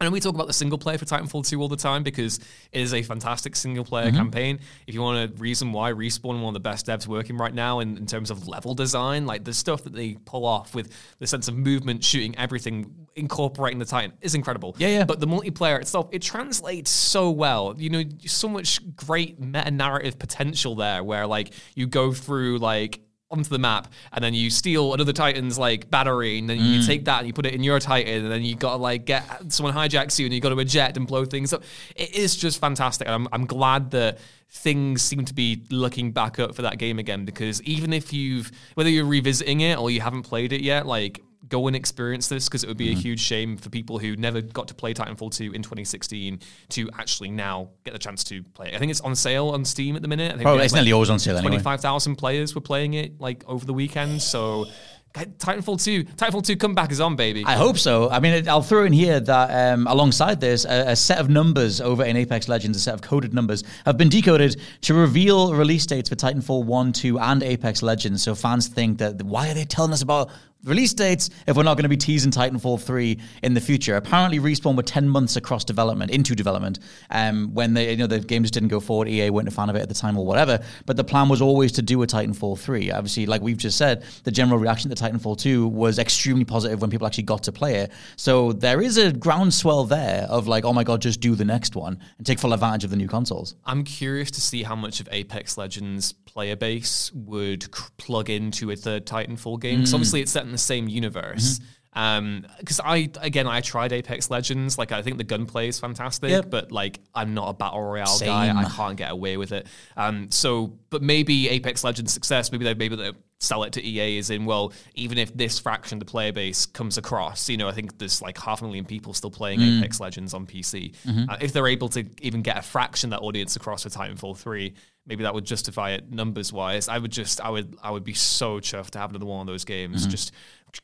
I 0.00 0.04
know 0.04 0.12
we 0.12 0.20
talk 0.20 0.34
about 0.36 0.46
the 0.46 0.52
single 0.52 0.78
player 0.78 0.96
for 0.96 1.06
Titanfall 1.06 1.48
2 1.48 1.60
all 1.60 1.66
the 1.66 1.76
time 1.76 2.04
because 2.04 2.38
it 2.70 2.80
is 2.80 2.94
a 2.94 3.02
fantastic 3.02 3.56
single 3.56 3.84
player 3.84 4.06
Mm-hmm. 4.06 4.16
campaign. 4.16 4.60
If 4.86 4.94
you 4.94 5.02
want 5.02 5.30
a 5.30 5.34
reason 5.38 5.72
why 5.72 5.92
Respawn, 5.92 6.40
one 6.40 6.44
of 6.44 6.54
the 6.54 6.60
best 6.60 6.86
devs 6.86 7.08
working 7.08 7.36
right 7.36 7.52
now 7.52 7.80
in, 7.80 7.96
in 7.96 8.06
terms 8.06 8.30
of 8.30 8.46
level 8.46 8.74
design, 8.76 9.26
like 9.26 9.42
the 9.42 9.52
stuff 9.52 9.82
that 9.84 9.92
they 9.92 10.14
pull 10.24 10.46
off 10.46 10.72
with 10.72 10.92
the 11.18 11.26
sense 11.26 11.48
of 11.48 11.56
movement, 11.56 12.04
shooting, 12.04 12.36
everything, 12.38 12.94
incorporating 13.16 13.80
the 13.80 13.84
Titan 13.84 14.12
is 14.20 14.36
incredible. 14.36 14.76
Yeah, 14.78 14.88
yeah. 14.88 15.04
But 15.04 15.18
the 15.18 15.26
multiplayer 15.26 15.80
itself, 15.80 16.08
it 16.12 16.22
translates 16.22 16.90
so 16.92 17.30
well. 17.30 17.74
You 17.76 17.90
know, 17.90 18.04
so 18.24 18.48
much 18.48 18.80
great 18.94 19.40
meta 19.40 19.72
narrative 19.72 20.16
potential 20.16 20.76
there 20.76 21.02
where 21.02 21.26
like 21.26 21.50
you 21.74 21.88
go 21.88 22.12
through 22.12 22.58
like 22.58 23.00
onto 23.30 23.50
the 23.50 23.58
map 23.58 23.92
and 24.12 24.24
then 24.24 24.32
you 24.32 24.48
steal 24.48 24.94
another 24.94 25.12
titan's 25.12 25.58
like 25.58 25.90
battery 25.90 26.38
and 26.38 26.48
then 26.48 26.58
Mm. 26.58 26.76
you 26.76 26.82
take 26.86 27.04
that 27.04 27.18
and 27.18 27.26
you 27.26 27.34
put 27.34 27.44
it 27.44 27.52
in 27.54 27.62
your 27.62 27.78
titan 27.78 28.22
and 28.24 28.32
then 28.32 28.42
you 28.42 28.54
gotta 28.56 28.78
like 28.80 29.04
get 29.04 29.52
someone 29.52 29.74
hijacks 29.74 30.18
you 30.18 30.24
and 30.24 30.34
you 30.34 30.40
gotta 30.40 30.56
eject 30.58 30.96
and 30.96 31.06
blow 31.06 31.26
things 31.26 31.52
up 31.52 31.62
it 31.94 32.14
is 32.14 32.34
just 32.36 32.58
fantastic 32.58 33.06
and 33.06 33.14
I'm, 33.14 33.28
I'm 33.30 33.44
glad 33.44 33.90
that 33.90 34.18
things 34.50 35.02
seem 35.02 35.26
to 35.26 35.34
be 35.34 35.62
looking 35.68 36.10
back 36.10 36.38
up 36.38 36.54
for 36.54 36.62
that 36.62 36.78
game 36.78 36.98
again 36.98 37.26
because 37.26 37.60
even 37.64 37.92
if 37.92 38.14
you've 38.14 38.50
whether 38.76 38.88
you're 38.88 39.04
revisiting 39.04 39.60
it 39.60 39.78
or 39.78 39.90
you 39.90 40.00
haven't 40.00 40.22
played 40.22 40.54
it 40.54 40.62
yet 40.62 40.86
like 40.86 41.20
go 41.48 41.66
and 41.66 41.76
experience 41.76 42.28
this 42.28 42.48
because 42.48 42.64
it 42.64 42.68
would 42.68 42.76
be 42.76 42.88
Mm-hmm. 42.88 42.98
a 42.98 43.02
huge 43.02 43.20
shame 43.20 43.56
for 43.56 43.70
people 43.70 43.98
who 43.98 44.16
never 44.16 44.40
got 44.40 44.68
to 44.68 44.74
play 44.74 44.92
Titanfall 44.94 45.34
2 45.36 45.52
in 45.52 45.62
2016 45.62 46.40
to 46.70 46.90
actually 46.98 47.30
now 47.30 47.68
get 47.84 47.92
the 47.92 47.98
chance 47.98 48.24
to 48.24 48.42
play 48.42 48.68
it. 48.68 48.74
I 48.74 48.78
think 48.78 48.90
it's 48.90 49.00
on 49.00 49.14
sale 49.14 49.50
on 49.50 49.64
Steam 49.64 49.94
at 49.96 50.02
the 50.02 50.08
minute. 50.08 50.32
I 50.32 50.36
think 50.36 50.46
Oh, 50.48 50.52
we 50.52 50.58
had, 50.58 50.64
it's 50.64 50.74
nearly 50.74 50.92
always 50.92 51.10
on 51.10 51.18
sale 51.18 51.36
anyway. 51.36 51.50
25,000 51.52 52.16
players 52.16 52.54
were 52.54 52.60
playing 52.60 52.94
it 52.94 53.20
like 53.20 53.44
over 53.46 53.64
the 53.64 53.74
weekend. 53.74 54.20
So 54.20 54.66
Titanfall 55.14 55.82
2, 55.82 56.04
Titanfall 56.04 56.44
2 56.46 56.56
comeback 56.56 56.92
is 56.92 57.00
on, 57.00 57.16
baby. 57.16 57.42
I 57.44 57.54
hope 57.54 57.78
so. 57.78 58.08
I 58.10 58.20
mean, 58.20 58.34
it, 58.34 58.48
I'll 58.48 58.62
throw 58.62 58.84
in 58.84 58.92
here 58.92 59.18
that 59.18 59.72
um, 59.74 59.86
alongside 59.86 60.40
this, 60.40 60.64
a, 60.64 60.90
a 60.90 60.96
set 60.96 61.18
of 61.18 61.28
numbers 61.28 61.80
over 61.80 62.04
in 62.04 62.16
Apex 62.16 62.46
Legends, 62.48 62.76
a 62.76 62.80
set 62.80 62.94
of 62.94 63.00
coded 63.00 63.32
numbers, 63.34 63.64
have 63.84 63.96
been 63.96 64.10
decoded 64.10 64.60
to 64.82 64.94
reveal 64.94 65.54
release 65.54 65.86
dates 65.86 66.08
for 66.08 66.14
Titanfall 66.14 66.64
1, 66.66 66.92
2, 66.92 67.18
and 67.18 67.42
Apex 67.42 67.82
Legends. 67.82 68.22
So 68.22 68.34
fans 68.34 68.68
think 68.68 68.98
that 68.98 69.22
why 69.22 69.50
are 69.50 69.54
they 69.54 69.64
telling 69.64 69.92
us 69.92 70.02
about 70.02 70.30
release 70.64 70.92
dates 70.92 71.30
if 71.46 71.56
we're 71.56 71.62
not 71.62 71.74
going 71.74 71.84
to 71.84 71.88
be 71.88 71.96
teasing 71.96 72.30
Titanfall 72.30 72.80
3 72.80 73.18
in 73.42 73.54
the 73.54 73.60
future? 73.60 73.96
Apparently, 73.96 74.38
Respawn 74.38 74.76
were 74.76 74.82
10 74.82 75.08
months 75.08 75.36
across 75.36 75.64
development, 75.64 76.10
into 76.10 76.34
development, 76.34 76.78
um, 77.10 77.54
when 77.54 77.74
they, 77.74 77.90
you 77.90 77.96
know, 77.96 78.06
the 78.06 78.20
game 78.20 78.42
just 78.42 78.54
didn't 78.54 78.68
go 78.68 78.80
forward. 78.80 79.08
EA 79.08 79.30
weren't 79.30 79.48
a 79.48 79.52
fan 79.52 79.70
of 79.70 79.76
it 79.76 79.82
at 79.82 79.88
the 79.88 79.94
time 79.94 80.18
or 80.18 80.26
whatever. 80.26 80.58
But 80.86 80.96
the 80.96 81.04
plan 81.04 81.28
was 81.28 81.40
always 81.40 81.72
to 81.72 81.82
do 81.82 82.02
a 82.02 82.06
Titanfall 82.06 82.58
3. 82.58 82.90
Obviously, 82.90 83.26
like 83.26 83.42
we've 83.42 83.56
just 83.56 83.78
said, 83.78 84.04
the 84.24 84.30
general 84.30 84.58
reaction 84.58 84.90
to 84.94 84.96
Titanfall 84.96 85.38
2 85.38 85.68
was 85.68 85.98
extremely 85.98 86.44
positive 86.44 86.80
when 86.80 86.90
people 86.90 87.06
actually 87.06 87.24
got 87.24 87.42
to 87.44 87.52
play 87.52 87.76
it. 87.76 87.92
So 88.16 88.52
there 88.52 88.80
is 88.80 88.96
a 88.96 89.12
groundswell 89.12 89.84
there 89.84 90.26
of 90.28 90.48
like, 90.48 90.64
oh 90.64 90.72
my 90.72 90.84
God, 90.84 91.00
just 91.00 91.20
do 91.20 91.34
the 91.34 91.44
next 91.44 91.76
one 91.76 91.98
and 92.18 92.26
take 92.26 92.38
full 92.38 92.52
advantage 92.52 92.84
of 92.84 92.90
the 92.90 92.96
new 92.96 93.08
consoles. 93.08 93.54
I'm 93.64 93.84
curious 93.84 94.30
to 94.32 94.40
see 94.40 94.62
how 94.62 94.74
much 94.74 95.00
of 95.00 95.08
Apex 95.12 95.56
Legends 95.56 96.12
player 96.12 96.56
base 96.56 97.12
would 97.12 97.64
c- 97.64 97.84
plug 97.96 98.30
into 98.30 98.70
a 98.70 98.76
third 98.76 99.06
Titanfall 99.06 99.60
game. 99.60 99.82
Mm. 99.82 99.94
Obviously 99.94 100.20
it's 100.20 100.32
set 100.32 100.47
in 100.48 100.52
the 100.52 100.58
same 100.58 100.88
universe. 100.88 101.58
Mm-hmm. 101.58 101.64
Um, 101.94 102.46
because 102.60 102.80
I 102.84 103.10
again 103.22 103.48
I 103.48 103.60
tried 103.60 103.92
Apex 103.92 104.30
Legends. 104.30 104.78
Like 104.78 104.92
I 104.92 105.02
think 105.02 105.16
the 105.18 105.24
gunplay 105.24 105.68
is 105.68 105.80
fantastic, 105.80 106.30
Yep. 106.30 106.50
but 106.50 106.70
like 106.70 107.00
I'm 107.14 107.34
not 107.34 107.48
a 107.48 107.54
battle 107.54 107.82
royale 107.82 108.18
guy. 108.20 108.56
I 108.56 108.64
can't 108.64 108.96
get 108.96 109.10
away 109.10 109.36
with 109.36 109.50
it. 109.52 109.66
Um, 109.96 110.30
so 110.30 110.74
but 110.90 111.02
maybe 111.02 111.48
Apex 111.48 111.82
Legends 111.82 112.12
success, 112.12 112.52
maybe 112.52 112.64
they 112.64 112.74
maybe 112.74 112.94
they 112.94 113.12
sell 113.40 113.62
it 113.64 113.72
to 113.72 113.82
EA 113.84 114.18
is 114.18 114.30
in 114.30 114.44
well, 114.44 114.72
even 114.94 115.16
if 115.18 115.34
this 115.36 115.58
fraction 115.58 115.96
of 115.96 116.00
the 116.00 116.10
player 116.10 116.30
base 116.32 116.66
comes 116.66 116.98
across, 116.98 117.48
you 117.48 117.56
know, 117.56 117.68
I 117.68 117.72
think 117.72 117.98
there's 117.98 118.20
like 118.22 118.38
half 118.38 118.60
a 118.60 118.64
million 118.64 118.84
people 118.84 119.12
still 119.14 119.30
playing 119.30 119.58
Mm. 119.60 119.78
Apex 119.78 119.98
Legends 119.98 120.34
on 120.34 120.46
PC. 120.46 120.92
Mm-hmm. 121.04 121.30
Uh, 121.30 121.36
if 121.40 121.52
they're 121.52 121.66
able 121.68 121.88
to 121.90 122.04
even 122.20 122.42
get 122.42 122.58
a 122.58 122.62
fraction 122.62 123.12
of 123.12 123.18
that 123.18 123.24
audience 123.24 123.56
across 123.56 123.82
for 123.84 123.88
Titanfall 123.88 124.36
3, 124.36 124.72
maybe 125.08 125.24
that 125.24 125.34
would 125.34 125.44
justify 125.44 125.92
it 125.92 126.10
numbers 126.10 126.52
wise. 126.52 126.88
I 126.88 126.98
would 126.98 127.10
just 127.10 127.40
I 127.40 127.50
would 127.50 127.76
I 127.82 127.90
would 127.90 128.04
be 128.04 128.14
so 128.14 128.60
chuffed 128.60 128.90
to 128.90 128.98
have 128.98 129.10
another 129.10 129.26
one 129.26 129.40
of 129.40 129.46
those 129.46 129.64
games. 129.64 130.02
Mm-hmm. 130.02 130.10
Just 130.10 130.32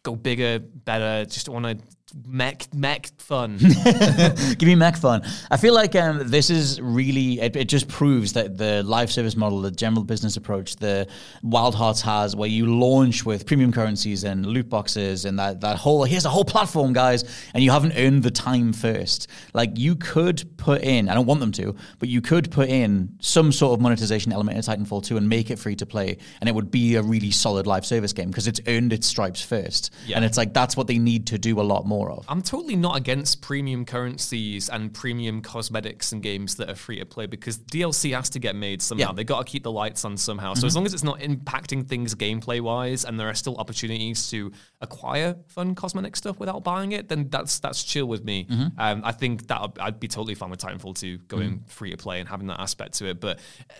go 0.03 0.17
bigger, 0.17 0.59
better, 0.59 1.25
just 1.27 1.49
want 1.49 1.67
to 1.67 1.79
mech 2.27 2.73
mech 2.73 3.09
fun. 3.19 3.59
Give 4.59 4.63
me 4.63 4.75
mech 4.75 4.97
fun. 4.97 5.23
I 5.51 5.57
feel 5.57 5.75
like 5.75 5.95
um, 5.97 6.29
this 6.29 6.51
is 6.51 6.81
really, 6.81 7.41
it, 7.41 7.57
it 7.57 7.69
just 7.69 7.89
proves 7.89 8.35
that 8.35 8.57
the 8.57 8.83
live 8.83 9.11
service 9.11 9.37
model, 9.37 9.61
the 9.61 9.71
general 9.71 10.05
business 10.05 10.37
approach, 10.37 10.77
the 10.77 11.09
Wild 11.43 11.75
Hearts 11.75 12.03
has, 12.03 12.37
where 12.37 12.49
you 12.49 12.67
launch 12.67 13.25
with 13.25 13.47
premium 13.47 13.73
currencies 13.73 14.25
and 14.25 14.47
loot 14.47 14.69
boxes 14.69 15.25
and 15.25 15.39
that, 15.39 15.61
that 15.63 15.77
whole, 15.77 16.05
here's 16.05 16.25
a 16.25 16.31
whole 16.31 16.45
platform, 16.45 16.93
guys, 16.93 17.25
and 17.55 17.65
you 17.65 17.71
haven't 17.71 17.93
earned 17.97 18.23
the 18.23 18.31
time 18.31 18.73
first. 18.73 19.29
Like 19.53 19.79
you 19.79 19.97
could 19.97 20.57
put 20.57 20.83
in, 20.83 21.09
I 21.09 21.15
don't 21.15 21.27
want 21.27 21.41
them 21.41 21.53
to, 21.53 21.75
but 21.99 22.09
you 22.09 22.21
could 22.21 22.51
put 22.51 22.69
in 22.69 23.17
some 23.21 23.53
sort 23.53 23.77
of 23.77 23.81
monetization 23.81 24.33
element 24.33 24.57
in 24.57 24.63
Titanfall 24.63 25.05
2 25.05 25.17
and 25.17 25.29
make 25.29 25.51
it 25.51 25.59
free 25.59 25.77
to 25.77 25.87
play, 25.87 26.19
and 26.41 26.49
it 26.49 26.55
would 26.55 26.71
be 26.71 26.95
a 26.97 27.03
really 27.03 27.31
solid 27.31 27.67
live 27.67 27.85
service 27.85 28.13
game 28.13 28.29
because 28.29 28.47
it's 28.47 28.61
earned 28.67 28.93
its 28.93 29.07
stripes 29.07 29.43
first. 29.43 29.93
Yeah. 30.07 30.17
And 30.17 30.25
it's 30.25 30.37
like, 30.37 30.55
that's 30.55 30.77
what 30.77 30.87
they 30.87 30.99
need 30.99 31.27
to 31.29 31.39
do 31.39 31.61
a 31.61 31.63
lot 31.63 31.87
more 31.87 32.04
of. 32.11 32.25
I'm 32.29 32.43
totally 32.43 32.77
not 32.77 32.97
against 32.97 33.43
premium 33.43 33.85
currencies 33.85 34.69
and 34.69 34.93
premium 34.93 35.43
cosmetics 35.43 36.13
and 36.13 36.23
games 36.23 36.55
that 36.57 36.69
are 36.71 36.75
free 36.75 36.99
to 36.99 37.07
play 37.07 37.27
because 37.27 37.59
DLC 37.59 38.15
has 38.15 38.31
to 38.31 38.39
get 38.39 38.55
made 38.57 38.83
somehow. 38.83 39.09
Yeah. 39.09 39.13
They 39.15 39.25
got 39.25 39.47
to 39.47 39.51
keep 39.51 39.63
the 39.63 39.73
lights 39.73 40.05
on 40.05 40.17
somehow. 40.17 40.55
So 40.55 40.59
Mm-hmm. 40.61 40.67
as 40.67 40.77
long 40.77 40.87
as 40.87 40.95
it's 40.95 41.05
not 41.05 41.21
impacting 41.21 41.87
things 41.87 42.15
gameplay 42.15 42.61
wise 42.61 43.05
and 43.05 43.19
there 43.19 43.29
are 43.29 43.35
still 43.35 43.57
opportunities 43.57 44.29
to 44.31 44.53
acquire 44.81 45.37
fun 45.49 45.75
cosmetic 45.75 46.17
stuff 46.17 46.39
without 46.39 46.63
buying 46.65 46.93
it, 46.93 47.09
then 47.09 47.29
that's 47.31 47.59
that's 47.61 47.83
chill 47.85 48.07
with 48.07 48.25
me. 48.25 48.47
Mm-hmm. 48.51 48.79
Um, 48.81 49.03
I 49.05 49.13
think 49.13 49.47
that 49.49 49.61
I'd- 49.81 49.99
be 49.99 50.09
totally 50.09 50.35
fine 50.35 50.51
with 50.51 50.61
Titanfall 50.61 50.99
2 50.99 51.19
going 51.29 51.63
free 51.69 51.91
to 51.93 51.97
play 51.97 52.21
and 52.21 52.29
having 52.29 52.49
that 52.49 52.61
aspect 52.61 52.95
to 52.95 53.07
it, 53.07 53.21
but 53.21 53.39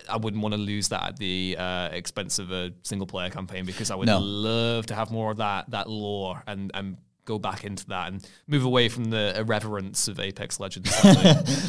I 0.09 0.17
wouldn't 0.17 0.41
want 0.41 0.53
to 0.53 0.59
lose 0.59 0.87
that 0.89 1.03
at 1.09 1.17
the 1.17 1.55
uh, 1.59 1.89
expense 1.91 2.39
of 2.39 2.51
a 2.51 2.71
single 2.83 3.05
player 3.05 3.29
campaign 3.29 3.65
because 3.65 3.91
I 3.91 3.95
would 3.95 4.07
No. 4.07 4.19
love 4.19 4.85
to 4.87 4.95
have 4.95 5.11
more 5.11 5.29
of 5.31 5.37
that 5.37 5.69
that 5.71 5.89
lore 5.89 6.41
and 6.47 6.71
and 6.73 6.97
go 7.25 7.39
back 7.39 7.63
into 7.63 7.85
that 7.87 8.11
and 8.11 8.27
move 8.47 8.63
away 8.63 8.87
from 8.87 9.05
the 9.05 9.37
irreverence 9.37 10.07
of 10.07 10.19
Apex 10.19 10.59
Legends. 10.59 10.89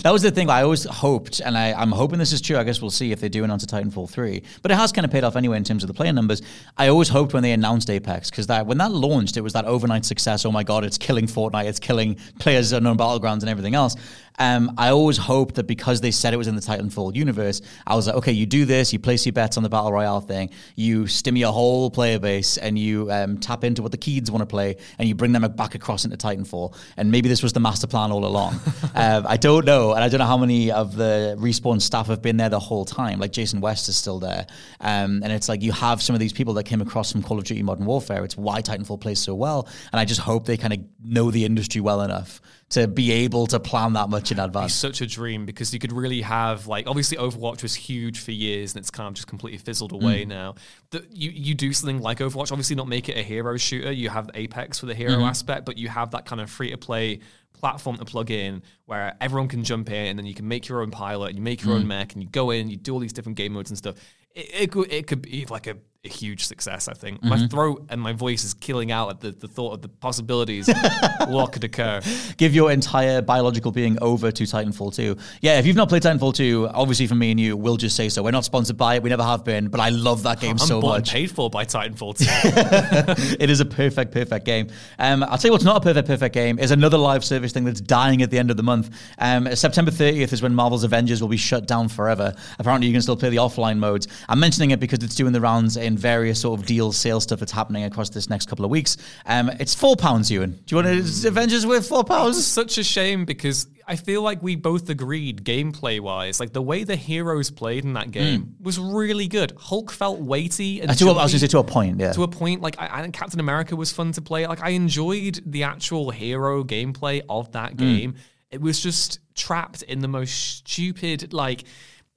that 0.02 0.10
was 0.12 0.22
the 0.22 0.30
thing 0.30 0.50
I 0.50 0.62
always 0.62 0.84
hoped, 0.84 1.40
and 1.40 1.56
I, 1.56 1.72
I'm 1.72 1.90
hoping 1.90 2.18
this 2.18 2.32
is 2.32 2.40
true. 2.40 2.58
I 2.58 2.64
guess 2.64 2.80
we'll 2.80 2.90
see 2.90 3.10
if 3.10 3.20
they 3.20 3.28
do 3.28 3.42
announce 3.42 3.64
a 3.64 3.66
Titanfall 3.66 4.10
3. 4.10 4.42
But 4.62 4.70
it 4.70 4.74
has 4.74 4.92
kind 4.92 5.04
of 5.04 5.10
paid 5.10 5.24
off 5.24 5.34
anyway 5.34 5.56
in 5.56 5.64
terms 5.64 5.82
of 5.82 5.88
the 5.88 5.94
player 5.94 6.12
numbers. 6.12 6.42
I 6.76 6.88
always 6.88 7.08
hoped 7.08 7.32
when 7.32 7.42
they 7.42 7.52
announced 7.52 7.88
Apex, 7.90 8.30
because 8.30 8.46
that 8.48 8.66
when 8.66 8.78
that 8.78 8.92
launched, 8.92 9.36
it 9.36 9.40
was 9.40 9.54
that 9.54 9.64
overnight 9.64 10.04
success. 10.04 10.44
Oh 10.44 10.52
my 10.52 10.62
God, 10.62 10.84
it's 10.84 10.98
killing 10.98 11.26
Fortnite, 11.26 11.64
it's 11.64 11.80
killing 11.80 12.16
players 12.38 12.72
on 12.72 12.84
Battlegrounds 12.96 13.40
and 13.40 13.48
everything 13.48 13.74
else. 13.74 13.96
Um, 14.38 14.74
I 14.76 14.90
always 14.90 15.16
hoped 15.16 15.54
that 15.56 15.66
because 15.66 16.00
they 16.00 16.10
said 16.10 16.34
it 16.34 16.36
was 16.36 16.48
in 16.48 16.54
the 16.54 16.60
Titanfall 16.60 17.14
universe, 17.14 17.62
I 17.86 17.94
was 17.94 18.06
like, 18.06 18.16
okay, 18.16 18.32
you 18.32 18.46
do 18.46 18.64
this, 18.64 18.92
you 18.92 18.98
place 18.98 19.24
your 19.24 19.32
bets 19.32 19.56
on 19.56 19.62
the 19.62 19.68
Battle 19.68 19.92
Royale 19.92 20.20
thing, 20.20 20.50
you 20.74 21.06
stim 21.06 21.36
your 21.36 21.52
whole 21.52 21.90
player 21.90 22.18
base, 22.18 22.58
and 22.58 22.78
you 22.78 23.10
um, 23.10 23.38
tap 23.38 23.64
into 23.64 23.82
what 23.82 23.92
the 23.92 23.98
kids 23.98 24.30
want 24.30 24.42
to 24.42 24.46
play, 24.46 24.76
and 24.98 25.08
you 25.08 25.14
bring 25.14 25.32
them 25.32 25.42
back 25.52 25.74
across 25.74 26.04
into 26.04 26.16
Titanfall. 26.16 26.76
And 26.96 27.10
maybe 27.10 27.28
this 27.28 27.42
was 27.42 27.52
the 27.52 27.60
master 27.60 27.86
plan 27.86 28.12
all 28.12 28.24
along. 28.24 28.54
um, 28.94 29.26
I 29.26 29.36
don't 29.36 29.64
know, 29.64 29.92
and 29.92 30.02
I 30.02 30.08
don't 30.08 30.18
know 30.18 30.26
how 30.26 30.38
many 30.38 30.70
of 30.70 30.96
the 30.96 31.36
respawn 31.38 31.80
staff 31.80 32.08
have 32.08 32.22
been 32.22 32.36
there 32.36 32.48
the 32.48 32.60
whole 32.60 32.84
time. 32.84 33.18
Like 33.18 33.32
Jason 33.32 33.60
West 33.60 33.88
is 33.88 33.96
still 33.96 34.18
there, 34.18 34.46
um, 34.80 35.22
and 35.22 35.32
it's 35.32 35.48
like 35.48 35.62
you 35.62 35.72
have 35.72 36.02
some 36.02 36.14
of 36.14 36.20
these 36.20 36.32
people 36.32 36.54
that 36.54 36.64
came 36.64 36.80
across 36.80 37.12
from 37.12 37.22
Call 37.22 37.38
of 37.38 37.44
Duty 37.44 37.62
Modern 37.62 37.86
Warfare. 37.86 38.24
It's 38.24 38.36
why 38.36 38.60
Titanfall 38.60 39.00
plays 39.00 39.20
so 39.20 39.34
well, 39.34 39.68
and 39.92 40.00
I 40.00 40.04
just 40.04 40.20
hope 40.20 40.46
they 40.46 40.56
kind 40.56 40.72
of 40.72 40.80
know 41.02 41.30
the 41.30 41.44
industry 41.44 41.80
well 41.80 42.02
enough 42.02 42.40
to 42.68 42.88
be 42.88 43.12
able 43.12 43.46
to 43.46 43.60
plan 43.60 43.92
that 43.92 44.08
much 44.08 44.32
in 44.32 44.40
advance. 44.40 44.72
It's 44.72 44.74
such 44.74 45.00
a 45.00 45.06
dream 45.06 45.46
because 45.46 45.72
you 45.72 45.78
could 45.78 45.92
really 45.92 46.20
have 46.22 46.66
like 46.66 46.88
obviously 46.88 47.16
Overwatch 47.16 47.62
was 47.62 47.74
huge 47.74 48.18
for 48.18 48.32
years 48.32 48.74
and 48.74 48.80
it's 48.80 48.90
kind 48.90 49.06
of 49.06 49.14
just 49.14 49.28
completely 49.28 49.58
fizzled 49.58 49.92
mm. 49.92 50.02
away 50.02 50.24
now. 50.24 50.56
That 50.90 51.14
you 51.16 51.30
you 51.30 51.54
do 51.54 51.72
something 51.72 52.00
like 52.00 52.18
Overwatch, 52.18 52.50
obviously 52.50 52.74
not 52.74 52.88
make 52.88 53.08
it 53.08 53.16
a 53.16 53.22
hero 53.22 53.56
shooter. 53.56 53.92
You 53.92 54.08
have 54.08 54.30
Apex 54.34 54.80
for 54.80 54.86
the 54.86 54.94
hero 54.94 55.12
mm-hmm. 55.12 55.24
aspect, 55.24 55.64
but 55.64 55.78
you 55.78 55.88
have 55.88 56.10
that 56.10 56.26
kind 56.26 56.40
of 56.40 56.50
free 56.50 56.70
to 56.70 56.78
play 56.78 57.20
platform 57.52 57.96
to 57.98 58.04
plug 58.04 58.30
in 58.30 58.62
where 58.84 59.16
everyone 59.20 59.48
can 59.48 59.64
jump 59.64 59.90
in 59.90 60.06
and 60.06 60.18
then 60.18 60.26
you 60.26 60.34
can 60.34 60.46
make 60.46 60.68
your 60.68 60.82
own 60.82 60.90
pilot 60.90 61.28
and 61.28 61.36
you 61.36 61.42
make 61.42 61.64
your 61.64 61.74
own 61.74 61.84
mm. 61.84 61.86
mech 61.86 62.12
and 62.14 62.22
you 62.22 62.28
go 62.28 62.50
in, 62.50 62.68
you 62.68 62.76
do 62.76 62.92
all 62.92 62.98
these 63.00 63.12
different 63.12 63.38
game 63.38 63.52
modes 63.52 63.70
and 63.70 63.78
stuff. 63.78 63.96
It, 64.34 64.74
it, 64.74 64.92
it 64.92 65.06
could 65.06 65.22
be 65.22 65.46
like 65.48 65.66
a, 65.66 65.76
a 66.04 66.08
huge 66.08 66.44
success, 66.46 66.88
I 66.88 66.94
think. 66.94 67.22
My 67.22 67.46
throat 67.48 67.86
and 67.90 68.00
my 68.00 68.12
voice 68.12 68.44
is 68.44 68.54
killing 68.54 68.92
out 68.92 69.10
at 69.10 69.20
the, 69.20 69.32
the 69.32 69.48
thought 69.48 69.72
of 69.72 69.82
the 69.82 69.88
possibilities 69.88 70.68
what 71.28 71.52
could 71.52 71.64
occur. 71.64 72.00
Give 72.36 72.54
your 72.54 72.70
entire 72.70 73.20
biological 73.22 73.72
being 73.72 73.98
over 74.00 74.30
to 74.30 74.44
Titanfall 74.44 74.94
2. 74.94 75.16
Yeah, 75.40 75.58
if 75.58 75.66
you've 75.66 75.76
not 75.76 75.88
played 75.88 76.02
Titanfall 76.02 76.34
2, 76.34 76.70
obviously 76.72 77.06
from 77.06 77.18
me 77.18 77.32
and 77.32 77.40
you, 77.40 77.56
we'll 77.56 77.76
just 77.76 77.96
say 77.96 78.08
so. 78.08 78.22
We're 78.22 78.30
not 78.30 78.44
sponsored 78.44 78.76
by 78.76 78.96
it, 78.96 79.02
we 79.02 79.10
never 79.10 79.24
have 79.24 79.44
been, 79.44 79.68
but 79.68 79.80
I 79.80 79.88
love 79.88 80.22
that 80.22 80.40
game 80.40 80.52
I'm 80.52 80.58
so 80.58 80.80
much. 80.80 81.10
paid 81.10 81.30
for 81.30 81.50
by 81.50 81.64
Titanfall 81.64 82.18
2. 82.18 83.36
it 83.40 83.50
is 83.50 83.60
a 83.60 83.64
perfect, 83.64 84.12
perfect 84.12 84.44
game. 84.44 84.68
Um, 84.98 85.22
I'll 85.24 85.38
tell 85.38 85.48
you 85.48 85.52
what's 85.52 85.64
not 85.64 85.76
a 85.76 85.80
perfect, 85.80 86.06
perfect 86.06 86.34
game 86.34 86.58
is 86.58 86.70
another 86.70 86.98
live 86.98 87.24
service 87.24 87.52
thing 87.52 87.64
that's 87.64 87.80
dying 87.80 88.22
at 88.22 88.30
the 88.30 88.38
end 88.38 88.50
of 88.50 88.56
the 88.56 88.62
month. 88.62 88.96
Um, 89.18 89.54
September 89.54 89.90
30th 89.90 90.32
is 90.32 90.42
when 90.42 90.54
Marvel's 90.54 90.84
Avengers 90.84 91.20
will 91.20 91.28
be 91.28 91.36
shut 91.36 91.66
down 91.66 91.88
forever. 91.88 92.34
Apparently, 92.58 92.86
you 92.86 92.92
can 92.92 93.02
still 93.02 93.16
play 93.16 93.30
the 93.30 93.36
offline 93.36 93.78
modes. 93.78 94.08
I'm 94.28 94.38
mentioning 94.38 94.70
it 94.70 94.80
because 94.80 95.00
it's 95.02 95.14
doing 95.14 95.32
the 95.32 95.40
rounds 95.40 95.76
in 95.76 95.95
and 95.96 96.02
various 96.02 96.40
sort 96.40 96.60
of 96.60 96.66
deal 96.66 96.92
sale 96.92 97.20
stuff 97.20 97.40
that's 97.40 97.52
happening 97.52 97.84
across 97.84 98.10
this 98.10 98.28
next 98.28 98.48
couple 98.48 98.64
of 98.64 98.70
weeks. 98.70 98.96
Um, 99.24 99.50
it's 99.60 99.74
four 99.74 99.96
pounds, 99.96 100.30
Ewan. 100.30 100.52
Do 100.52 100.62
you 100.68 100.76
want 100.76 100.86
to? 100.88 100.92
Is 100.94 101.24
Avengers 101.24 101.66
worth 101.66 101.88
four 101.88 102.00
It's 102.00 102.08
pounds? 102.08 102.46
such 102.46 102.78
a 102.78 102.84
shame 102.84 103.24
because 103.24 103.66
I 103.88 103.96
feel 103.96 104.22
like 104.22 104.42
we 104.42 104.56
both 104.56 104.88
agreed 104.90 105.44
gameplay 105.44 106.00
wise, 106.00 106.40
like 106.40 106.52
the 106.52 106.62
way 106.62 106.84
the 106.84 106.96
heroes 106.96 107.50
played 107.50 107.84
in 107.84 107.92
that 107.94 108.10
game 108.10 108.56
was 108.60 108.78
really 108.78 109.28
good. 109.28 109.52
Hulk 109.56 109.90
felt 109.92 110.18
weighty 110.20 110.80
and 110.80 110.90
Uh, 110.90 110.94
to 110.94 111.04
a, 111.06 111.14
I 111.14 111.22
was 111.22 111.32
going 111.32 111.38
to 111.38 111.38
say 111.40 111.46
to 111.48 111.58
a 111.58 111.64
point. 111.64 112.00
Yeah. 112.00 112.12
to 112.12 112.22
a 112.24 112.28
point. 112.28 112.60
Like 112.62 112.76
I, 112.78 113.02
I 113.02 113.08
Captain 113.08 113.40
America 113.40 113.76
was 113.76 113.92
fun 113.92 114.12
to 114.12 114.20
play. 114.22 114.46
Like 114.46 114.62
I 114.62 114.70
enjoyed 114.70 115.40
the 115.46 115.62
actual 115.62 116.10
hero 116.10 116.64
gameplay 116.64 117.22
of 117.28 117.52
that 117.52 117.74
Mm. 117.74 117.78
game. 117.78 118.14
It 118.50 118.60
was 118.60 118.80
just 118.80 119.18
trapped 119.34 119.82
in 119.82 120.00
the 120.00 120.08
most 120.08 120.32
stupid 120.32 121.32
like. 121.32 121.64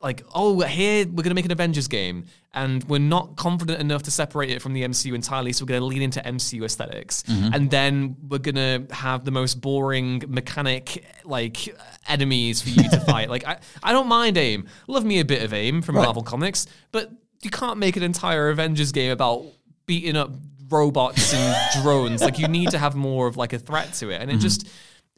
Like 0.02 0.24
oh 0.34 0.60
here 0.62 1.06
we're 1.06 1.24
gonna 1.24 1.36
make 1.36 1.45
an 1.45 1.52
Avengers 1.52 1.88
game 1.88 2.26
and 2.54 2.84
we're 2.86 3.00
not 3.00 3.36
confident 3.36 3.80
enough 3.82 4.04
to 4.04 4.12
separate 4.12 4.50
it 4.50 4.62
from 4.62 4.74
the 4.74 4.84
MCU 4.84 5.14
entirely 5.14 5.52
so 5.52 5.66
we're 5.66 5.70
gonna 5.74 5.86
lean 5.86 6.02
into 6.02 6.22
MCU 6.22 6.64
esthetics 6.64 7.24
Mm-hmm. 7.24 7.54
and 7.54 7.70
then 7.70 8.16
we're 8.28 8.38
gonna 8.39 8.86
have 8.91 9.26
the 9.26 9.32
most 9.32 9.60
boring 9.62 10.24
mechanic 10.28 11.06
like 11.26 11.76
enemies 12.08 12.62
for 12.62 12.70
you 12.70 12.89
to 12.89 13.00
fight 13.12 13.30
like 13.30 13.45
I, 13.45 13.60
I 13.84 13.91
don't 13.91 14.08
mind 14.08 14.38
AIM 14.38 14.68
love 14.88 15.04
me 15.04 15.20
a 15.20 15.26
bit 15.26 15.43
of 15.43 15.54
AIM 15.54 15.82
from 15.82 15.97
Right. 15.97 16.06
Marvel 16.06 16.24
Comics 16.24 16.66
but 16.91 17.12
you 17.41 17.50
can't 17.50 17.78
make 17.78 17.95
an 17.97 18.04
entire 18.04 18.50
Avengers 18.50 18.91
game 18.93 19.12
about 19.12 19.45
beating 19.86 20.16
up 20.16 20.32
robots 20.70 21.34
and 21.34 21.56
drones. 21.84 22.22
Like 22.22 22.38
you 22.38 22.47
need 22.47 22.70
to 22.72 22.78
have 22.78 22.95
more 22.95 23.28
of 23.28 23.38
like 23.38 23.54
a 23.54 23.60
threat 23.60 23.93
to 23.95 24.12
it, 24.12 24.22
and 24.22 24.30
it 24.30 24.38
just. 24.38 24.68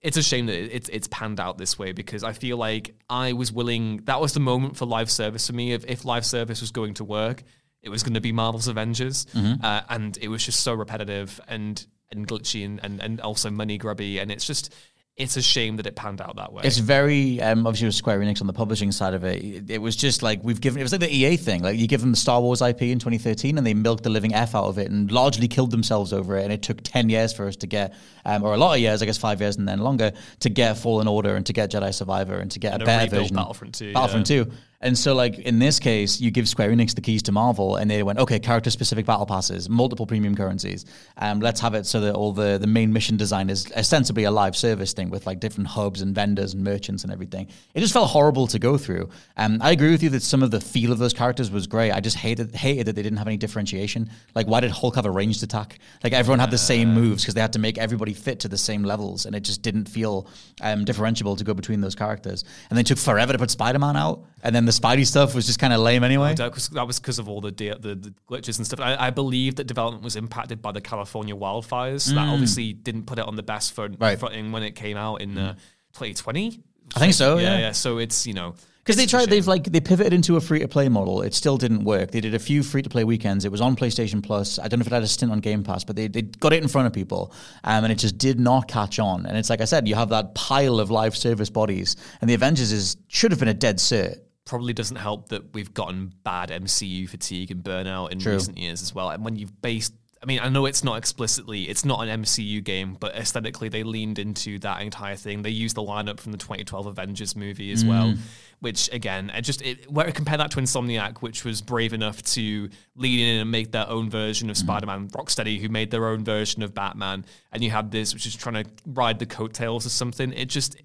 It's 0.02 0.18
a 0.18 0.24
shame 0.24 0.47
that 0.47 0.76
it's 0.76 0.89
it's 0.89 1.08
panned 1.08 1.39
out 1.39 1.58
this 1.58 1.78
way 1.78 1.91
because 1.91 2.24
I 2.24 2.34
feel 2.34 2.58
like 2.58 2.95
I 3.10 3.34
was 3.34 3.52
willing. 3.52 3.97
That 4.06 4.20
was 4.20 4.34
the 4.34 4.39
moment 4.39 4.76
for 4.78 4.86
live 4.86 5.12
service 5.12 5.47
for 5.47 5.54
me. 5.54 5.74
If 5.74 5.86
if 5.86 6.06
live 6.06 6.26
service 6.26 6.60
was 6.62 6.72
going 6.72 6.95
to 6.95 7.04
work, 7.04 7.43
it 7.84 7.89
was 7.89 8.02
going 8.04 8.16
to 8.16 8.22
be 8.22 8.32
Marvel's 8.32 8.68
Avengers, 8.68 9.28
uh, 9.64 9.82
and 9.89 10.18
it 10.20 10.28
was 10.28 10.43
just 10.43 10.62
so 10.62 10.74
repetitive 10.74 11.39
and 11.47 11.86
and 12.12 12.28
glitchy 12.28 12.66
and, 12.66 12.80
and 12.84 12.99
and 12.99 13.22
also 13.22 13.52
money 13.52 13.78
grubby, 13.78 14.18
and 14.20 14.32
it's 14.32 14.45
just 14.45 14.74
it's 15.22 15.38
a 15.38 15.42
shame 15.42 15.78
that 15.78 15.86
it 15.86 15.96
panned 15.96 16.20
out 16.20 16.36
that 16.38 16.52
way. 16.52 16.64
It's 16.66 16.78
very 16.78 17.42
um, 17.42 17.68
obviously 17.68 17.88
with 17.88 17.96
Square 17.96 18.20
Enix 18.20 18.42
on 18.42 18.48
the 18.48 18.54
publishing 18.54 18.92
side 18.92 19.14
of 19.14 19.24
it. 19.24 19.44
It, 19.44 19.70
it 19.70 19.78
was 19.78 19.96
just 19.96 20.24
like 20.24 20.40
we've 20.44 20.60
given. 20.60 20.80
It 20.80 20.84
was 20.84 20.92
like 20.92 21.02
the 21.02 21.14
EA 21.16 21.38
thing. 21.38 21.62
Like 21.62 21.78
you 21.78 21.88
give 21.88 22.02
them 22.02 22.12
the 22.12 22.18
Star 22.18 22.42
Wars 22.42 22.62
IP 22.62 22.84
in 22.84 23.00
2013, 23.00 23.58
and 23.58 23.66
they 23.66 23.74
milked 23.74 24.04
the 24.04 24.10
living 24.10 24.34
f 24.34 24.56
out 24.56 24.66
of 24.66 24.78
it, 24.78 24.90
and 24.90 25.12
largely 25.12 25.48
killed 25.48 25.72
themselves 25.72 26.12
over 26.12 26.38
it. 26.38 26.44
And 26.44 26.52
it 26.52 26.62
took 26.62 26.82
10 26.82 27.10
years 27.10 27.34
for 27.34 27.48
us 27.48 27.56
to 27.58 27.68
get, 27.68 27.94
um, 28.26 28.44
or 28.44 28.54
a 28.54 28.58
lot 28.58 28.74
of 28.74 28.80
years, 28.80 29.02
I 29.02 29.06
guess 29.06 29.18
five 29.18 29.40
years 29.42 29.58
and 29.58 29.68
then 29.68 29.80
longer, 29.80 30.12
to 30.40 30.50
get 30.50 30.78
Fallen 30.78 31.08
Order 31.08 31.36
and 31.36 31.46
to 31.46 31.54
get 31.54 31.72
Jedi 31.72 31.94
Survivor 31.94 32.40
and 32.40 32.50
to 32.52 32.60
get 32.60 32.74
And 32.74 32.82
a 32.82 32.86
a 32.86 32.88
better 32.88 33.16
version. 33.16 33.36
Battlefront 33.36 33.76
2, 33.76 33.94
Battlefront 33.94 34.30
yeah. 34.30 34.44
2. 34.46 34.52
And 34.82 34.98
so, 34.98 35.14
like 35.14 35.38
in 35.40 35.60
this 35.60 35.80
case, 35.80 36.20
you 36.20 36.32
give 36.32 36.50
Square 36.50 36.72
Enix 36.72 36.96
the 36.96 37.02
keys 37.02 37.22
to 37.24 37.32
Marvel, 37.32 37.76
and 37.76 37.90
they 37.90 38.02
went, 38.04 38.20
okay, 38.20 38.40
character-specific 38.40 39.06
battle 39.06 39.26
passes, 39.26 39.70
multiple 39.70 40.08
premium 40.08 40.36
currencies. 40.36 40.86
Um, 41.18 41.40
let's 41.40 41.60
have 41.62 41.76
it 41.76 41.86
so 41.86 42.02
that 42.02 42.16
all 42.16 42.34
the 42.34 42.58
the 42.58 42.68
main 42.68 42.92
mission 42.92 43.16
design 43.16 43.50
is 43.50 43.72
ostensibly 43.78 44.24
a 44.24 44.32
live 44.32 44.56
service 44.56 44.94
thing 44.94 45.10
with 45.10 45.28
like 45.28 45.40
different 45.40 45.68
hubs 45.68 46.02
and 46.02 46.16
vendors 46.16 46.54
and 46.54 46.64
merchants 46.64 47.04
and 47.04 47.14
everything. 47.14 47.48
It 47.74 47.80
just 47.80 47.94
felt 47.94 48.10
horrible 48.10 48.48
to 48.48 48.60
go 48.60 48.78
through. 48.78 49.10
Um, 49.38 49.60
I 49.62 49.72
agree 49.72 49.92
with 49.92 50.02
you 50.02 50.10
that 50.10 50.24
some 50.24 50.42
of 50.42 50.52
the 50.52 50.60
feel 50.60 50.92
of 50.92 50.98
those 50.98 51.14
characters 51.14 51.52
was 51.52 51.68
great. 51.68 51.92
I 51.92 52.00
just 52.00 52.18
hated 52.18 52.56
hated 52.56 52.88
that 52.88 52.96
they 52.96 53.04
didn't 53.04 53.18
have 53.18 53.28
any 53.28 53.38
differentiation. 53.38 54.10
Like, 54.34 54.48
why 54.48 54.62
did 54.62 54.72
Hulk 54.72 54.96
have 54.96 55.06
a 55.06 55.12
ranged 55.12 55.44
attack? 55.44 55.80
Like 56.04 56.14
everyone 56.14 56.40
had 56.40 56.52
the 56.52 56.58
same 56.58 56.94
moves 56.94 57.24
because 57.24 57.36
they 57.36 57.42
had 57.42 57.54
to 57.54 57.60
make 57.60 57.78
everybody 57.78 58.14
fit 58.14 58.40
to 58.42 58.48
the 58.48 58.58
same 58.58 58.84
levels, 58.84 59.26
and 59.26 59.36
it 59.36 59.44
just 59.44 59.62
didn't 59.62 59.86
feel 59.86 60.28
um, 60.62 60.86
differentiable 60.86 61.38
to 61.38 61.44
go 61.44 61.54
between 61.54 61.82
those 61.82 61.96
characters. 61.96 62.44
And 62.70 62.78
they 62.78 62.84
took 62.84 62.98
forever 62.98 63.32
to 63.34 63.40
put 63.40 63.52
Spider-Man 63.52 63.96
out, 63.96 64.26
and 64.44 64.56
then 64.56 64.66
the 64.66 64.71
Spidey 64.72 65.06
stuff 65.06 65.34
was 65.36 65.46
just 65.46 65.60
kind 65.60 65.74
of 65.74 65.80
lame 65.80 66.04
anyway. 66.04 66.34
That 66.36 66.54
was 66.54 66.70
that 66.70 66.88
was 66.88 67.00
because 67.00 67.20
of 67.20 67.30
all 67.30 67.42
the, 67.42 67.52
de- 67.52 67.78
the 67.78 67.96
the 67.96 68.14
glitches 68.30 68.58
and 68.58 68.66
stuff. 68.66 68.80
I, 68.80 68.96
I 69.08 69.10
believe 69.10 69.56
that 69.56 69.66
development 69.66 70.04
was 70.04 70.16
impacted 70.16 70.62
by 70.62 70.72
the 70.72 70.82
California 70.82 71.36
wildfires. 71.36 72.08
That 72.14 72.28
obviously 72.28 72.74
didn't 72.74 73.04
put 73.06 73.20
it 73.20 73.26
on 73.28 73.36
the 73.36 73.44
best 73.44 73.74
foot, 73.74 73.96
Right. 74.00 74.20
footing 74.20 74.52
when 74.52 74.64
it 74.64 74.72
came 74.76 74.98
out 74.98 75.22
in 75.22 75.38
uh, 75.38 75.54
2020. 75.94 76.60
I 76.96 77.00
think 77.00 77.14
so, 77.14 77.38
Yeah, 77.38 77.54
yeah. 77.54 77.60
yeah. 77.60 77.72
So 77.72 78.00
it's 78.00 78.28
you 78.28 78.34
know 78.34 78.54
Because 78.84 78.98
they 78.98 79.06
tried, 79.06 79.30
they've 79.30 79.48
like 79.48 79.64
they 79.66 79.80
pivoted 79.80 80.12
into 80.12 80.36
a 80.36 80.42
free 80.42 80.60
to 80.60 80.68
play 80.68 80.90
model. 80.90 81.22
It 81.22 81.34
still 81.34 81.56
didn't 81.58 81.84
work. 81.86 82.12
They 82.12 82.20
did 82.20 82.34
a 82.36 82.40
few 82.40 82.64
free 82.64 82.82
to 82.82 82.90
play 82.90 83.04
weekends. 83.06 83.46
It 83.46 83.52
was 83.52 83.62
on 83.62 83.76
PlayStation 83.78 84.22
Plus. 84.22 84.60
I 84.60 84.68
don't 84.68 84.80
know 84.80 84.82
if 84.82 84.88
it 84.88 84.94
had 84.94 85.04
a 85.04 85.08
stint 85.08 85.32
on 85.32 85.40
Game 85.40 85.64
Pass, 85.64 85.84
but 85.86 85.96
they, 85.96 86.08
they 86.08 86.24
got 86.24 86.52
it 86.52 86.62
in 86.62 86.68
front 86.68 86.88
of 86.88 86.94
people, 86.94 87.34
um, 87.64 87.84
and 87.86 87.94
it 87.94 88.00
just 88.00 88.18
did 88.18 88.40
not 88.40 88.68
catch 88.68 89.00
on. 89.00 89.26
And 89.26 89.38
it's 89.38 89.50
like 89.50 89.62
I 89.62 89.66
said, 89.66 89.88
you 89.88 89.96
have 89.96 90.10
that 90.10 90.36
pile 90.36 90.80
of 90.82 90.92
live 90.92 91.16
service 91.16 91.50
bodies, 91.50 91.96
and 92.20 92.30
the 92.30 92.34
Avengers 92.34 92.72
is 92.74 92.98
should 93.08 93.32
have 93.32 93.40
been 93.40 93.48
a 93.50 93.54
dead 93.54 93.78
cert. 93.78 94.18
Probably 94.52 94.74
doesn't 94.74 94.97
help 94.97 95.30
that 95.30 95.54
we've 95.54 95.74
gotten 95.74 96.12
bad 96.26 96.49
MCU 96.49 97.08
fatigue 97.08 97.52
and 97.52 97.64
burnout 97.64 98.12
in 98.12 98.20
True. 98.20 98.34
recent 98.34 98.58
years 98.58 98.82
as 98.82 98.93
well. 98.93 99.10
And 99.10 99.24
when 99.24 99.38
you've 99.38 99.62
based, 99.62 99.93
I 100.22 100.26
mean, 100.26 100.41
I 100.41 100.49
know 100.49 100.66
it's 100.66 100.84
not 100.84 100.97
explicitly, 100.97 101.70
it's 101.70 101.86
not 101.86 102.06
an 102.06 102.22
MCU 102.24 102.62
game, 102.62 102.97
but 102.99 103.16
aesthetically 103.16 103.70
they 103.70 103.84
leaned 103.84 104.20
into 104.20 104.60
that 104.60 104.82
entire 104.82 105.16
thing. 105.16 105.41
They 105.41 105.49
used 105.52 105.78
the 105.78 105.82
lineup 105.82 106.20
from 106.20 106.34
the 106.34 106.38
2012 106.38 106.86
Avengers 106.86 107.34
movie 107.34 107.72
as 107.72 107.86
Mm. 107.86 107.88
well, 107.88 108.14
which 108.60 108.89
again, 108.91 109.32
I 109.34 109.39
just 109.39 109.62
it, 109.62 109.89
where 109.89 110.12
compare 110.12 110.38
that 110.38 110.52
to 110.52 110.58
Insomniac, 110.60 111.20
which 111.20 111.45
was 111.45 111.62
brave 111.62 111.93
enough 111.93 112.22
to 112.36 112.70
lean 112.97 113.20
in 113.20 113.39
and 113.39 113.49
make 113.49 113.72
their 113.72 113.88
own 113.88 114.10
version 114.10 114.49
of 114.49 114.58
Spider-Man. 114.58 115.08
Rocksteady, 115.12 115.62
who 115.62 115.70
made 115.70 115.89
their 115.91 116.06
own 116.10 116.26
version 116.26 116.62
of 116.62 116.74
Batman, 116.74 117.24
and 117.54 117.64
you 117.64 117.72
have 117.72 117.89
this, 117.89 118.14
which 118.14 118.26
is 118.26 118.36
trying 118.36 118.64
to 118.66 118.70
ride 118.86 119.18
the 119.18 119.26
coattails 119.26 119.86
of 119.86 119.93
something. 119.93 120.34
It 120.34 120.49
just 120.49 120.76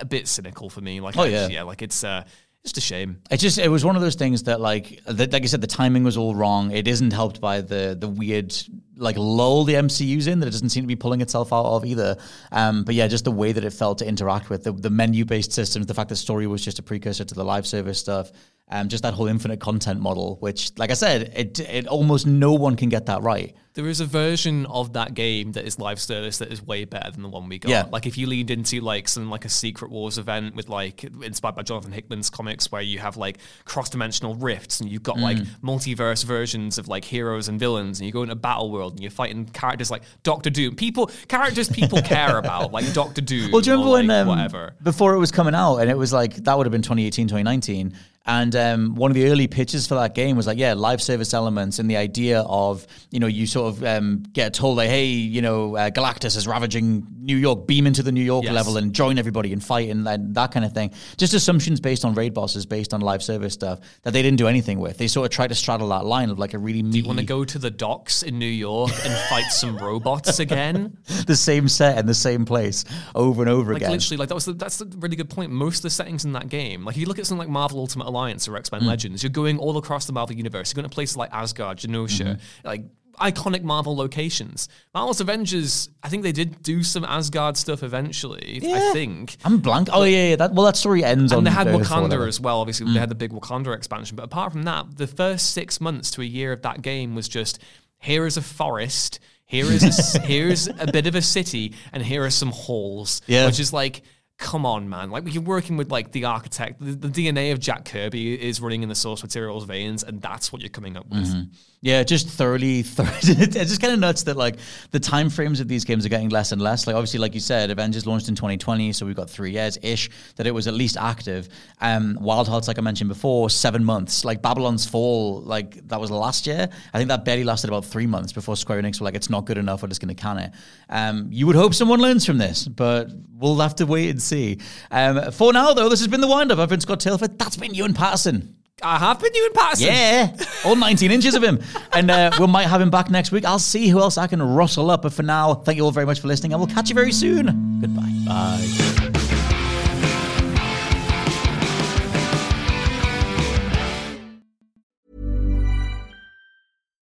a 0.00 0.04
bit 0.04 0.26
cynical 0.26 0.68
for 0.68 0.80
me. 0.80 1.00
Like, 1.00 1.16
Oh, 1.16 1.22
yeah. 1.22 1.46
yeah, 1.48 1.62
like 1.62 1.80
it's 1.80 2.02
uh, 2.04 2.24
just 2.64 2.78
a 2.78 2.80
shame. 2.80 3.20
It 3.30 3.36
just 3.36 3.58
it 3.58 3.68
was 3.68 3.84
one 3.84 3.94
of 3.94 4.02
those 4.02 4.14
things 4.14 4.44
that 4.44 4.60
like 4.60 5.00
like 5.06 5.34
I 5.34 5.46
said, 5.46 5.60
the 5.60 5.66
timing 5.66 6.02
was 6.02 6.16
all 6.16 6.34
wrong. 6.34 6.70
It 6.70 6.88
isn't 6.88 7.12
helped 7.12 7.40
by 7.40 7.60
the 7.60 7.96
the 7.98 8.08
weird 8.08 8.54
like 8.96 9.16
lull 9.18 9.64
the 9.64 9.74
MCU's 9.74 10.26
in 10.26 10.40
that 10.40 10.46
it 10.46 10.52
doesn't 10.52 10.70
seem 10.70 10.82
to 10.82 10.88
be 10.88 10.96
pulling 10.96 11.20
itself 11.20 11.52
out 11.52 11.66
of 11.66 11.84
either. 11.84 12.16
Um, 12.52 12.84
but 12.84 12.94
yeah, 12.94 13.06
just 13.06 13.24
the 13.24 13.32
way 13.32 13.52
that 13.52 13.64
it 13.64 13.72
felt 13.72 13.98
to 13.98 14.06
interact 14.06 14.50
with 14.50 14.64
the, 14.64 14.72
the 14.72 14.90
menu 14.90 15.24
based 15.24 15.52
systems, 15.52 15.86
the 15.86 15.94
fact 15.94 16.08
that 16.08 16.16
story 16.16 16.46
was 16.46 16.64
just 16.64 16.78
a 16.78 16.82
precursor 16.82 17.24
to 17.24 17.34
the 17.34 17.44
live 17.44 17.66
service 17.66 17.98
stuff. 17.98 18.32
Um, 18.66 18.88
just 18.88 19.02
that 19.02 19.12
whole 19.12 19.26
infinite 19.26 19.60
content 19.60 20.00
model, 20.00 20.36
which, 20.40 20.70
like 20.78 20.90
I 20.90 20.94
said, 20.94 21.32
it 21.36 21.60
it 21.60 21.86
almost 21.86 22.26
no 22.26 22.54
one 22.54 22.76
can 22.76 22.88
get 22.88 23.06
that 23.06 23.22
right. 23.22 23.54
There 23.74 23.86
is 23.88 24.00
a 24.00 24.06
version 24.06 24.66
of 24.66 24.92
that 24.94 25.14
game 25.14 25.52
that 25.52 25.66
is 25.66 25.78
live 25.80 26.00
service 26.00 26.38
that 26.38 26.50
is 26.50 26.62
way 26.62 26.84
better 26.84 27.10
than 27.10 27.22
the 27.22 27.28
one 27.28 27.48
we 27.48 27.58
got. 27.58 27.68
Yeah. 27.70 27.84
Like 27.90 28.06
if 28.06 28.16
you 28.16 28.26
leaned 28.28 28.50
into 28.50 28.80
like 28.80 29.06
something 29.08 29.28
like 29.28 29.44
a 29.44 29.48
Secret 29.48 29.90
Wars 29.90 30.16
event 30.16 30.54
with 30.54 30.68
like 30.68 31.02
inspired 31.22 31.56
by 31.56 31.62
Jonathan 31.62 31.90
Hickman's 31.92 32.30
comics 32.30 32.70
where 32.72 32.80
you 32.80 33.00
have 33.00 33.16
like 33.16 33.38
cross 33.64 33.90
dimensional 33.90 34.36
rifts 34.36 34.80
and 34.80 34.88
you've 34.90 35.02
got 35.02 35.18
like 35.18 35.36
Mm. 35.38 35.46
multiverse 35.62 36.24
versions 36.24 36.78
of 36.78 36.86
like 36.88 37.04
heroes 37.04 37.48
and 37.48 37.58
villains 37.58 37.98
and 38.00 38.06
you 38.06 38.12
go 38.12 38.22
into 38.22 38.36
battle 38.36 38.70
world 38.70 38.92
and 38.92 39.02
you're 39.02 39.10
fighting 39.10 39.44
characters 39.46 39.90
like 39.90 40.04
Doctor 40.22 40.50
Doom. 40.50 40.76
People 40.76 41.10
characters 41.28 41.68
people 41.68 42.00
care 42.00 42.38
about, 42.38 42.72
like 42.72 42.90
Doctor 42.94 43.20
Doom. 43.32 43.50
Well, 43.50 43.60
do 43.60 43.70
you 43.70 43.76
remember 43.76 43.88
or, 43.90 43.92
when 43.94 44.06
like, 44.06 44.20
um, 44.22 44.28
whatever. 44.28 44.74
before 44.82 45.14
it 45.14 45.18
was 45.18 45.32
coming 45.32 45.54
out, 45.54 45.78
and 45.78 45.90
it 45.90 45.98
was 45.98 46.12
like 46.12 46.36
that 46.44 46.56
would 46.56 46.64
have 46.66 46.72
been 46.72 46.82
2018, 46.82 47.26
2019. 47.26 47.92
And 48.26 48.56
um, 48.56 48.94
one 48.94 49.10
of 49.10 49.14
the 49.14 49.26
early 49.28 49.46
pitches 49.48 49.86
for 49.86 49.96
that 49.96 50.14
game 50.14 50.34
was 50.36 50.46
like, 50.46 50.56
yeah, 50.56 50.72
live 50.72 51.02
service 51.02 51.34
elements 51.34 51.78
and 51.78 51.90
the 51.90 51.98
idea 51.98 52.40
of, 52.40 52.86
you 53.10 53.20
know, 53.20 53.26
you 53.26 53.46
sort 53.46 53.74
of 53.74 53.84
um, 53.84 54.22
get 54.32 54.54
told 54.54 54.78
like, 54.78 54.88
hey, 54.88 55.04
you 55.06 55.42
know, 55.42 55.76
uh, 55.76 55.90
Galactus 55.90 56.34
is 56.34 56.46
ravaging 56.46 57.06
New 57.20 57.36
York, 57.36 57.66
beam 57.66 57.86
into 57.86 58.02
the 58.02 58.12
New 58.12 58.22
York 58.22 58.44
Yes. 58.44 58.54
level 58.54 58.78
and 58.78 58.94
join 58.94 59.18
everybody 59.18 59.52
and 59.52 59.62
fight 59.62 59.90
and, 59.90 60.08
and 60.08 60.34
that 60.36 60.52
kind 60.52 60.64
of 60.64 60.72
thing. 60.72 60.92
Just 61.18 61.34
assumptions 61.34 61.80
based 61.80 62.02
on 62.04 62.14
raid 62.14 62.32
bosses, 62.32 62.64
based 62.64 62.94
on 62.94 63.02
live 63.02 63.22
service 63.22 63.52
stuff 63.52 63.80
that 64.04 64.12
they 64.14 64.22
didn't 64.22 64.38
do 64.38 64.48
anything 64.48 64.78
with. 64.80 64.96
They 64.96 65.06
sort 65.06 65.26
of 65.26 65.30
tried 65.30 65.48
to 65.48 65.54
straddle 65.54 65.88
that 65.90 66.06
line 66.06 66.30
of 66.30 66.38
like 66.38 66.54
a 66.54 66.58
really 66.58 66.80
Do 66.80 66.98
you 66.98 67.04
want 67.04 67.18
to 67.18 67.26
go 67.26 67.44
to 67.44 67.58
the 67.58 67.70
docks 67.70 68.22
in 68.22 68.38
New 68.38 68.46
York 68.46 68.90
and 69.04 69.12
fight 69.28 69.50
some 69.50 69.76
robots 69.76 70.38
again? 70.38 70.96
the 71.26 71.36
same 71.36 71.68
set 71.68 71.98
and 71.98 72.08
the 72.08 72.14
same 72.14 72.46
place 72.46 72.86
over 73.14 73.42
and 73.42 73.50
over 73.50 73.74
Like 73.74 73.82
again. 73.82 73.92
literally, 73.92 74.16
like 74.16 74.28
that 74.30 74.34
was 74.34 74.46
the, 74.46 74.54
that's 74.54 74.80
a 74.80 74.86
really 74.96 75.16
good 75.16 75.28
point. 75.28 75.52
Most 75.52 75.76
of 75.78 75.82
the 75.82 75.90
settings 75.90 76.24
in 76.24 76.32
that 76.32 76.48
game, 76.48 76.86
like 76.86 76.96
if 76.96 77.00
you 77.00 77.06
look 77.06 77.18
at 77.18 77.26
something 77.26 77.40
like 77.46 77.52
Marvel 77.52 77.80
Ultimate 77.80 78.13
Alliance 78.14 78.46
or 78.48 78.56
X-Men 78.56 78.86
Legends, 78.86 79.22
you're 79.22 79.30
going 79.30 79.58
all 79.58 79.76
across 79.76 80.06
the 80.06 80.12
Marvel 80.12 80.36
universe. 80.36 80.70
You're 80.72 80.80
going 80.82 80.88
to 80.90 80.94
places 80.94 81.16
like 81.16 81.30
Asgard, 81.32 81.78
Genosha, 81.78 82.24
Mm-hmm. 82.36 82.66
like 82.66 82.84
iconic 83.20 83.62
Marvel 83.62 83.94
locations. 83.96 84.68
Marvel's 84.92 85.20
Avengers, 85.20 85.88
I 86.02 86.08
think 86.08 86.22
they 86.24 86.32
did 86.32 86.62
do 86.62 86.82
some 86.82 87.04
Asgard 87.04 87.56
stuff 87.56 87.82
eventually. 87.82 88.60
I 88.64 88.92
think. 88.92 89.36
I'm 89.44 89.58
blank. 89.58 89.88
Oh 89.92 90.02
yeah, 90.04 90.30
yeah. 90.30 90.36
That 90.36 90.52
well, 90.54 90.66
that 90.66 90.76
story 90.76 91.04
ends 91.04 91.32
on. 91.32 91.38
And 91.38 91.46
they 91.46 91.50
had 91.50 91.66
Wakanda 91.68 92.26
as 92.26 92.40
well. 92.40 92.60
Obviously, 92.60 92.86
Mm. 92.86 92.94
they 92.94 93.00
had 93.00 93.08
the 93.08 93.14
big 93.14 93.32
Wakanda 93.32 93.74
expansion. 93.74 94.16
But 94.16 94.24
apart 94.24 94.52
from 94.52 94.64
that, 94.64 94.96
the 94.96 95.06
first 95.06 95.52
six 95.52 95.80
months 95.80 96.10
to 96.12 96.22
a 96.22 96.24
year 96.24 96.52
of 96.52 96.62
that 96.62 96.82
game 96.82 97.14
was 97.14 97.28
just 97.28 97.60
here 98.00 98.26
is 98.26 98.36
a 98.36 98.42
forest, 98.42 99.20
here 99.46 99.66
is 99.66 100.14
a, 100.16 100.20
here's 100.32 100.66
a 100.66 100.90
bit 100.90 101.06
of 101.06 101.14
a 101.14 101.22
city, 101.22 101.74
and 101.92 102.02
here 102.02 102.24
are 102.24 102.30
some 102.30 102.50
halls. 102.50 103.22
Yeah. 103.26 103.46
which 103.46 103.60
is 103.60 103.72
like. 103.72 104.02
Come 104.38 104.66
on, 104.66 104.88
man! 104.88 105.10
Like 105.10 105.32
you're 105.32 105.42
working 105.42 105.76
with 105.76 105.92
like 105.92 106.12
the 106.12 106.24
architect, 106.24 106.80
the, 106.80 106.92
the 106.92 107.08
DNA 107.08 107.52
of 107.52 107.60
Jack 107.60 107.84
Kirby 107.84 108.34
is 108.42 108.60
running 108.60 108.82
in 108.82 108.88
the 108.88 108.94
source 108.94 109.22
materials 109.22 109.64
veins, 109.64 110.02
and 110.02 110.20
that's 110.20 110.52
what 110.52 110.60
you're 110.60 110.70
coming 110.70 110.96
up 110.96 111.06
with. 111.08 111.26
Mm-hmm. 111.28 111.42
Yeah, 111.84 112.02
just 112.02 112.28
thoroughly, 112.28 112.80
thoroughly 112.82 113.44
it's 113.44 113.56
just 113.56 113.82
kind 113.82 113.92
of 113.92 114.00
nuts 114.00 114.22
that 114.22 114.38
like 114.38 114.56
the 114.90 114.98
time 114.98 115.28
frames 115.28 115.60
of 115.60 115.68
these 115.68 115.84
games 115.84 116.06
are 116.06 116.08
getting 116.08 116.30
less 116.30 116.50
and 116.50 116.62
less. 116.62 116.86
Like 116.86 116.96
obviously, 116.96 117.20
like 117.20 117.34
you 117.34 117.40
said, 117.40 117.70
Avengers 117.70 118.06
launched 118.06 118.30
in 118.30 118.34
2020, 118.34 118.94
so 118.94 119.04
we've 119.04 119.14
got 119.14 119.28
three 119.28 119.50
years 119.50 119.76
ish 119.82 120.08
that 120.36 120.46
it 120.46 120.52
was 120.52 120.66
at 120.66 120.72
least 120.72 120.96
active. 120.96 121.46
Um, 121.82 122.16
Wild 122.18 122.48
Hearts, 122.48 122.68
like 122.68 122.78
I 122.78 122.80
mentioned 122.80 123.08
before, 123.08 123.50
seven 123.50 123.84
months. 123.84 124.24
Like 124.24 124.40
Babylon's 124.40 124.86
Fall, 124.86 125.42
like 125.42 125.86
that 125.88 126.00
was 126.00 126.10
last 126.10 126.46
year. 126.46 126.70
I 126.94 126.96
think 126.96 127.08
that 127.08 127.26
barely 127.26 127.44
lasted 127.44 127.68
about 127.68 127.84
three 127.84 128.06
months 128.06 128.32
before 128.32 128.56
Square 128.56 128.80
Enix 128.80 128.98
were 128.98 129.04
like, 129.04 129.14
it's 129.14 129.28
not 129.28 129.44
good 129.44 129.58
enough. 129.58 129.82
We're 129.82 129.88
just 129.88 130.00
going 130.00 130.16
to 130.16 130.22
can 130.22 130.38
it. 130.38 130.52
Um, 130.88 131.28
you 131.30 131.46
would 131.46 131.56
hope 131.56 131.74
someone 131.74 132.00
learns 132.00 132.24
from 132.24 132.38
this, 132.38 132.66
but 132.66 133.10
we'll 133.34 133.58
have 133.58 133.74
to 133.74 133.84
wait 133.84 134.08
and 134.08 134.22
see. 134.22 134.58
Um, 134.90 135.32
for 135.32 135.52
now, 135.52 135.74
though, 135.74 135.90
this 135.90 136.00
has 136.00 136.08
been 136.08 136.22
the 136.22 136.28
wind 136.28 136.50
up. 136.50 136.58
I've 136.58 136.70
been 136.70 136.80
Scott 136.80 137.00
Tailford. 137.00 137.38
That's 137.38 137.58
been 137.58 137.74
Ewan 137.74 137.92
Patterson. 137.92 138.56
I 138.82 138.98
have 138.98 139.20
been 139.20 139.32
Ewan 139.34 139.52
Patterson. 139.52 139.86
Yeah, 139.86 140.36
all 140.64 140.74
19 140.74 141.10
inches 141.10 141.34
of 141.34 141.42
him. 141.44 141.60
And 141.92 142.10
uh, 142.10 142.32
we 142.40 142.46
might 142.46 142.66
have 142.66 142.80
him 142.80 142.90
back 142.90 143.08
next 143.08 143.30
week. 143.30 143.44
I'll 143.44 143.58
see 143.58 143.88
who 143.88 144.00
else 144.00 144.18
I 144.18 144.26
can 144.26 144.42
rustle 144.42 144.90
up. 144.90 145.02
But 145.02 145.12
for 145.12 145.22
now, 145.22 145.54
thank 145.54 145.76
you 145.76 145.84
all 145.84 145.92
very 145.92 146.06
much 146.06 146.20
for 146.20 146.28
listening, 146.28 146.52
and 146.52 146.60
we'll 146.60 146.74
catch 146.74 146.88
you 146.88 146.94
very 146.94 147.12
soon. 147.12 147.80
Goodbye. 147.80 148.10
Bye. 148.26 148.90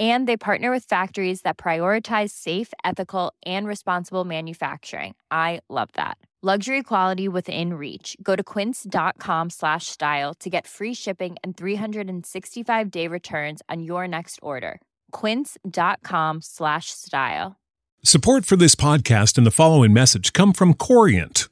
And 0.00 0.26
they 0.26 0.38
partner 0.38 0.70
with 0.70 0.84
factories 0.84 1.42
that 1.42 1.58
prioritize 1.58 2.30
safe, 2.30 2.72
ethical, 2.86 3.34
and 3.44 3.66
responsible 3.66 4.24
manufacturing. 4.24 5.14
I 5.30 5.60
love 5.68 5.90
that. 5.94 6.16
Luxury 6.42 6.82
quality 6.82 7.28
within 7.28 7.74
reach. 7.74 8.16
Go 8.22 8.34
to 8.34 8.42
quince.com 8.42 9.50
slash 9.50 9.88
style 9.88 10.32
to 10.34 10.48
get 10.48 10.66
free 10.66 10.94
shipping 10.94 11.36
and 11.44 11.54
365 11.54 12.90
day 12.90 13.06
returns 13.06 13.60
on 13.68 13.82
your 13.82 14.08
next 14.08 14.38
order. 14.40 14.80
Quince.com 15.12 16.40
slash 16.40 16.86
style. 16.92 17.56
Support 18.02 18.46
for 18.46 18.56
this 18.56 18.74
podcast 18.74 19.36
and 19.36 19.46
the 19.46 19.50
following 19.50 19.92
message 19.92 20.32
come 20.32 20.54
from 20.54 20.72
Corient. 20.72 21.50